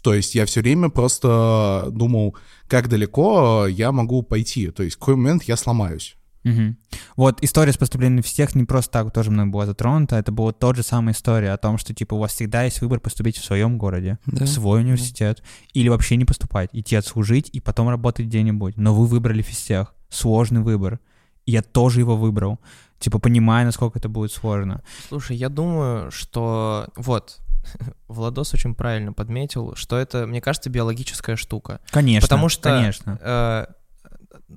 То 0.03 0.13
есть 0.13 0.35
я 0.35 0.45
все 0.45 0.61
время 0.61 0.89
просто 0.89 1.89
думал, 1.91 2.35
как 2.67 2.87
далеко 2.87 3.67
я 3.67 3.91
могу 3.91 4.21
пойти. 4.21 4.69
То 4.71 4.83
есть 4.83 4.95
в 4.95 4.99
какой 4.99 5.15
момент 5.15 5.43
я 5.43 5.57
сломаюсь. 5.57 6.15
Угу. 6.49 6.75
Вот 7.15 7.43
история 7.43 7.71
с 7.71 7.77
поступлением 7.77 8.23
в 8.23 8.25
всех 8.25 8.55
не 8.55 8.63
просто 8.63 8.91
так 8.91 9.11
тоже 9.11 9.31
мной 9.31 9.47
была 9.47 9.65
затронута, 9.65 10.17
это 10.17 10.31
была 10.31 10.51
тот 10.51 10.75
же 10.75 10.83
самая 10.83 11.13
история 11.13 11.51
о 11.51 11.57
том, 11.57 11.77
что 11.77 11.93
типа 11.93 12.13
у 12.15 12.19
вас 12.19 12.33
всегда 12.33 12.63
есть 12.63 12.81
выбор 12.81 12.99
поступить 12.99 13.37
в 13.37 13.43
своем 13.43 13.77
городе, 13.77 14.19
да. 14.25 14.45
в 14.45 14.47
свой 14.47 14.81
университет, 14.81 15.37
да. 15.41 15.47
или 15.73 15.89
вообще 15.89 16.15
не 16.15 16.25
поступать, 16.25 16.69
идти 16.73 16.95
отслужить 16.95 17.49
и 17.51 17.59
потом 17.59 17.89
работать 17.89 18.27
где-нибудь. 18.27 18.77
Но 18.77 18.93
вы 18.93 19.05
выбрали 19.07 19.41
физтех. 19.41 19.93
Сложный 20.09 20.61
выбор. 20.61 20.99
И 21.45 21.51
я 21.51 21.61
тоже 21.61 21.99
его 21.99 22.15
выбрал. 22.15 22.59
Типа, 22.99 23.19
понимая, 23.19 23.65
насколько 23.65 23.99
это 23.99 24.09
будет 24.09 24.31
сложно. 24.31 24.81
Слушай, 25.07 25.37
я 25.37 25.49
думаю, 25.49 26.11
что 26.11 26.87
вот 26.95 27.39
Владос 28.07 28.53
очень 28.53 28.75
правильно 28.75 29.13
подметил, 29.13 29.75
что 29.75 29.97
это, 29.97 30.25
мне 30.27 30.41
кажется, 30.41 30.69
биологическая 30.69 31.35
штука. 31.35 31.79
Конечно. 31.89 32.25
Потому 32.25 32.49
что 32.49 32.69
конечно. 32.69 33.19
Э, 33.21 33.65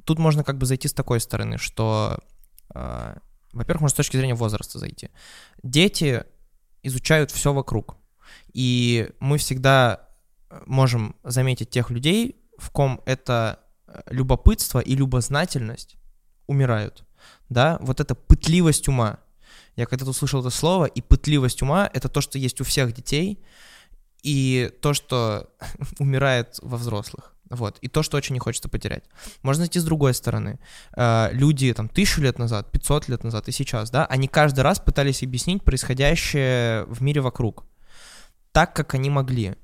тут 0.04 0.18
можно 0.18 0.44
как 0.44 0.58
бы 0.58 0.66
зайти 0.66 0.88
с 0.88 0.92
такой 0.92 1.20
стороны, 1.20 1.58
что, 1.58 2.18
э, 2.74 3.16
во-первых, 3.52 3.82
можно 3.82 3.94
с 3.94 3.96
точки 3.96 4.16
зрения 4.16 4.34
возраста 4.34 4.78
зайти. 4.78 5.10
Дети 5.62 6.24
изучают 6.82 7.30
все 7.30 7.52
вокруг, 7.52 7.96
и 8.52 9.10
мы 9.20 9.38
всегда 9.38 10.08
можем 10.66 11.16
заметить 11.24 11.70
тех 11.70 11.90
людей, 11.90 12.36
в 12.58 12.70
ком 12.70 13.00
это 13.06 13.60
э, 13.86 14.00
любопытство 14.06 14.80
и 14.80 14.94
любознательность 14.94 15.96
умирают, 16.46 17.04
да, 17.48 17.78
вот 17.80 18.00
эта 18.00 18.14
пытливость 18.14 18.88
ума. 18.88 19.18
Я 19.76 19.86
когда-то 19.86 20.10
услышал 20.10 20.40
это 20.40 20.50
слово, 20.50 20.86
и 20.86 21.00
пытливость 21.00 21.62
ума— 21.62 21.88
это 21.94 22.08
то, 22.08 22.20
что 22.20 22.38
есть 22.38 22.60
у 22.60 22.64
всех 22.64 22.92
детей, 22.92 23.42
и 24.22 24.70
то, 24.82 24.92
что 24.92 25.50
умирает 25.98 26.58
во 26.62 26.76
взрослых. 26.76 27.34
Вот. 27.50 27.78
И 27.80 27.88
то, 27.88 28.02
что 28.02 28.16
очень 28.16 28.34
не 28.34 28.38
хочется 28.38 28.68
потерять. 28.68 29.04
Можно 29.42 29.62
найти 29.62 29.78
с 29.80 29.84
другой 29.84 30.14
стороны. 30.14 30.58
Э, 30.96 31.28
люди 31.32 31.72
там 31.74 31.88
тысячу 31.88 32.22
лет 32.22 32.38
назад, 32.38 32.70
500 32.70 33.08
лет 33.08 33.24
назад 33.24 33.48
и 33.48 33.52
сейчас, 33.52 33.90
да, 33.90 34.06
они 34.06 34.28
каждый 34.28 34.60
раз 34.60 34.78
пытались 34.78 35.22
объяснить 35.22 35.64
происходящее 35.64 36.84
в 36.84 37.02
мире 37.02 37.20
вокруг 37.20 37.64
так, 38.52 38.74
как 38.74 38.94
они 38.94 39.10
могли. 39.10 39.54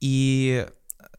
И 0.00 0.66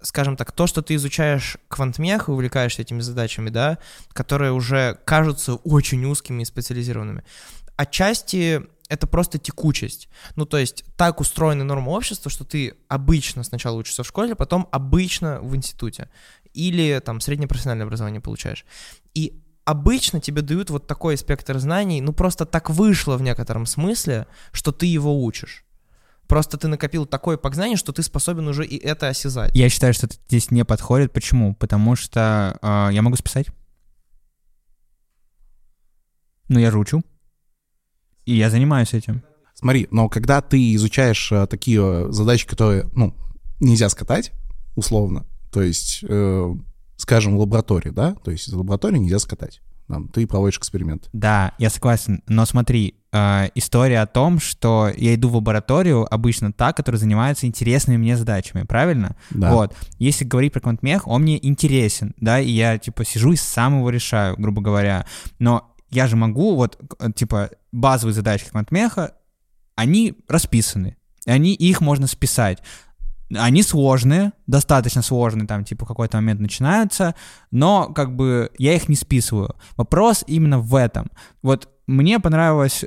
скажем 0.02 0.38
так, 0.38 0.52
то, 0.52 0.68
что 0.68 0.82
ты 0.82 0.96
изучаешь 0.96 1.58
квантмех 1.68 2.28
и 2.28 2.32
увлекаешься 2.32 2.82
этими 2.82 3.02
задачами, 3.02 3.50
да, 3.50 3.80
которые 4.14 4.52
уже 4.52 5.00
кажутся 5.06 5.56
очень 5.56 6.06
узкими 6.06 6.44
и 6.44 6.46
специализированными, 6.46 7.24
отчасти 7.76 8.64
это 8.90 9.08
просто 9.08 9.38
текучесть. 9.38 10.10
Ну, 10.36 10.46
то 10.46 10.58
есть 10.58 10.84
так 10.96 11.20
устроена 11.20 11.64
норма 11.64 11.90
общества, 11.90 12.32
что 12.32 12.44
ты 12.44 12.76
обычно 12.88 13.44
сначала 13.44 13.78
учишься 13.78 14.04
в 14.04 14.08
школе, 14.08 14.36
потом 14.36 14.68
обычно 14.72 15.42
в 15.42 15.56
институте. 15.56 16.10
Или 16.54 17.00
там 17.04 17.20
среднее 17.20 17.48
профессиональное 17.48 17.86
образование 17.86 18.22
получаешь. 18.22 18.66
И 19.14 19.42
обычно 19.66 20.22
тебе 20.22 20.42
дают 20.42 20.70
вот 20.70 20.88
такой 20.88 21.18
спектр 21.18 21.60
знаний, 21.60 22.02
ну 22.02 22.14
просто 22.14 22.46
так 22.46 22.70
вышло 22.70 23.18
в 23.18 23.22
некотором 23.22 23.66
смысле, 23.66 24.28
что 24.52 24.72
ты 24.72 24.86
его 24.86 25.24
учишь. 25.24 25.66
Просто 26.28 26.58
ты 26.58 26.68
накопил 26.68 27.06
такое 27.06 27.38
познание, 27.38 27.78
что 27.78 27.94
ты 27.94 28.04
способен 28.04 28.48
уже 28.48 28.66
и 28.66 28.78
это 28.78 29.08
осязать. 29.08 29.56
Я 29.56 29.70
считаю, 29.70 29.94
что 29.94 30.08
это 30.08 30.16
здесь 30.28 30.52
не 30.52 30.66
подходит. 30.66 31.14
Почему? 31.14 31.56
Потому 31.56 31.96
что 31.96 32.58
э, 32.62 32.90
я 32.92 33.02
могу 33.02 33.16
списать. 33.16 33.48
Ну, 36.50 36.60
я 36.60 36.70
же 36.70 36.80
учу. 36.80 37.02
И 38.28 38.36
я 38.36 38.50
занимаюсь 38.50 38.94
этим. 38.94 39.24
Смотри, 39.56 39.88
но 39.90 40.10
когда 40.10 40.42
ты 40.42 40.76
изучаешь 40.76 41.32
э, 41.32 41.48
такие 41.48 41.80
э, 41.82 42.12
задачи, 42.12 42.46
которые, 42.46 42.86
ну, 42.94 43.16
нельзя 43.62 43.90
скатать, 43.90 44.34
условно, 44.76 45.26
то 45.52 45.62
есть, 45.62 46.04
э, 46.08 46.56
скажем, 46.98 47.38
в 47.38 47.40
лаборатории, 47.40 47.90
да, 47.90 48.16
то 48.16 48.30
есть 48.30 48.50
из 48.50 48.54
лаборатории 48.54 48.98
нельзя 48.98 49.18
скатать. 49.18 49.62
Там, 49.88 50.10
ты 50.10 50.28
проводишь 50.28 50.58
эксперимент. 50.58 51.10
Да, 51.14 51.54
я 51.58 51.70
согласен. 51.70 52.22
Но 52.28 52.46
смотри, 52.46 52.96
э, 53.14 53.48
история 53.56 54.02
о 54.02 54.08
том, 54.08 54.42
что 54.42 54.92
я 54.96 55.16
иду 55.16 55.30
в 55.30 55.36
лабораторию, 55.36 56.06
обычно 56.14 56.52
та, 56.52 56.74
которая 56.74 57.00
занимается 57.00 57.48
интересными 57.48 57.96
мне 57.96 58.18
задачами, 58.18 58.64
правильно? 58.64 59.16
Да. 59.30 59.54
Вот. 59.54 59.74
Если 60.00 60.26
говорить 60.26 60.52
про 60.52 60.60
квантмех, 60.60 61.08
он 61.08 61.22
мне 61.22 61.44
интересен, 61.44 62.14
да, 62.18 62.42
и 62.42 62.52
я, 62.52 62.78
типа, 62.78 63.06
сижу 63.06 63.32
и 63.32 63.38
сам 63.38 63.78
его 63.78 63.90
решаю, 63.90 64.36
грубо 64.38 64.62
говоря. 64.62 65.06
Но 65.40 65.74
я 65.90 66.08
же 66.08 66.16
могу, 66.16 66.56
вот, 66.56 66.80
э, 67.00 67.12
типа, 67.12 67.50
базовые 67.72 68.14
задачи 68.14 68.50
квантмеха, 68.50 69.14
они 69.76 70.16
расписаны, 70.28 70.98
они, 71.26 71.54
их 71.54 71.82
можно 71.82 72.08
списать. 72.08 72.60
Они 73.36 73.62
сложные, 73.62 74.32
достаточно 74.48 75.02
сложные, 75.02 75.48
там, 75.48 75.66
типа, 75.66 75.84
в 75.84 75.88
какой-то 75.88 76.18
момент 76.18 76.40
начинаются, 76.40 77.14
но, 77.52 77.92
как 77.94 78.16
бы, 78.16 78.52
я 78.58 78.74
их 78.74 78.88
не 78.88 78.96
списываю. 78.96 79.56
Вопрос 79.76 80.24
именно 80.28 80.60
в 80.60 80.74
этом. 80.76 81.12
Вот 81.42 81.70
мне 81.88 82.20
понравилось 82.20 82.86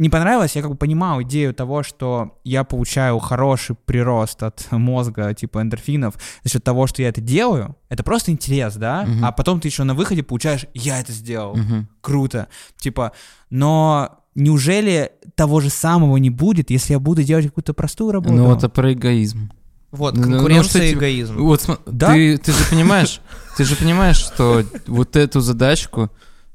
не 0.00 0.08
понравилось, 0.08 0.56
я 0.56 0.62
как 0.62 0.70
бы 0.70 0.76
понимал 0.78 1.20
идею 1.22 1.52
того, 1.52 1.82
что 1.82 2.38
я 2.42 2.64
получаю 2.64 3.18
хороший 3.18 3.76
прирост 3.84 4.42
от 4.42 4.66
мозга, 4.70 5.34
типа 5.34 5.60
эндорфинов, 5.60 6.14
за 6.42 6.48
счет 6.50 6.64
того, 6.64 6.86
что 6.86 7.02
я 7.02 7.10
это 7.10 7.20
делаю. 7.20 7.76
Это 7.90 8.02
просто 8.02 8.30
интерес, 8.30 8.76
да? 8.76 9.04
Мгм. 9.06 9.22
А 9.26 9.30
потом 9.30 9.60
ты 9.60 9.68
еще 9.68 9.84
на 9.84 9.92
выходе 9.92 10.22
получаешь, 10.22 10.64
я 10.72 11.00
это 11.00 11.12
сделал. 11.12 11.54
Мгм. 11.54 11.86
Круто. 12.00 12.48
Типа, 12.78 13.12
но 13.50 14.22
неужели 14.34 15.12
того 15.34 15.60
же 15.60 15.68
самого 15.68 16.16
не 16.16 16.30
будет, 16.30 16.70
если 16.70 16.94
я 16.94 16.98
буду 16.98 17.22
делать 17.22 17.44
какую-то 17.44 17.74
простую 17.74 18.12
работу? 18.12 18.34
Ну, 18.34 18.56
это 18.56 18.70
про 18.70 18.94
эгоизм. 18.94 19.52
Вот, 19.90 20.16
Ну, 20.16 20.22
ну, 20.24 20.32
конкуренция 20.32 20.82
что 20.82 20.82
и 20.82 20.94
эгоизм. 20.94 21.36
Вот 21.36 21.80
Да? 21.84 22.14
ты, 22.14 22.38
ты 22.38 22.52
же 22.52 22.64
понимаешь, 22.70 23.20
ты 23.58 23.64
же 23.64 23.76
понимаешь, 23.76 24.16
что 24.16 24.64
вот 24.86 25.16
эту 25.16 25.40
задачку, 25.40 26.10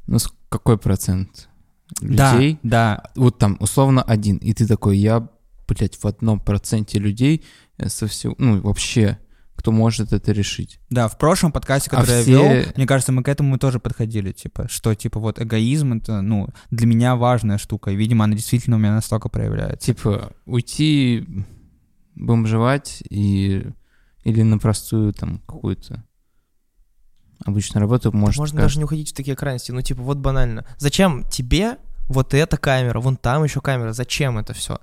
ну, 0.08 0.18
какой 0.50 0.80
процент 0.80 1.48
людей, 2.02 2.60
да, 2.64 3.04
вот 3.16 3.38
там, 3.40 3.58
условно, 3.60 4.02
один, 4.02 4.38
и 4.38 4.54
ты 4.54 4.68
такой, 4.68 4.98
я, 4.98 5.28
блядь, 5.68 5.96
в 5.98 6.06
одном 6.06 6.40
проценте 6.40 7.00
людей 7.00 7.44
э, 7.78 7.90
со 7.90 8.08
всего, 8.08 8.36
ну, 8.38 8.62
вообще, 8.62 9.20
кто 9.56 9.72
может 9.72 10.12
это 10.14 10.32
решить. 10.32 10.80
да. 10.90 11.08
В 11.08 11.18
прошлом 11.18 11.52
подкасте, 11.52 11.90
А 11.94 12.02
который 12.02 12.22
все- 12.24 12.32
я 12.32 12.54
вел, 12.64 12.66
мне 12.76 12.86
кажется, 12.86 13.12
мы 13.12 13.24
к 13.24 13.30
этому 13.30 13.58
тоже 13.58 13.80
подходили, 13.80 14.32
типа, 14.32 14.68
что, 14.70 14.94
типа, 14.96 15.20
вот 15.20 15.40
эгоизм 15.42 15.94
это, 15.94 16.22
ну, 16.22 16.50
для 16.72 16.88
меня 16.88 17.16
важная 17.16 17.58
штука, 17.58 17.92
и, 17.92 17.96
видимо, 17.96 18.26
она 18.26 18.36
действительно 18.36 18.76
у 18.76 18.80
меня 18.80 18.94
настолько 18.94 19.30
проявляется. 19.30 19.94
Типа, 19.94 20.34
уйти 20.46 21.26
бомжевать 22.16 23.04
и 23.10 23.66
или 24.24 24.42
на 24.42 24.58
простую 24.58 25.14
там 25.14 25.40
какую-то 25.46 26.04
обычную 27.44 27.82
работу 27.82 28.12
может 28.12 28.40
Можно 28.40 28.62
даже 28.62 28.78
не 28.78 28.86
уходить 28.86 29.12
в 29.12 29.16
такие 29.16 29.36
крайности. 29.36 29.72
Ну, 29.72 29.82
типа, 29.82 30.02
вот 30.02 30.18
банально. 30.18 30.66
Зачем 30.78 31.24
тебе 31.30 31.78
вот 32.08 32.34
эта 32.34 32.58
камера, 32.58 33.00
вон 33.00 33.18
там 33.18 33.44
еще 33.44 33.62
камера? 33.62 33.94
Зачем 33.94 34.38
это 34.38 34.54
все? 34.54 34.80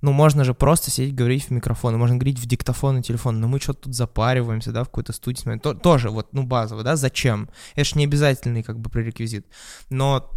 Ну, 0.00 0.12
можно 0.12 0.42
же 0.44 0.52
просто 0.52 0.90
сидеть, 0.90 1.14
говорить 1.14 1.44
в 1.44 1.50
микрофон, 1.50 1.96
можно 1.96 2.16
говорить 2.16 2.38
в 2.38 2.46
диктофон 2.46 2.98
и 2.98 3.02
телефон, 3.02 3.40
но 3.40 3.46
мы 3.46 3.60
что-то 3.60 3.82
тут 3.82 3.94
запариваемся, 3.94 4.72
да, 4.72 4.82
в 4.82 4.86
какой-то 4.86 5.12
студии. 5.12 5.58
То- 5.58 5.74
тоже, 5.74 6.10
вот, 6.10 6.32
ну, 6.32 6.42
базово, 6.42 6.82
да, 6.82 6.96
зачем? 6.96 7.48
Это 7.76 7.84
же 7.84 7.98
не 7.98 8.04
обязательный, 8.04 8.64
как 8.64 8.80
бы, 8.80 8.90
пререквизит. 8.90 9.46
Но 9.90 10.28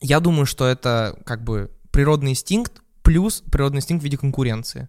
я 0.00 0.18
думаю, 0.20 0.46
что 0.46 0.66
это, 0.66 1.18
как 1.26 1.44
бы, 1.44 1.70
природный 1.90 2.30
инстинкт 2.30 2.82
плюс 3.02 3.42
природный 3.52 3.78
инстинкт 3.78 4.02
в 4.02 4.04
виде 4.04 4.16
конкуренции. 4.16 4.88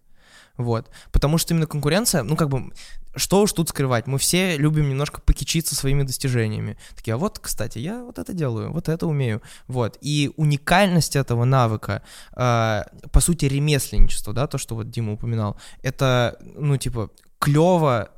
Вот. 0.57 0.89
Потому 1.11 1.37
что 1.37 1.53
именно 1.53 1.67
конкуренция, 1.67 2.23
ну, 2.23 2.35
как 2.35 2.49
бы, 2.49 2.71
что 3.15 3.41
уж 3.41 3.53
тут 3.53 3.69
скрывать, 3.69 4.07
мы 4.07 4.17
все 4.17 4.57
любим 4.57 4.89
немножко 4.89 5.21
покичиться 5.21 5.75
своими 5.75 6.03
достижениями. 6.03 6.77
Такие, 6.95 7.13
а 7.13 7.17
вот, 7.17 7.39
кстати, 7.39 7.79
я 7.79 8.03
вот 8.03 8.17
это 8.17 8.33
делаю, 8.33 8.71
вот 8.71 8.89
это 8.89 9.07
умею. 9.07 9.41
Вот. 9.67 9.97
И 10.01 10.31
уникальность 10.35 11.15
этого 11.15 11.45
навыка, 11.45 12.01
э, 12.35 12.83
по 13.11 13.19
сути, 13.19 13.45
ремесленничество, 13.45 14.33
да, 14.33 14.47
то, 14.47 14.57
что 14.57 14.75
вот 14.75 14.89
Дима 14.89 15.13
упоминал, 15.13 15.59
это, 15.83 16.37
ну, 16.55 16.77
типа, 16.77 17.11
клево 17.39 18.09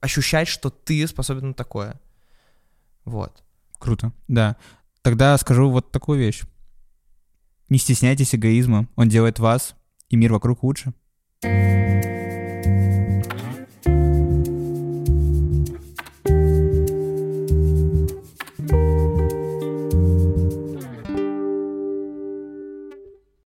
ощущать, 0.00 0.48
что 0.48 0.70
ты 0.70 1.06
способен 1.06 1.48
на 1.48 1.54
такое. 1.54 2.00
Вот. 3.04 3.42
Круто, 3.78 4.12
да. 4.28 4.56
Тогда 5.02 5.36
скажу 5.38 5.70
вот 5.70 5.92
такую 5.92 6.18
вещь. 6.18 6.42
Не 7.68 7.78
стесняйтесь 7.78 8.34
эгоизма, 8.34 8.88
он 8.96 9.08
делает 9.08 9.38
вас 9.38 9.74
и 10.08 10.16
мир 10.16 10.32
вокруг 10.32 10.62
лучше. 10.62 10.92
Bye. 11.46 12.15